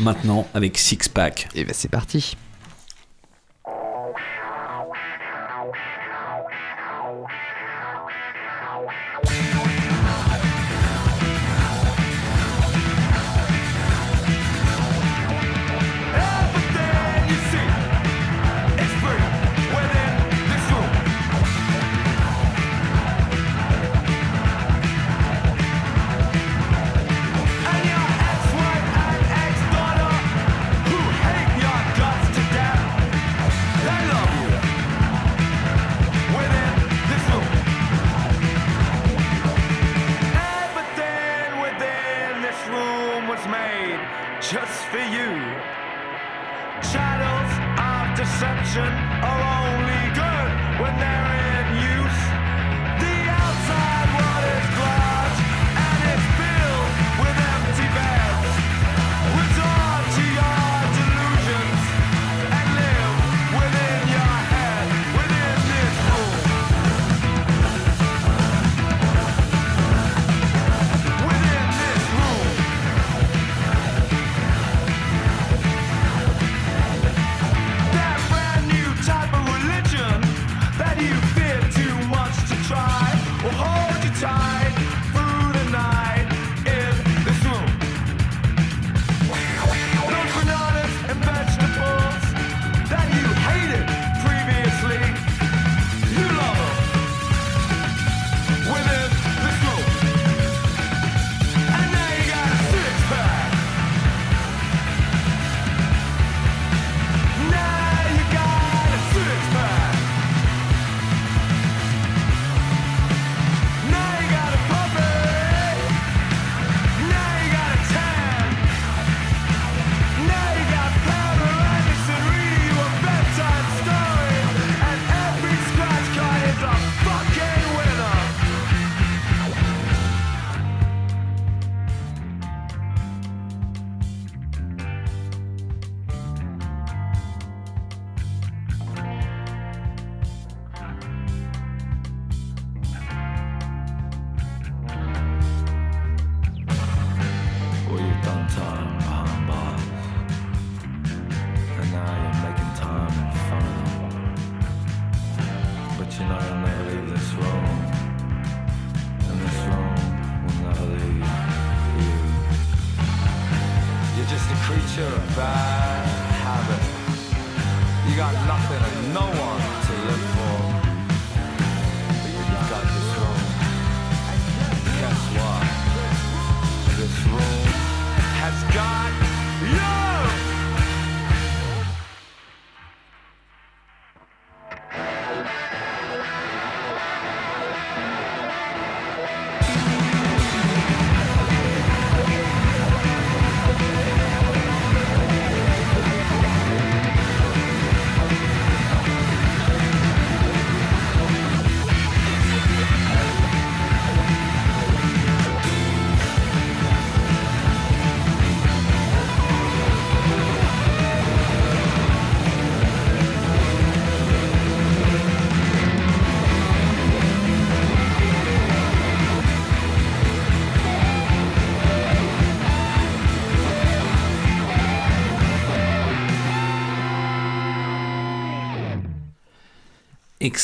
[0.00, 1.48] maintenant, avec Six Pack.
[1.54, 2.36] Et ben c'est parti.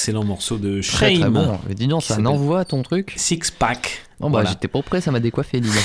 [0.05, 1.21] Excellent morceau de Très Shame.
[1.21, 1.59] très bon.
[1.67, 3.15] Mais dis donc, ça envoie ton truc.
[3.17, 4.03] Six Pack.
[4.21, 4.51] Oh bah Voilà.
[4.51, 5.79] j'étais pas prêt, ça m'a décoiffé, dis donc.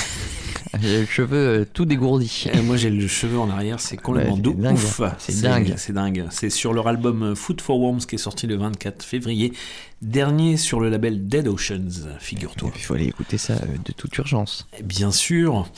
[0.82, 2.46] J'ai les cheveux euh, tout dégourdis.
[2.52, 4.76] Et moi j'ai le cheveu en arrière, c'est complètement Ouais, c'est dingue.
[5.18, 5.74] C'est dingue.
[5.78, 6.26] C'est dingue.
[6.30, 9.52] C'est sur leur album Food for Worms qui est sorti le 24 février.
[10.02, 12.70] Dernier sur le label Dead Oceans, figure-toi.
[12.74, 14.66] Il faut aller écouter ça euh, de toute urgence.
[14.82, 15.68] Bien sûr.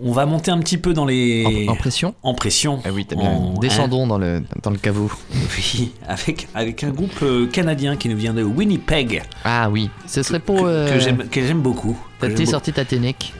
[0.00, 1.66] On va monter un petit peu dans les.
[1.68, 2.14] En, en pression?
[2.22, 2.80] En pression.
[2.86, 3.28] Ah oui, t'as bien.
[3.28, 5.10] En- Descendons dans, le, dans le caveau.
[5.58, 9.22] Oui, avec, avec un groupe euh, canadien qui nous vient de Winnipeg.
[9.44, 10.56] Ah oui, ce serait pour.
[10.56, 11.98] Que, que euh, j'aime- que j'aime beaucoup.
[12.20, 13.34] T'es sorti ta ténèque.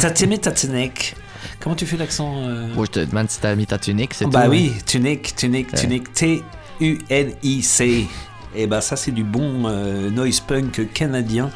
[0.00, 1.14] T'as aimé ta tunique
[1.60, 4.26] Comment tu fais l'accent euh Bon, je te demande si t'as mis ta tunique, c'est
[4.26, 4.80] Bah tout, oui, hein.
[4.84, 6.12] tunique, tunique, tunique.
[6.12, 8.06] T-U-N-I-C.
[8.54, 11.50] Et bah ça c'est du bon euh, noise punk canadien.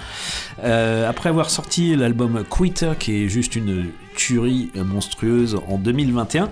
[0.62, 6.50] Euh, après avoir sorti l'album Quitter qui est juste une tuerie monstrueuse en 2021,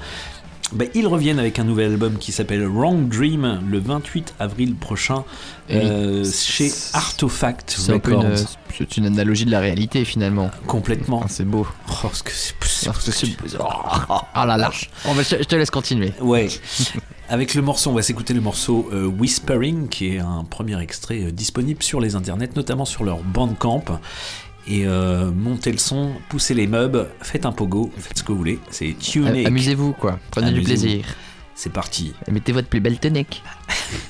[0.72, 5.24] bah, ils reviennent avec un nouvel album qui s'appelle Wrong Dream le 28 avril prochain
[5.70, 7.98] euh, chez Artefact C'est un
[8.96, 10.50] une, analogie de la réalité finalement.
[10.66, 11.22] Complètement.
[11.24, 11.66] Ah, c'est beau.
[12.04, 13.46] Oh, ce que c'est Ah, super.
[14.34, 14.70] Ah là.
[15.06, 16.12] Oh, bah, je, je te laisse continuer.
[16.20, 16.48] Ouais.
[17.30, 21.26] Avec le morceau, on va s'écouter le morceau euh, Whispering, qui est un premier extrait
[21.26, 23.84] euh, disponible sur les internets, notamment sur leur Bandcamp.
[24.66, 28.38] Et euh, montez le son, poussez les meubles, faites un pogo, faites ce que vous
[28.38, 28.58] voulez.
[28.70, 29.46] C'est tuné.
[29.46, 30.18] Amusez-vous quoi.
[30.32, 31.04] Prenez du plaisir.
[31.54, 32.14] C'est parti.
[32.26, 33.44] Et mettez votre plus belle tunique.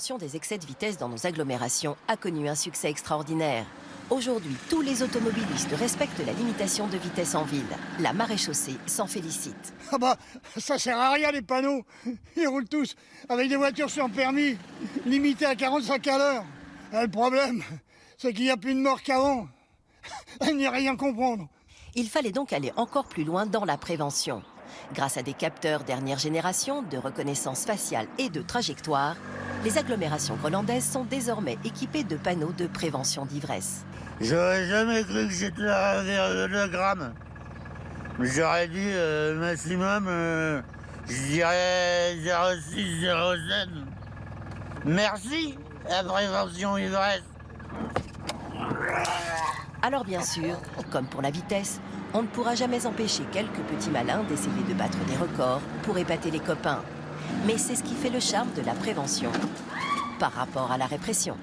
[0.00, 3.66] prévention des excès de vitesse dans nos agglomérations a connu un succès extraordinaire.
[4.08, 7.76] Aujourd'hui, tous les automobilistes respectent la limitation de vitesse en ville.
[7.98, 9.74] La maréchaussée s'en félicite.
[9.92, 10.16] Ah bah,
[10.56, 11.84] ça sert à rien les panneaux.
[12.34, 12.94] Ils roulent tous
[13.28, 14.56] avec des voitures sans permis,
[15.04, 16.44] limitées à 45 à l'heure.
[16.94, 17.62] Ah, Le problème,
[18.16, 19.48] c'est qu'il n'y a plus de morts qu'avant.
[20.54, 21.46] N'y rien comprendre.
[21.94, 24.42] Il fallait donc aller encore plus loin dans la prévention.
[24.94, 29.16] Grâce à des capteurs dernière génération, de reconnaissance faciale et de trajectoire,
[29.62, 33.84] les agglomérations grolandaises sont désormais équipées de panneaux de prévention d'ivresse.
[34.20, 37.12] J'aurais jamais cru que c'était 2 grammes.
[38.18, 40.60] J'aurais dit euh, maximum, euh,
[41.08, 42.16] je dirais
[42.72, 43.68] 06, 07.
[44.84, 45.56] Merci,
[45.88, 47.22] la prévention ivresse.
[49.82, 51.80] Alors bien sûr, comme pour la vitesse,
[52.12, 56.30] on ne pourra jamais empêcher quelques petits malins d'essayer de battre des records pour épater
[56.30, 56.82] les copains.
[57.46, 59.30] Mais c'est ce qui fait le charme de la prévention
[60.18, 61.36] par rapport à la répression.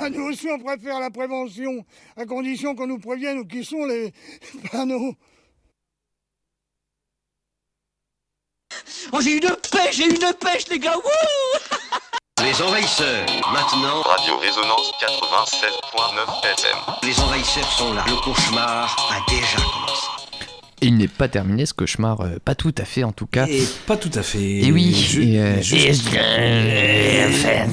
[0.00, 1.84] Ah, Nous aussi, on préfère la prévention,
[2.16, 4.12] à condition qu'on nous prévienne où qui sont les
[4.72, 5.14] panneaux.
[9.12, 11.78] Oh, j'ai eu une pêche, j'ai eu une pêche, les gars, wouh
[12.44, 14.02] Les envahisseurs, maintenant.
[14.02, 16.78] Radio Résonance 96.9 FM.
[17.02, 18.04] Les envahisseurs sont là.
[18.06, 20.06] Le cauchemar a déjà commencé.
[20.82, 23.46] Et il n'est pas terminé ce cauchemar, euh, pas tout à fait en tout cas.
[23.48, 24.38] Et pas tout à fait.
[24.60, 26.16] Et oui, et, euh, juste- et,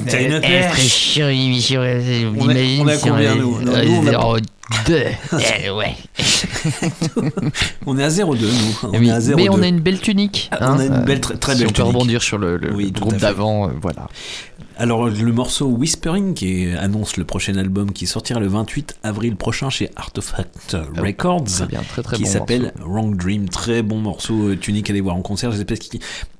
[0.08, 0.40] T'as une euh,
[2.40, 4.38] On est- imagine on est à si combien, nous Non, nous, on a.
[5.64, 5.94] Eh, ouais.
[7.86, 8.78] On est à 0,2 nous.
[8.88, 9.36] On Eh oui, est à 0,2.
[9.36, 10.48] mais on a une belle tunique.
[10.52, 11.92] Ah, on a une hein, belle, très, très si belle on peut tunique.
[11.94, 14.08] rebondir sur le, le- Oui, le tout groupe d'avant, euh, voilà.
[14.78, 19.70] Alors le morceau Whispering qui annonce le prochain album qui sortira le 28 avril prochain
[19.70, 24.48] chez Artifact Records, très bien, très, très qui bon s'appelle Wrong Dream, très bon morceau
[24.48, 25.52] euh, tunique à aller voir en concert.
[25.52, 25.78] J'espère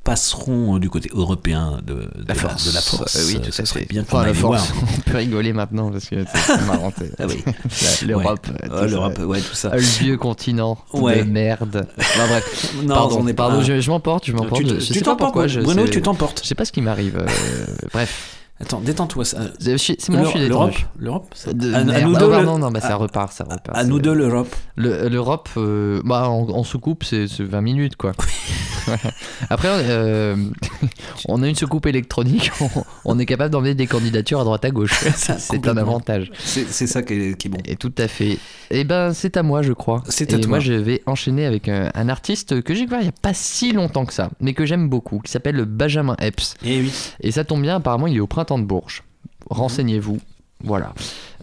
[0.04, 2.66] passeront euh, du côté européen de, de La force.
[2.68, 3.16] de la force.
[3.16, 4.64] Euh, oui, Euh, tout ça serait bien qu'on aille voir.
[5.06, 6.92] on peut rigoler maintenant parce que c'est marrant.
[7.18, 7.42] Ah oui.
[8.06, 8.46] L'Europe.
[8.48, 8.68] Ouais.
[8.72, 9.70] Ah, l'Europe, ouais, tout ça.
[9.72, 11.24] Ah, Le vieux continent Ouais.
[11.24, 11.86] de merde.
[11.98, 12.74] Enfin, bref.
[12.82, 14.62] Non, pardon, on n'est pas- pardon, je, m'emporte, je m'emporte.
[14.92, 16.40] Tu t'emportes, Bruno, tu t'emportes.
[16.42, 17.18] Je sais pas ce qui m'arrive.
[17.18, 18.38] euh, bref.
[18.60, 19.24] Attends, détends-toi.
[19.24, 19.38] ça.
[19.58, 19.72] C'est
[20.10, 22.94] bon, je suis L'Europe, l'Europe, De- à- nous Ah, deux, pardon, le- non, bah, ça
[22.94, 23.76] repart, ça repart.
[23.76, 24.54] à nous deux, l'Europe.
[24.76, 28.12] Le- L'Europe, euh, bah, en, en soucoupe, c'est c'est 20 minutes, quoi.
[29.50, 30.36] Après, euh,
[31.28, 32.68] on a une soucoupe électronique, on,
[33.04, 34.92] on est capable d'emmener des candidatures à droite à gauche.
[35.16, 36.30] C'est un avantage.
[36.44, 37.58] C'est ça qui est, qui est bon.
[37.64, 38.38] Et tout à fait.
[38.70, 40.02] Et ben, c'est à moi, je crois.
[40.08, 40.48] C'est à Et toi.
[40.50, 43.34] moi, je vais enchaîner avec un, un artiste que j'ai découvert il n'y a pas
[43.34, 46.54] si longtemps que ça, mais que j'aime beaucoup, qui s'appelle Benjamin Epps.
[46.64, 46.92] Et oui.
[47.20, 49.02] Et ça tombe bien, apparemment, il est au printemps de Bourges.
[49.50, 50.18] Renseignez-vous.
[50.64, 50.94] Voilà.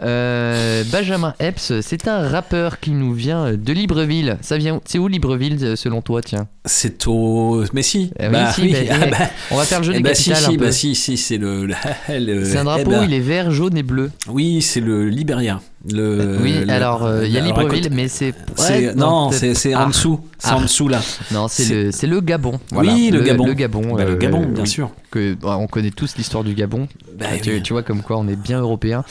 [0.01, 4.37] Euh, Benjamin Epps, c'est un rappeur qui nous vient de Libreville.
[4.41, 6.47] Ça vient C'est où Libreville euh, selon toi, tiens?
[6.65, 7.63] C'est au.
[7.73, 8.11] Mais si.
[8.19, 8.71] Eh oui, Bah si, oui.
[8.87, 9.17] bah, Ah bah.
[9.51, 10.71] on va faire le jeu Eh des si, capitales si, un peu.
[10.71, 11.65] si, si, c'est le.
[11.65, 14.11] le- C'est un drapeau, eh il est vert, jaune et bleu.
[14.27, 15.59] Oui, c'est le Liberia.
[15.89, 18.33] Le, oui, le- alors euh, il y a Libreville, écoute, mais c'est.
[18.59, 19.87] ouais, non, c'est c'est en Ah.
[19.87, 20.19] dessous.
[20.37, 20.63] C'est en Ah.
[20.63, 20.99] dessous là.
[21.31, 22.59] Non, c'est le, le Gabon.
[22.73, 23.45] Oui, le Gabon.
[23.45, 23.95] Le Gabon.
[23.95, 24.91] Bah, euh, bien oui, sûr.
[25.11, 26.87] Que, on connaît tous l'histoire du Gabon.
[27.17, 27.61] Bah Euh, tu, oui.
[27.63, 29.03] tu vois comme quoi on est bien européen.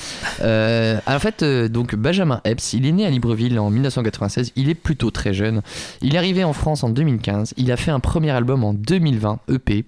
[0.43, 4.53] Euh, en fait, euh, donc Benjamin Epps, il est né à Libreville en 1996.
[4.57, 5.63] Il est plutôt très jeune.
[6.03, 7.55] Il est arrivé en France en 2015.
[7.57, 9.85] Il a fait un premier album en 2020, EP.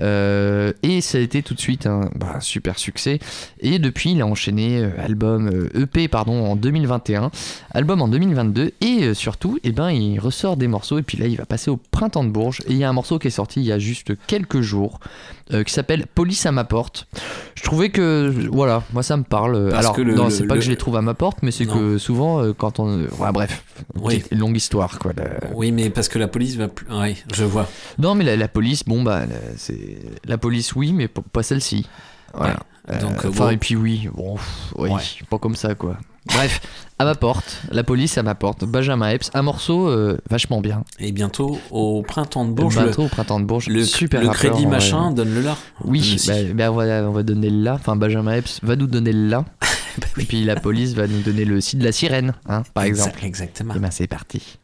[0.00, 3.18] Euh, et ça a été tout de suite un bah, super succès.
[3.60, 7.30] Et depuis, il a enchaîné euh, album euh, EP pardon en 2021,
[7.72, 11.26] album en 2022 et euh, surtout, eh ben, il ressort des morceaux et puis là,
[11.26, 13.30] il va passer au printemps de Bourges et il y a un morceau qui est
[13.30, 15.00] sorti il y a juste quelques jours
[15.52, 17.06] euh, qui s'appelle Police à ma porte.
[17.54, 19.68] Je trouvais que voilà, moi ça me parle.
[19.70, 21.14] Parce Alors que le- non, le- c'est pas le- que je les trouve à ma
[21.14, 23.64] porte, mais c'est que souvent euh, quand on, ouais, bref,
[23.96, 24.22] Oui.
[24.30, 25.12] une longue histoire quoi.
[25.16, 26.86] la- Oui, mais parce que la police va plus.
[26.90, 27.66] Oui, je vois.
[27.98, 29.22] Non, mais la, la police, bon bah,
[29.56, 31.86] c'est la police, oui, mais pas celle-ci.
[32.34, 32.58] Voilà.
[32.88, 32.98] Ouais.
[32.98, 33.50] Donc, Euh, euh, enfin, bon.
[33.50, 35.00] et puis oui, bon, pff, oui, Ouais.
[35.30, 35.96] pas comme ça quoi.
[36.26, 36.60] Bref,
[36.98, 40.84] à ma porte, la police à ma porte, Benjamin Epps, un morceau euh, vachement bien.
[40.98, 42.76] Et bientôt au printemps de Bourges.
[42.76, 45.56] Bientôt le- au printemps de Bourges, le, super le rappeur, crédit machin, donne-le là.
[45.84, 46.28] Oui, Aussi.
[46.28, 47.74] bah, bah, on, va, on va donner le là.
[47.74, 49.44] Enfin, Benjamin Epps va nous donner le là.
[49.96, 52.82] Bah Et puis la police va nous donner le site de la sirène, hein, par
[52.82, 53.20] Exa- exemple.
[53.24, 53.74] Exactement.
[53.76, 54.58] Et ben c'est parti.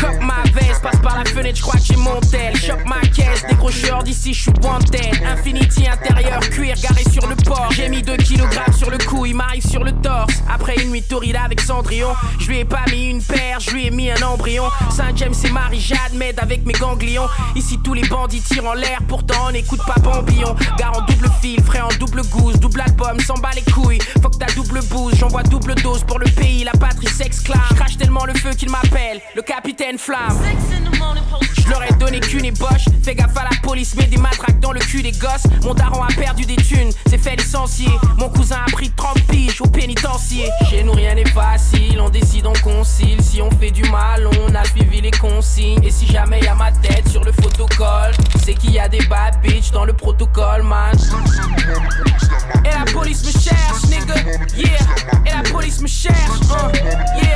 [0.00, 2.56] Coque ma veste, passe par la fenêtre, je crois que j'ai mon tel.
[2.56, 5.24] Chope ma caisse, décrocheur d'ici, je suis wanted.
[5.24, 7.68] Infinity intérieur, cuir garé sur le port.
[7.72, 10.34] J'ai mis 2 kg sur le cou, il m'arrive sur le torse.
[10.48, 13.86] Après une nuit torrida avec Cendrillon, je lui ai pas mis une paire, je lui
[13.86, 14.64] ai mis un embryon.
[14.90, 15.98] Saint-James et Marie-Jade
[16.36, 17.28] avec mes ganglions.
[17.56, 20.54] Ici tous les bandits tirent en l'air, pourtant on n'écoute pas Bambillon.
[20.78, 24.00] Gare en double fil, frais en double gousse, double album, s'en bat les couilles.
[24.22, 27.08] Faut que ta double bouse, j'envoie double dose pour le pays, la patrie
[27.38, 27.60] s'exclame.
[27.70, 30.38] Je crache tellement le feu qu'il m'appelle, le capitaine Flamme.
[31.56, 32.86] Je leur ai donné qu'une ébauche.
[33.02, 35.46] Fais gaffe à la police, mets des matraques dans le cul des gosses.
[35.62, 37.90] Mon daron a perdu des thunes, s'est fait licencier.
[38.16, 40.48] Mon cousin a pris 30 piges au pénitencier.
[40.70, 43.22] Chez nous rien n'est facile, on décide, on concile.
[43.22, 45.82] Si on fait du mal, on a suivi les consignes.
[45.84, 48.12] Et si jamais y a ma tête sur le photocall,
[48.44, 50.96] c'est qu'il y a des bad bitches dans le protocole, man.
[52.64, 54.14] Et la police me cherche, nigga,
[54.56, 54.78] yeah.
[55.26, 57.27] Et la police me cherche, uh, yeah.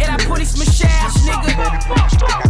[0.00, 1.42] Et la police me cherche, nigga.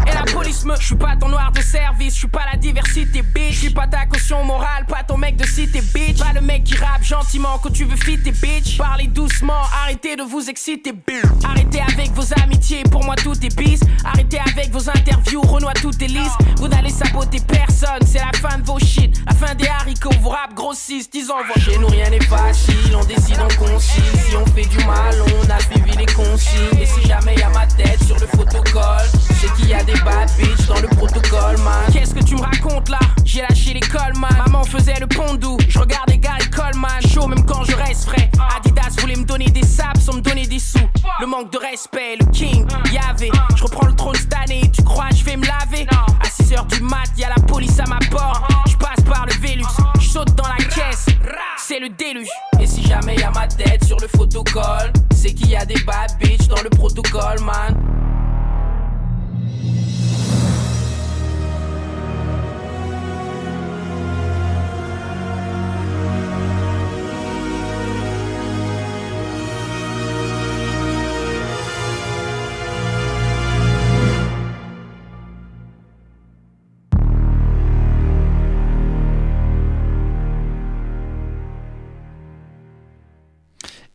[0.06, 0.74] Et la police me.
[0.76, 3.54] J'suis pas ton noir de service, j'suis pas la diversité, bitch.
[3.54, 6.18] J'suis pas ta caution morale, pas ton mec de cité, bitch.
[6.18, 8.76] Pas le mec qui rappe gentiment que tu veux fitter, bitch.
[8.76, 11.24] Parlez doucement, arrêtez de vous exciter, bitch.
[11.44, 13.80] Arrêtez avec vos amitiés, pour moi tout est bis.
[14.04, 16.32] Arrêtez avec vos interviews, Renoir tout est lisse.
[16.56, 19.16] Vous n'allez saboter personne, c'est la fin de vos shit.
[19.26, 21.60] La fin des haricots, vos rap grossissent, ils envoient.
[21.60, 24.02] Chez nous rien n'est facile, on décide, on concile.
[24.28, 26.83] Si on fait du mal, on a suivi les consignes.
[26.86, 29.08] Si jamais y a ma tête sur le protocole,
[29.40, 31.92] c'est qu'il y a des bad bitch dans le protocole, man.
[31.92, 32.98] Qu'est-ce que tu me racontes là?
[33.24, 34.30] J'ai lâché l'école, man.
[34.46, 37.00] Maman faisait le pondou, je regardais Gary Coleman.
[37.08, 38.30] Chaud même quand je reste frais.
[38.56, 40.78] Adidas voulait me donner des saps sans me donner des sous.
[41.20, 43.30] Le manque de respect, le king, y'avait.
[43.56, 45.86] Je reprends le trône cette année, tu crois je vais me laver?
[45.90, 48.42] À 6h du mat, y a la police à ma porte.
[48.68, 49.64] Je passe par le Vélux,
[50.00, 50.63] je saute dans la.
[51.56, 52.28] C'est le déluge.
[52.60, 55.80] Et si jamais y a ma tête sur le photocall, c'est qu'il y a des
[55.86, 57.74] bad bitch dans le protocole, man.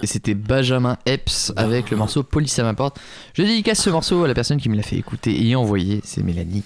[0.02, 2.98] Et c'était Benjamin Epps avec le morceau Police à ma porte.
[3.34, 6.24] Je dédicace ce morceau à la personne qui me l'a fait écouter et envoyé, c'est
[6.24, 6.64] Mélanie.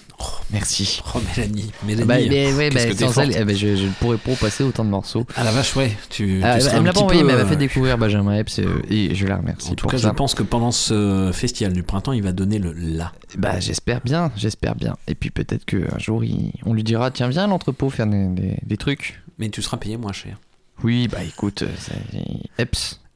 [0.52, 1.00] merci.
[1.14, 2.06] Oh Mélanie, Mélanie.
[2.06, 4.62] Bah, mais, ouais, bah, que sans elle, eh ben, je, je ne pourrais pas passer
[4.62, 5.26] autant de morceaux.
[5.34, 5.90] Ah la vache, ouais.
[6.10, 7.98] Tu, Ah, tu elle me l'a pas envoyé, peu, mais elle m'a euh, fait découvrir
[7.98, 9.70] Benjamin Epps euh, et je la remercie.
[9.70, 10.08] En tout pour cas, ça.
[10.10, 13.12] je pense que pendant ce festival du printemps, il va donner le la.
[13.36, 14.94] Bah, j'espère bien, j'espère bien.
[15.08, 18.26] Et puis peut-être qu'un jour, il- on lui dira tiens, viens à l'entrepôt faire des,
[18.28, 19.20] des- des trucs.
[19.38, 20.38] Mais tu seras payé moins cher.
[20.84, 22.64] Oui, bah écoute, euh,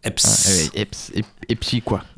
[0.05, 0.71] Epps.
[0.75, 1.13] Ah, Epps.
[1.15, 2.03] Ep- Epsi, quoi.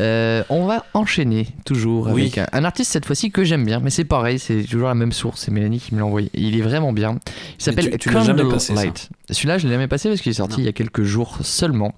[0.00, 2.22] Euh, on va enchaîner toujours Oui.
[2.22, 4.94] avec un, un artiste cette fois-ci que j'aime bien, mais c'est pareil, c'est toujours la
[4.96, 5.42] même source.
[5.42, 6.30] C'est Mélanie qui me l'a envoyé.
[6.34, 7.20] Il est vraiment bien.
[7.60, 7.96] Il s'appelle.
[7.98, 9.08] Candlelight.
[9.30, 11.94] Celui-là, je l'ai jamais passé parce qu'il est sorti il y a quelques jours seulement.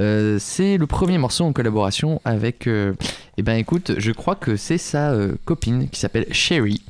[0.00, 2.66] Euh, c'est le premier morceau en collaboration avec.
[2.66, 2.94] euh,
[3.36, 5.14] eh ben, écoute, je crois que c'est sa
[5.44, 6.82] copine qui s'appelle Sherry,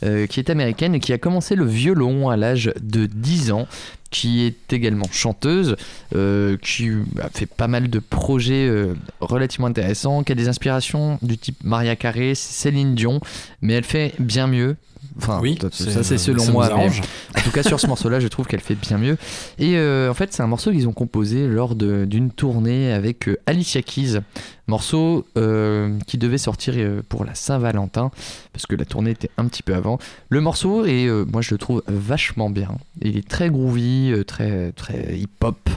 [0.00, 3.68] qui est américaine et qui a commencé le violon à l'âge de 10 ans,
[4.10, 5.76] qui est également chanteuse,
[6.14, 6.90] euh, qui
[7.22, 11.58] a fait pas mal de projets euh, relativement intéressants, qui a des inspirations du type
[11.62, 13.20] Maria Carey, Céline Dion,
[13.62, 14.76] mais elle fait bien mieux.
[15.22, 16.70] Enfin, Oui, ça c'est- selon ça moi.
[16.72, 19.16] en tout cas, sur ce morceau-là, je trouve qu'elle fait bien mieux.
[19.58, 23.36] Et euh, en fait, c'est un morceau qu'ils ont composé lors d'une tournée avec euh,
[23.46, 24.18] Alicia Keys.
[24.66, 26.74] Morceau euh, qui devait sortir
[27.08, 28.12] pour la Saint-Valentin,
[28.52, 29.98] parce que la tournée était un petit peu avant.
[30.28, 32.70] Le morceau, est, euh, moi je le trouve vachement bien.
[33.02, 35.68] Il est très groovy, très, très hip-hop,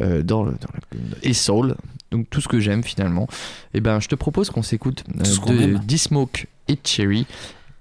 [0.00, 1.76] dans le, dans le- et soul.
[2.10, 3.28] Donc tout ce que j'aime finalement.
[3.72, 5.80] Et ben, je te propose qu'on s'écoute de aime.
[5.86, 7.26] D-Smoke et Cherry,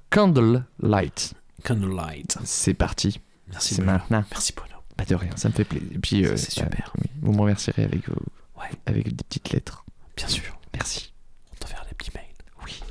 [0.09, 1.33] Candlelight.
[1.63, 2.37] Candlelight.
[2.43, 3.19] C'est parti.
[3.47, 3.97] Merci, C'est Bruno.
[3.99, 4.23] maintenant.
[4.31, 4.75] Merci Bruno.
[4.97, 5.89] Pas de rien, ça me fait plaisir.
[5.93, 6.93] Et puis, euh, c'est bah, super.
[6.99, 8.15] oui, vous me remercierez avec, vos-
[8.59, 8.69] Ouais.
[8.85, 9.85] avec des petites lettres.
[10.17, 10.57] Bien sûr.
[10.73, 11.13] Merci.
[11.53, 12.25] On t'enverra des petits mails.
[12.65, 12.81] Oui.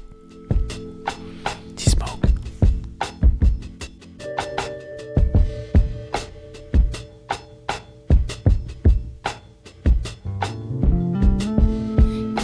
[1.77, 2.27] T-Smoke.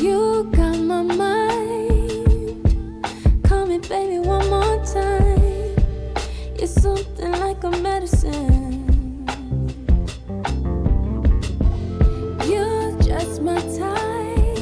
[0.00, 1.33] You got my mind.
[6.84, 9.24] Something like a medicine.
[12.44, 14.58] You're just my type.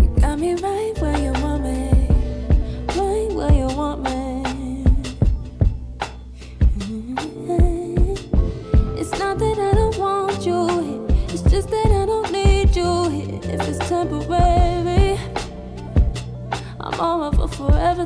[0.00, 1.90] You got me right where you want me.
[2.94, 4.84] Right where you want me.
[6.78, 8.14] Mm-hmm.
[8.96, 11.06] It's not that I don't want you here.
[11.34, 13.40] It's just that I don't need you here.
[13.54, 15.18] If it's temporary,
[16.78, 18.04] I'm all up for forever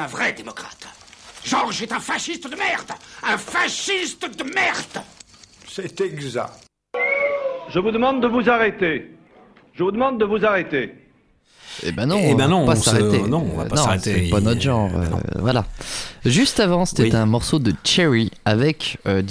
[0.00, 0.86] un vrai démocrate.
[1.44, 2.90] Georges est un fasciste de merde
[3.22, 5.04] Un fasciste de merde
[5.68, 6.64] C'est exact.
[7.72, 9.16] Je vous demande de vous arrêter.
[9.74, 10.94] Je vous demande de vous arrêter.
[11.84, 13.22] Eh ben non, Eh ben on non, va pas on s'arrêter.
[13.22, 14.24] non, on va Euh, pas s'arrêter.
[14.24, 14.90] C'est pas notre genre.
[14.94, 15.06] euh,
[15.38, 15.64] voilà.
[16.24, 19.22] Juste avant, c'était un morceau de Cherry avec euh,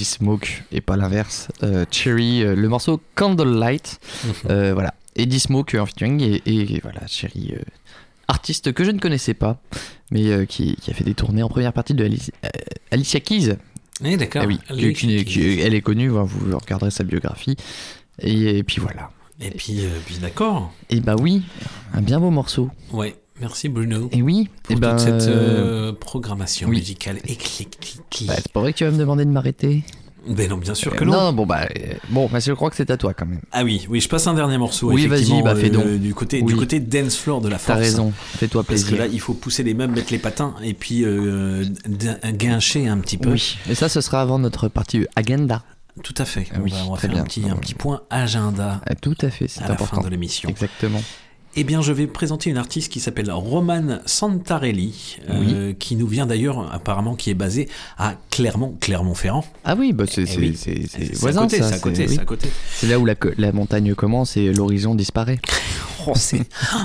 [0.71, 1.49] et pas l'inverse.
[1.63, 3.99] Euh, Cherry, euh, le morceau Candlelight.
[4.23, 4.33] Mhm.
[4.49, 4.93] Euh, voilà.
[5.15, 7.61] Et D-Smoke euh, en featuring et, et voilà, Cherry, euh,
[8.29, 9.61] artiste que je ne connaissais pas,
[10.11, 12.49] mais euh, qui, qui a fait des tournées en première partie de Alice- euh,
[12.91, 13.55] Alicia Keys.
[14.05, 14.43] Eh, d'accord.
[14.43, 14.59] Ah oui,
[14.93, 17.57] qui- qui- qui- elle est connue, hein, vous regarderez sa biographie.
[18.21, 19.11] Et, et puis voilà.
[19.41, 20.71] Et puis, euh, puis d'accord.
[20.89, 21.43] Et bah oui,
[21.93, 22.69] un bien beau morceau.
[22.91, 24.09] Ouais, merci Bruno.
[24.11, 26.77] Et oui, pour eh ben, toute cette euh, euh, programmation oui.
[26.77, 28.25] musicale éclectique.
[28.27, 29.83] Bah, c'est pas vrai que tu vas me demander de m'arrêter
[30.29, 31.13] Ben non, bien sûr que Euh, non.
[31.25, 33.41] Non, bon bah, euh, bon, bah, je crois que c'est à toi quand même.
[33.51, 34.91] Ah oui, oui, je passe un dernier morceau.
[34.91, 35.85] Oui, vas-y, bah, fais donc.
[35.85, 36.53] euh, du côté, Oui.
[36.53, 37.77] du côté dance floor de la force.
[37.79, 39.05] T'as raison, fais-toi Parce que plaisir.
[39.05, 41.65] là, il faut pousser les meubles, mettre les patins et puis euh,
[42.33, 43.31] guincher un petit peu.
[43.31, 45.63] Oui, et ça, ce sera avant notre partie agenda.
[46.03, 46.47] Tout à fait.
[46.51, 47.23] Ah on oui, va, on va très faire bien.
[47.23, 48.79] un petit, un petit point agenda.
[48.87, 49.97] Ah, tout à fait, c'est à la important.
[49.97, 50.47] fin de l'émission.
[50.49, 51.01] Exactement.
[51.55, 56.27] Eh bien, je vais présenter une artiste qui s'appelle Roman Santarelli, euh, qui nous vient
[56.27, 57.67] d'ailleurs, apparemment, qui est basée
[57.97, 59.43] à Clermont, Clermont-Ferrand.
[59.65, 60.55] Ah oui, bah c'est c'est- oui.
[60.55, 62.07] à côté,
[62.71, 62.89] c'est oui.
[62.91, 65.39] là où la, montagne commence et l'horizon disparaît.
[66.07, 66.39] Oh, c'est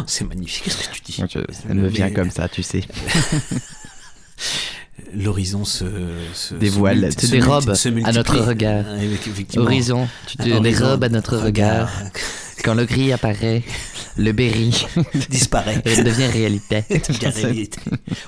[0.08, 1.22] c'est magnifique, qu'est-ce que tu dis?
[1.68, 2.80] Ça me vient Mais- comme ça, tu sais.
[5.14, 5.84] L'horizon se,
[6.34, 8.84] se Dévoile, se dérobe multi- se à notre regard.
[8.88, 9.60] Ah.
[9.60, 11.92] Horizon, tu dérobes à notre regard.
[12.64, 13.62] Quand le gris apparaît,
[14.16, 14.86] le berry
[15.30, 15.82] disparaît.
[15.84, 16.84] Elle devient réalité.
[16.90, 17.80] devient réalité.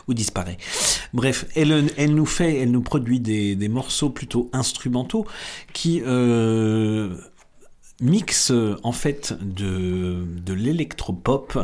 [0.09, 0.57] ou disparaît.
[1.13, 5.27] Bref, elle, elle nous fait, elle nous produit des, des morceaux plutôt instrumentaux
[5.73, 7.17] qui euh,
[8.01, 8.53] mixent
[8.83, 11.59] en fait de, de l'électropop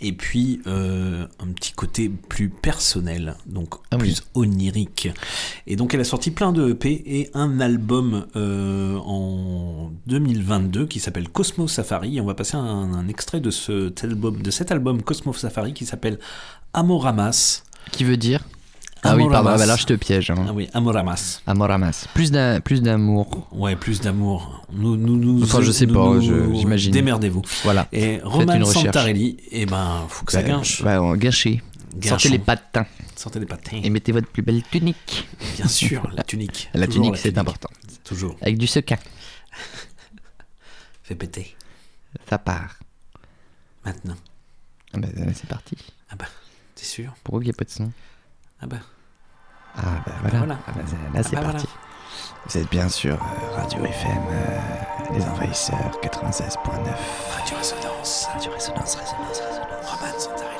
[0.00, 5.08] et puis euh, un petit côté plus personnel, donc Ah plus onirique.
[5.66, 11.00] Et donc elle a sorti plein de EP et un album euh, en 2022 qui
[11.00, 12.18] s'appelle Cosmo Safari.
[12.18, 13.50] Et on va passer un, un extrait de,
[14.04, 16.18] album, de cet album Cosmo Safari qui s'appelle
[16.72, 17.64] Amoramas.
[17.90, 18.44] Qui veut dire
[19.02, 19.58] Ah oui, pardon, Amoramas.
[19.58, 20.30] bah là je te piège.
[20.30, 20.44] hein.
[20.48, 21.40] Ah oui, Amoramas.
[21.46, 22.06] Amoramas.
[22.14, 22.30] Plus
[22.82, 23.48] d'amour.
[23.52, 24.64] Ouais, plus d'amour.
[24.72, 26.92] Nous, nous, nous, Enfin, je sais pas, j'imagine.
[26.92, 27.42] Démerdez-vous.
[27.64, 27.86] Voilà.
[27.92, 28.84] Et Faites Roman une recherche.
[28.86, 30.82] Santarelli, eh ben, faut que ça Bah, guinche.
[30.82, 31.16] bah, on.
[32.02, 32.86] Sortez les patins.
[33.16, 33.80] Sortez les patins.
[33.82, 35.26] Et mettez votre plus belle tunique.
[35.56, 36.68] Bien sûr, la tunique.
[36.74, 37.68] La Toujours tunique, c'est important.
[38.04, 38.36] Toujours.
[38.42, 38.98] Avec du sequin.
[41.02, 41.56] Fais péter.
[42.28, 42.76] Ça part.
[43.84, 44.16] Maintenant.
[44.94, 45.76] Ah bah, c'est parti.
[46.10, 46.26] Ah bah,
[46.74, 47.12] t'es sûr?
[47.24, 47.90] Pourquoi il n'y a pas de son
[48.62, 48.76] Ah bah.
[49.76, 50.38] Ah bah voilà.
[50.38, 50.58] voilà.
[50.66, 51.68] Ah bah, c'est- là Ah c'est bah parti.
[52.46, 54.58] Vous êtes bien sûr euh, Radio FM, euh,
[55.14, 56.56] Les Envahisseurs 96.9.
[57.36, 58.28] Radio Résonance.
[58.34, 59.84] Radio Résonance, Résonance, Résonance.
[59.84, 60.57] Roman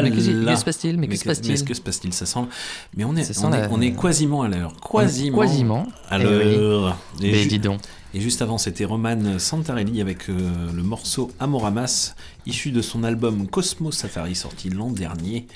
[0.00, 0.08] là.
[0.10, 0.52] Mais qu'est-ce- là.
[0.52, 0.98] que se passe-t-il?
[0.98, 2.12] Mais que se passe-t-il Mais que se passe-t-il?
[2.12, 2.40] Ça sent.
[2.96, 4.72] Mais on est, on, est, on est quasiment à l'heure.
[4.80, 5.38] Quasiment.
[5.38, 5.86] quasiment.
[6.10, 6.98] À Eh l'heure.
[7.22, 7.80] Et Mais dis donc.
[8.14, 12.14] Et juste avant, c'était Roman Santarelli avec euh, le morceau Amoramas,
[12.46, 15.46] issu de son album Cosmo Safari, sorti l'an dernier.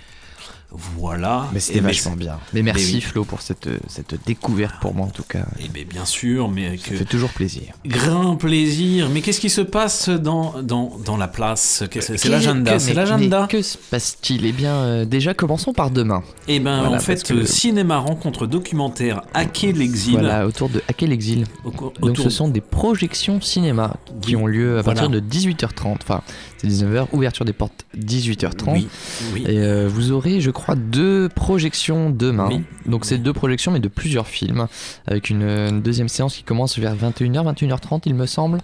[0.73, 1.49] Voilà.
[1.53, 2.39] Mais c'était vachement mais- bien.
[2.53, 3.01] Mais merci oui.
[3.01, 5.45] Flo pour cette, cette découverte pour moi en tout cas.
[5.59, 7.63] Et bien, bien sûr, mais Ça que fait toujours plaisir.
[7.87, 9.09] grand plaisir.
[9.13, 12.73] Mais qu'est-ce qui se passe dans, dans, dans la place C'est l'agenda.
[12.75, 13.47] que- C'est l'agenda.
[13.49, 16.23] Que se passe-t-il Eh bien, euh, déjà, commençons par demain.
[16.49, 20.13] Eh ben, Voilà, en fait, que- euh, cinéma, rencontre, documentaire, hacker l'exil.
[20.19, 21.45] Voilà, autour de Hacker l'exil.
[21.65, 25.01] Au Donc autour- ce sont des projections cinéma qui Oui, ont lieu à voilà.
[25.01, 25.99] partir de 18h30.
[26.03, 26.23] Enfin,
[26.61, 28.73] c'est 19h, ouverture des portes 18h30.
[28.75, 28.89] Oui,
[29.33, 29.45] oui.
[29.49, 32.49] Et euh, vous aurez, je crois, deux projections demain.
[32.51, 32.63] Oui.
[32.85, 34.67] Donc c'est deux projections, mais de plusieurs films.
[35.07, 38.59] Avec une, une deuxième séance qui commence vers 21h, 21h30, il me semble.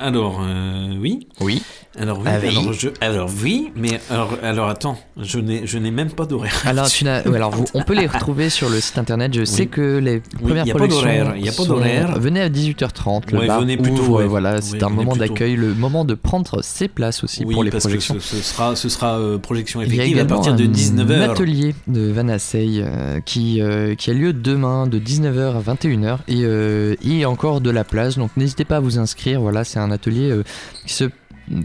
[0.00, 1.26] Alors, euh, oui.
[1.40, 1.62] Oui.
[1.98, 2.48] Alors oui, Ah oui.
[2.48, 6.62] alors, je- alors oui, mais alors, alors attends, je n'ai, je n'ai même pas d'horaire.
[6.64, 9.34] Alors, tu n'as- ouais, alors vous- on peut les retrouver sur le site internet.
[9.34, 12.18] Je sais que les premières y a pas projections d'horaire, y a pas d'horaire.
[12.20, 13.32] Venez à 18h30.
[13.32, 14.26] Le Ouais, bar venez plutôt, ouvre, ouais.
[14.26, 17.70] Voilà, c'est un moment d'accueil, le moment de prendre ses places aussi oui, pour les
[17.70, 18.14] parce projections.
[18.14, 20.68] que ce, ce sera, ce sera euh, projection Il y effective à partir de un
[20.68, 21.30] 19h.
[21.32, 26.18] atelier de Van Assey euh, qui, euh, qui a lieu demain de 19h à 21h
[26.28, 29.64] et il y a encore de la place donc n'hésitez pas à vous inscrire voilà
[29.64, 30.42] c'est un atelier euh,
[30.86, 31.04] qui se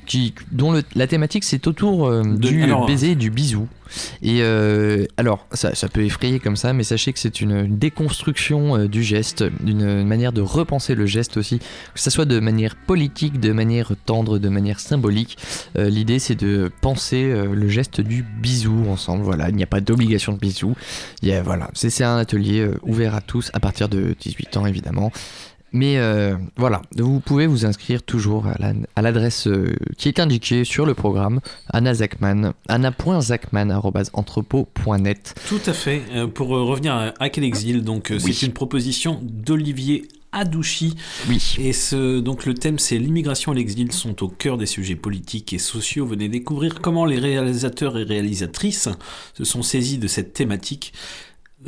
[0.08, 3.68] qui, dont le- la thématique c'est autour euh, De- du alors- baiser et du bisou
[4.24, 8.78] et euh, alors ça, ça peut effrayer comme ça mais sachez que c'est une déconstruction
[8.78, 12.76] euh, du geste d'une manière de repenser le geste aussi que ça soit de manière
[12.76, 15.38] politique de manière tendre de manière symbolique
[15.78, 19.24] L'idée c'est de penser le geste du bisou ensemble.
[19.24, 20.74] Voilà, il n'y a pas d'obligation de bisou.
[21.22, 24.58] Il y a, voilà, c'est c'est un atelier ouvert à tous à partir de 18
[24.58, 25.12] ans évidemment.
[25.78, 30.22] Mais euh, voilà, vous pouvez vous inscrire toujours à la- à l'adresse euh, qui est
[30.22, 31.42] indiquée sur le programme
[31.74, 35.36] Anna Zachman, anna.zachman@entrepôt.net.
[35.50, 36.02] Tout à fait.
[36.14, 38.20] Euh, pour revenir à Hack Exil, donc Oui.
[38.34, 40.96] c'est une proposition d'Olivier Adouchi.
[41.30, 41.56] Oui.
[41.60, 45.54] Et ce, donc le thème c'est l'immigration et l'exil sont au cœur des sujets politiques
[45.54, 46.06] et sociaux.
[46.06, 48.90] Venez découvrir comment les réalisateurs et réalisatrices
[49.38, 50.94] se sont saisis de cette thématique.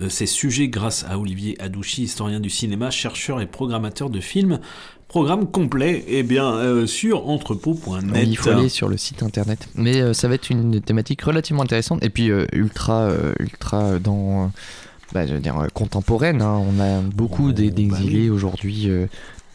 [0.02, 4.60] Euh, Ces sujets grâce à Olivier Adouchi, historien du cinéma, chercheur et programmateur de films.
[5.08, 8.28] Programme complet eh bien, euh, sur entrepôt.net.
[8.28, 9.70] Il faut aller sur le site internet.
[9.76, 13.10] Mais euh, ça va être une thématique relativement intéressante et puis euh, ultra,
[13.40, 14.52] ultra dans,
[15.14, 16.42] bah, je veux dire, contemporaine.
[16.42, 16.62] hein.
[16.62, 18.90] On a beaucoup d'e- d'exilés aujourd'hui.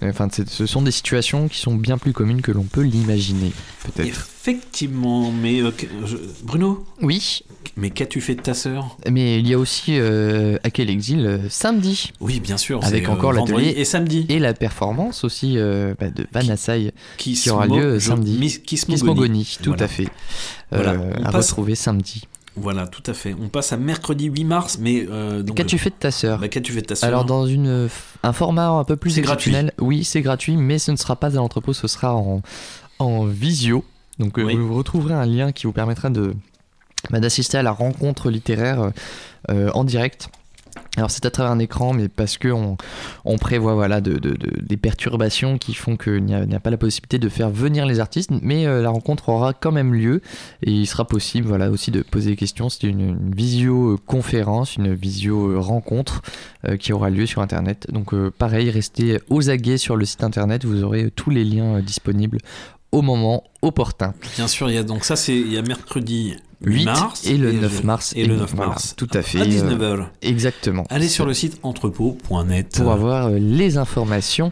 [0.03, 3.53] Euh, Enfin, ce sont des situations qui sont bien plus communes que l'on peut l'imaginer,
[3.85, 4.09] peut-être.
[4.09, 5.71] Effectivement, mais euh,
[6.05, 7.43] je- Bruno Oui.
[7.77, 8.97] Mais qu'as-tu fait de ta sœur?
[9.11, 12.13] Mais il y a aussi euh, à quel exil euh, samedi.
[12.21, 12.85] Oui, bien sûr.
[12.85, 14.27] Avec euh, encore vendredi l'atelier et samedi.
[14.29, 18.37] Et la performance aussi euh, bah, de Van Assay qui qui, aura lieu samedi.
[18.39, 19.45] mis- Kismogoni.
[19.45, 19.85] Kismogoni, tout Voilà.
[19.85, 20.09] à fait.
[20.71, 22.23] Voilà, Euh, on à passe- retrouver samedi.
[22.57, 23.35] Voilà, tout à fait.
[23.41, 26.73] On passe à mercredi 8 mars, mais euh, Qu'as-tu fait de ta sœur bah, Qu'as-tu
[26.73, 27.89] fait de ta sœur Alors dans une,
[28.23, 29.51] un format un peu plus C'est gratuit.
[29.51, 32.43] exceptionnel, oui c'est gratuit, mais ce ne sera pas à l'entrepôt, ce sera en,
[32.99, 33.85] en visio.
[34.19, 34.55] Donc euh, Oui.
[34.57, 36.35] vous retrouverez un lien qui vous permettra de
[37.11, 38.93] bah, d'assister à la rencontre littéraire
[39.51, 40.29] euh, en direct.
[40.97, 42.77] Alors c'est à travers un écran, mais parce que on,
[43.25, 46.77] on prévoit voilà de, de- de- des perturbations qui font qu'il n'y a, pas la
[46.77, 50.21] possibilité de faire venir les artistes, mais euh, la rencontre aura quand même lieu
[50.63, 52.69] et il sera possible voilà aussi de poser des questions.
[52.69, 56.21] C'est une, une visio conférence, une visio rencontre
[56.69, 57.87] euh, qui aura lieu sur internet.
[57.91, 61.81] Donc euh, pareil, restez aux aguets sur le site internet, vous aurez tous les liens
[61.81, 62.39] disponibles
[62.93, 64.15] au moment opportun.
[64.37, 67.27] Bien sûr, il y a donc ça, c'est il y a mercredi 8 8 mars
[67.27, 68.13] et le je- 9 mars.
[68.17, 68.95] et le 9 voilà, mars.
[68.97, 69.39] tout à fait.
[69.41, 70.07] À euh, 19h.
[70.23, 70.85] exactement.
[70.91, 72.77] Allez sur le site entrepôt.net.
[72.81, 74.51] pour avoir euh, les informations.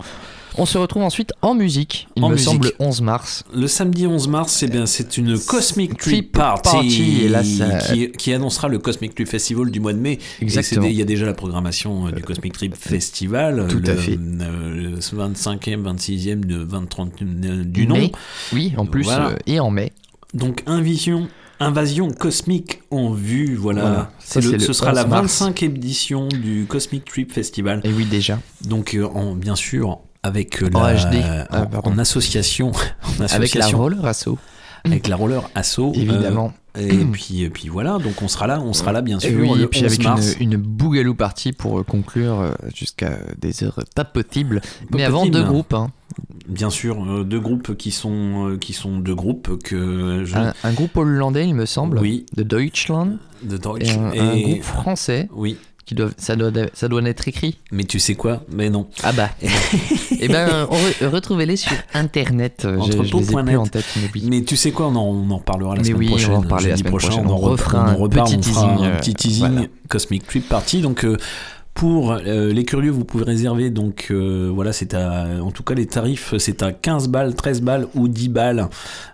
[0.59, 2.49] On se retrouve ensuite en musique, il En me musique.
[2.49, 3.45] semble 11 mars.
[3.55, 7.79] Le samedi 11 mars, c'est bien, c'est une Cosmic Trip Party, Party, et là, ça-
[7.79, 10.19] qui, qui annoncera le Cosmic Trip Festival du mois de mai.
[10.43, 10.87] Exactement.
[10.87, 13.67] Il y a déjà la programmation euh, du Cosmic Trip Festival.
[13.69, 14.19] tout le, à fait.
[14.19, 17.95] euh, le 25e, 26e, de 20, 30 euh, du nom.
[17.97, 18.13] Mais,
[18.53, 19.29] oui, en plus, Voilà.
[19.31, 19.93] euh, et en mai.
[20.35, 21.29] Donc invasion,
[21.61, 23.81] invasion cosmique en vue, voilà.
[23.83, 24.11] Voilà.
[24.19, 25.43] Ça, le- le ce sera la 11 mars.
[25.43, 27.81] 25e édition du Cosmic Trip Festival.
[27.85, 28.39] Et oui, déjà.
[28.65, 31.17] Donc euh, en, bien sûr avec euh, En la, HD.
[31.17, 31.91] en, Ah, pardon.
[31.93, 32.73] en association,
[33.21, 34.37] en Avec la roller asso.
[34.85, 35.93] avec la roller asso.
[35.95, 36.53] Évidemment.
[36.77, 39.29] euh, et puis, et puis voilà, donc on sera là, on sera là bien Et
[39.31, 40.37] sûr oui, le et puis 11 avec mars.
[40.41, 44.61] une, une bougalou partie pour euh, conclure euh, jusqu'à des heures pas possibles.
[44.93, 45.75] Mais avant deux groupes.
[45.75, 45.91] hein.
[46.49, 50.53] Bien sûr, euh, deux groupes qui sont euh, qui sont deux groupes que je Un,
[50.65, 52.27] un groupe hollandais, il me semble, Oui.
[52.37, 53.17] de Deutschland.
[53.45, 55.57] de Deutsch Et un, un et- groupe français oui.
[55.91, 57.59] Qui doivent, ça doit, ça doit être écrit.
[57.73, 58.45] Mais tu sais quoi?
[58.53, 58.87] Mais non.
[59.03, 59.29] Ah bah.
[60.21, 62.63] Eh ben, re- retrouvez-les sur internet.
[62.65, 63.57] Euh, Entrepôt.net.
[63.57, 64.25] en tête, mais oui.
[64.31, 66.31] Mais tu sais quoi, on en, on en reparlera la Mais semaine oui, on prochaine.
[66.35, 67.27] en la semaine prochain, prochaine.
[67.27, 69.67] On, On refera un reparle, petit on teasing, un euh, petit teasing voilà.
[69.89, 70.81] Cosmic Trip Party.
[70.81, 71.17] Donc euh,
[71.75, 73.71] pour euh, les curieux, vous pouvez réserver.
[73.71, 77.63] Donc euh, voilà, c'est à, en tout cas les tarifs, c'est à 15 balles, 13
[77.63, 78.69] balles ou 10 balles.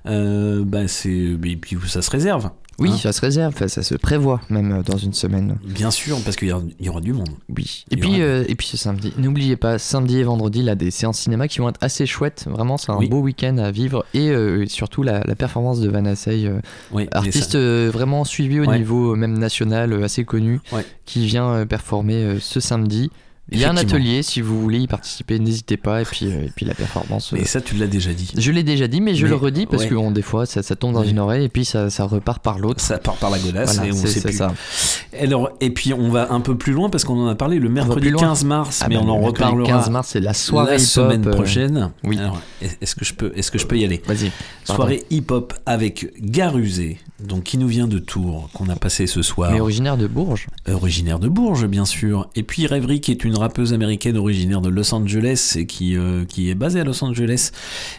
[0.07, 2.51] Euh, bah c'est, et puis ça se réserve.
[2.79, 2.97] Oui, hein.
[2.97, 5.57] ça se réserve, enfin, ça se prévoit même euh, dans une semaine.
[5.65, 7.31] Bien sûr, parce qu'il y, y aura du monde.
[7.49, 7.85] Oui.
[7.91, 10.91] Et puis, aura- euh, et puis ce samedi, n'oubliez pas, samedi et vendredi, là, des
[10.91, 12.45] séances cinéma qui vont être assez chouettes.
[12.49, 13.09] Vraiment, c'est un Oui.
[13.09, 14.05] beau week-end à vivre.
[14.15, 16.61] Et euh, surtout la, la performance de Vanessa, euh,
[16.93, 18.79] Oui, artiste euh, vraiment suivi au Ouais.
[18.79, 20.85] niveau même national, euh, assez connu, Ouais.
[21.07, 23.11] qui vient euh, performer euh, ce samedi.
[23.53, 26.03] Il y a un atelier, si vous voulez y participer, n'hésitez pas.
[26.03, 27.33] Et puis, euh, et puis la performance.
[27.33, 28.33] euh, Mais ça, tu l'as déjà dit.
[28.37, 29.89] je l'ai déjà dit, mais je Mais- le redis parce ouais.
[29.89, 32.43] que bon, des fois ça, ça tombe dans une oreille et puis ça, ça repart
[32.43, 32.81] par l'autre.
[32.81, 34.37] Ça part par la godasse Voilà, et on c'est- sait plus.
[34.37, 34.53] ça.
[35.21, 37.69] Alors, et puis on va un peu plus loin parce qu'on en a parlé le
[37.69, 38.21] mercredi plus loin.
[38.23, 39.67] 15 mars, Ah mais bah, on en le reparlera.
[39.69, 41.91] 15 mars, c'est la soirée la semaine euh, prochaine.
[42.05, 42.19] oui.
[42.19, 44.33] Alors, est-ce que je peux, est-ce que je peux y aller Vas-y.
[44.65, 49.53] Soirée hip-hop avec Garusé, donc qui nous vient de Tours, qu'on a passé ce soir.
[49.53, 50.49] Mais originaire de Bourges.
[50.69, 52.29] Originaire de Bourges, bien sûr.
[52.35, 56.25] Et puis Rêverie, qui est une rappeuse américaine originaire de Los Angeles et qui, euh,
[56.25, 57.51] qui est basée à Los Angeles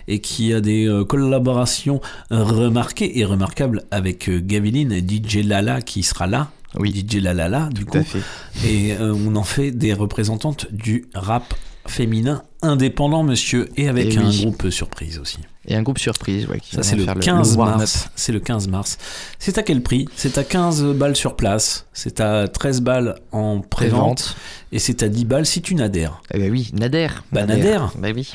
[0.07, 5.81] et qui a des euh, collaborations remarquées et remarquables avec euh, Gaviline et DJ Lala
[5.81, 6.51] qui sera là.
[6.75, 6.93] Oui.
[6.93, 7.97] DJ Lala, du coup.
[7.97, 8.21] à fait.
[8.67, 11.53] Et on en fait des représentantes du rap
[11.89, 14.41] féminin indépendant, monsieur, et avec Et un oui.
[14.41, 15.37] groupe surprise aussi.
[15.67, 16.59] Et un groupe surprise, ouais.
[16.59, 17.77] Qui Ça, c'est le faire 15 warm-up.
[17.79, 18.09] mars.
[18.15, 18.97] C'est le 15 mars.
[19.37, 20.07] C'est à quel prix?
[20.15, 21.85] C'est à 15 balles sur place.
[21.93, 24.35] C'est à 13 balles en prévente.
[24.71, 26.21] Et c'est à 10 balles si tu n'adhères.
[26.33, 27.09] Eh ben oui, Nader.
[27.31, 27.79] Bah, Nader.
[27.97, 28.31] Bah oui.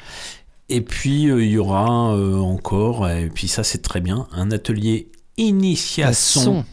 [0.68, 4.50] Et puis, euh, il y aura euh, encore, et puis ça, c'est très bien, un
[4.52, 6.64] atelier initiation,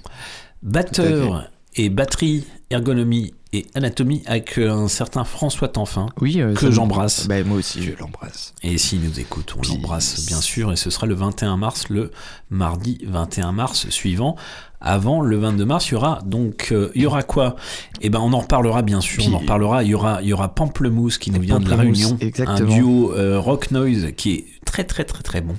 [0.64, 6.08] batteur et batterie, ergonomie et anatomie avec euh, un certain François Tanfin.
[6.22, 7.28] Oui, euh, que j'embrasse.
[7.28, 8.54] Bah, moi aussi, je l'embrasse.
[8.62, 10.72] Et s'il nous écoute, on l'embrasse bien sûr.
[10.72, 12.12] Et ce sera le 21 mars, le
[12.52, 14.36] mardi 21 mars suivant.
[14.82, 17.56] Avant le 22 mars, il y aura donc euh, il y aura quoi?
[18.02, 19.24] Eh ben on en reparlera bien sûr.
[19.24, 19.84] Puis- on en reparlera.
[19.84, 22.72] Il y aura il y aura Pamplemousse qui nous vient de la Réunion, exactement.
[22.72, 25.56] un duo euh, rock noise qui est très très très très bon.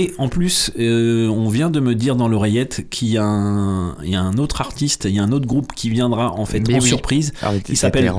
[0.00, 3.96] Et en plus, euh, on vient de me dire dans l'oreillette qu'il y, a un-
[4.04, 6.44] il y a un autre artiste, il y a un autre groupe qui viendra en
[6.44, 6.86] fait Mais en oui.
[6.86, 8.12] surprise, Alors, qui s'appelle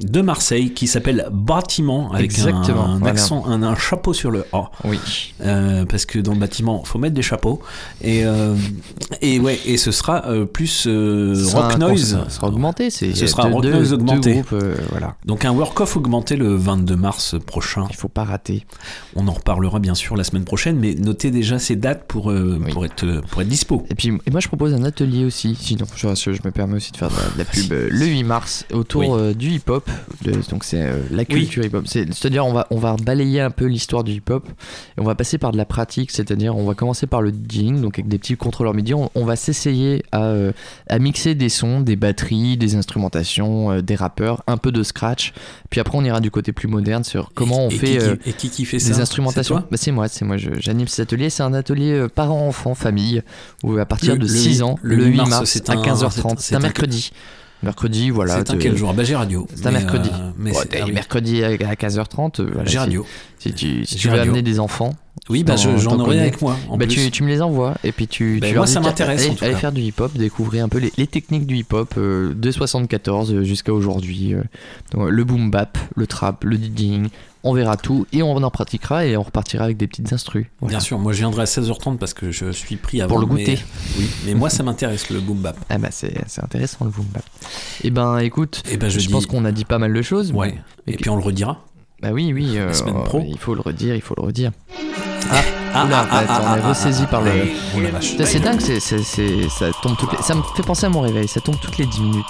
[0.00, 3.12] de Marseille, qui s'appelle Bâtiment, avec Exactement, un, un voilà.
[3.12, 4.70] accent, un, un chapeau sur le A.
[4.84, 4.98] Oui.
[5.42, 7.60] Euh, parce que dans le bâtiment, faut mettre des chapeaux.
[8.00, 8.54] Et, euh,
[9.20, 12.20] et ouais, et ce sera euh, plus rock noise.
[12.28, 14.32] ce sera augmenté, c'est- Ce sera rock noise augmenté.
[14.32, 14.54] groupes,
[14.90, 15.16] voilà.
[15.26, 17.84] Donc un work-off augmenté le 22 mars prochain.
[17.90, 18.64] Il faut pas rater.
[19.14, 22.58] On en reparlera bien sûr la semaine prochaine, mais notez déjà ces dates pour, euh,
[22.72, 23.84] pour, être, pour être dispo.
[23.90, 26.92] Et puis et moi je propose un atelier aussi, sinon je, je- me permets aussi
[26.92, 29.08] de faire de la, de la pub euh, le 8 mars autour Oui.
[29.10, 29.88] euh, du hip-hop.
[30.50, 31.84] Donc c'est la culture hip-hop.
[31.86, 34.48] C'est- C'est-à-dire on va, on va balayer un peu l'histoire du hip-hop
[34.96, 37.80] et on va passer par de la pratique, c'est-à-dire on va commencer par le DJing,
[37.80, 40.34] donc avec des petits contrôleurs MIDI, on, on va s'essayer à,
[40.88, 45.32] à mixer des sons, des batteries, des instrumentations, des rappeurs, un peu de scratch.
[45.72, 48.16] Puis après on ira du côté plus moderne sur comment on et fait qui- euh,
[48.26, 49.00] et qui- qui fait des ça?
[49.00, 49.56] instrumentations.
[49.56, 50.36] C'est Bah, c'est moi, c'est moi.
[50.36, 51.30] J'anime cet atelier.
[51.30, 53.22] C'est un atelier euh, parents-enfants, famille,
[53.64, 55.50] où à partir Le- de le 6 huit- ans, le le, huit 8 mars, mars,
[55.50, 56.38] c'est à un- 15h30.
[56.40, 57.10] c'est- un mercredi.
[57.62, 58.34] Mercredi, voilà.
[58.34, 59.46] C'est un de- quel jour Bah, j'ai radio.
[59.54, 60.10] C'est un mercredi.
[60.12, 60.52] euh, mais
[60.92, 62.40] mercredi à à 15h30.
[62.40, 63.06] euh, voilà, J'ai radio.
[63.38, 64.30] Si tu, si J'ai tu veux radio.
[64.32, 64.92] amener des enfants.
[65.28, 66.96] Oui, bah, je- j'en t'en aurai avec moi, en Bah, plus.
[66.96, 69.70] tu, tu me les envoies et puis tu, Bah, tu moi, ça m'intéresse, allez, faire
[69.72, 74.34] du hip-hop, découvrir un peu les, les techniques du hip-hop euh, de 74 jusqu'à aujourd'hui.
[74.34, 74.42] euh,
[75.10, 77.08] le boom bap, le trap, le DJing.
[77.44, 80.46] On verra tout et on en pratiquera et on repartira avec des petites instrus.
[80.60, 80.74] Voilà.
[80.76, 83.16] Bien sûr, moi je viendrai à 16h30 parce que je suis pris avant.
[83.16, 83.58] Pour le mais- goûter.
[83.98, 85.56] oui, mais moi ça m'intéresse le boom bap.
[85.68, 87.24] Ah bah c'est c'est intéressant le boom bap.
[87.82, 90.02] Et ben écoute, Eh ben, je je, dis- pense qu'on a dit pas mal de
[90.02, 90.30] choses.
[90.32, 90.54] Ouais.
[90.86, 91.64] Et puis on le redira.
[92.02, 92.58] Bah oui, oui.
[92.58, 92.72] euh,
[93.04, 93.22] pro.
[93.26, 94.50] Il faut le redire, il faut le redire.
[95.30, 95.40] Ah,
[95.74, 97.30] ah, ah, ah, on est ah, ressaisi par le.
[98.10, 98.80] C'est dingue, c'est,
[99.48, 100.22] ça tombe toutes les...
[100.22, 102.26] Ça me fait penser à mon réveil, ça tombe toutes les 10 minutes.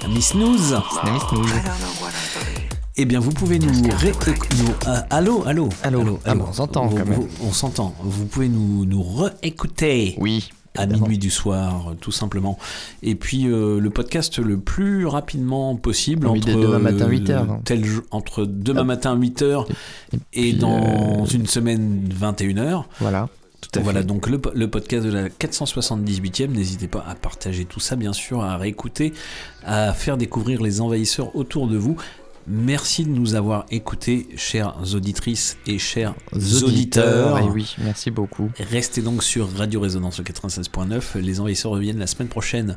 [0.00, 0.76] T'as mis snooze.
[1.04, 1.52] C'est mis snooze.
[2.96, 4.12] Eh bien, vous pouvez nous ré...
[4.58, 7.28] nous- euh, allô, allô, allô, on s'entend quand même.
[7.42, 7.94] on s'entend.
[8.02, 10.16] Vous pouvez nous, nous réécouter.
[10.18, 10.50] Oui.
[10.76, 12.56] À minuit du soir, euh, tout simplement.
[13.02, 17.30] Et puis euh, le podcast le plus rapidement possible Oui, entre demain matin, euh, 8
[17.30, 17.58] heures.
[17.64, 19.66] tel jo- entre demain matin 8h
[20.12, 22.84] et, puis, dans euh, une semaine 21h.
[23.00, 23.28] Voilà.
[23.60, 24.06] Tout à voilà fait.
[24.06, 26.48] donc le, le podcast de la 478e.
[26.48, 29.12] N'hésitez pas à partager tout ça, bien sûr, à réécouter,
[29.66, 31.96] à faire découvrir les envahisseurs autour de vous.
[32.46, 37.38] Merci de nous avoir écoutés, chères auditrices et chers Auditeurs, auditeurs.
[37.38, 38.50] et oui, merci beaucoup.
[38.58, 41.18] Restez donc sur Radio Résonance le 96.9.
[41.18, 42.76] Les envahisseurs reviennent la semaine prochaine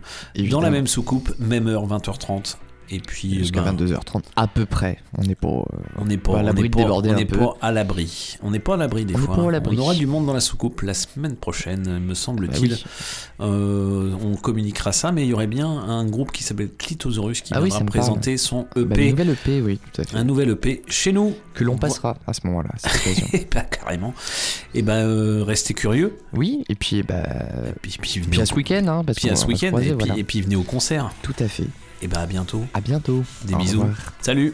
[0.50, 2.58] dans la même soucoupe, même heure, 20h30.
[2.94, 5.00] Et puis Jusqu'à ben, 22h30 à peu près.
[5.18, 5.48] On n'est pas,
[5.98, 8.38] On n'est pas, à l'abri on n'est pas à l'abri.
[8.44, 9.36] On n'est pas à l'abri des On fois.
[9.36, 9.76] pas à l'abri.
[9.80, 12.70] On aura du monde dans la soucoupe la semaine prochaine, me semble-t-il.
[12.70, 12.84] Bah oui.
[13.42, 17.52] Euh, on communiquera ça, mais il y aurait bien un groupe qui s'appelle Clitosaurus qui
[17.56, 17.90] Ah oui, viendra parle.
[17.90, 18.86] présenter son EP.
[18.86, 20.16] Bah, une nouvelle EP, oui, tout à fait.
[20.16, 21.34] Un nouvel EP chez nous.
[21.56, 23.28] Que l'on passera à ce moment-là, à cette occasion.
[23.34, 24.14] Et bah, carrément.
[24.76, 26.18] Et ben euh, restez curieux.
[26.34, 27.24] Oui, et puis bah.
[27.82, 30.18] puis, puis, puis à ce week-end, hein, parce puis à ce week-end, et, puis, voilà.
[30.18, 31.12] et puis venez au concert.
[31.22, 31.68] Tout à fait.
[32.04, 32.66] Et bah à bientôt.
[32.74, 33.24] À bientôt.
[33.46, 33.86] Des bisous.
[34.20, 34.54] Salut.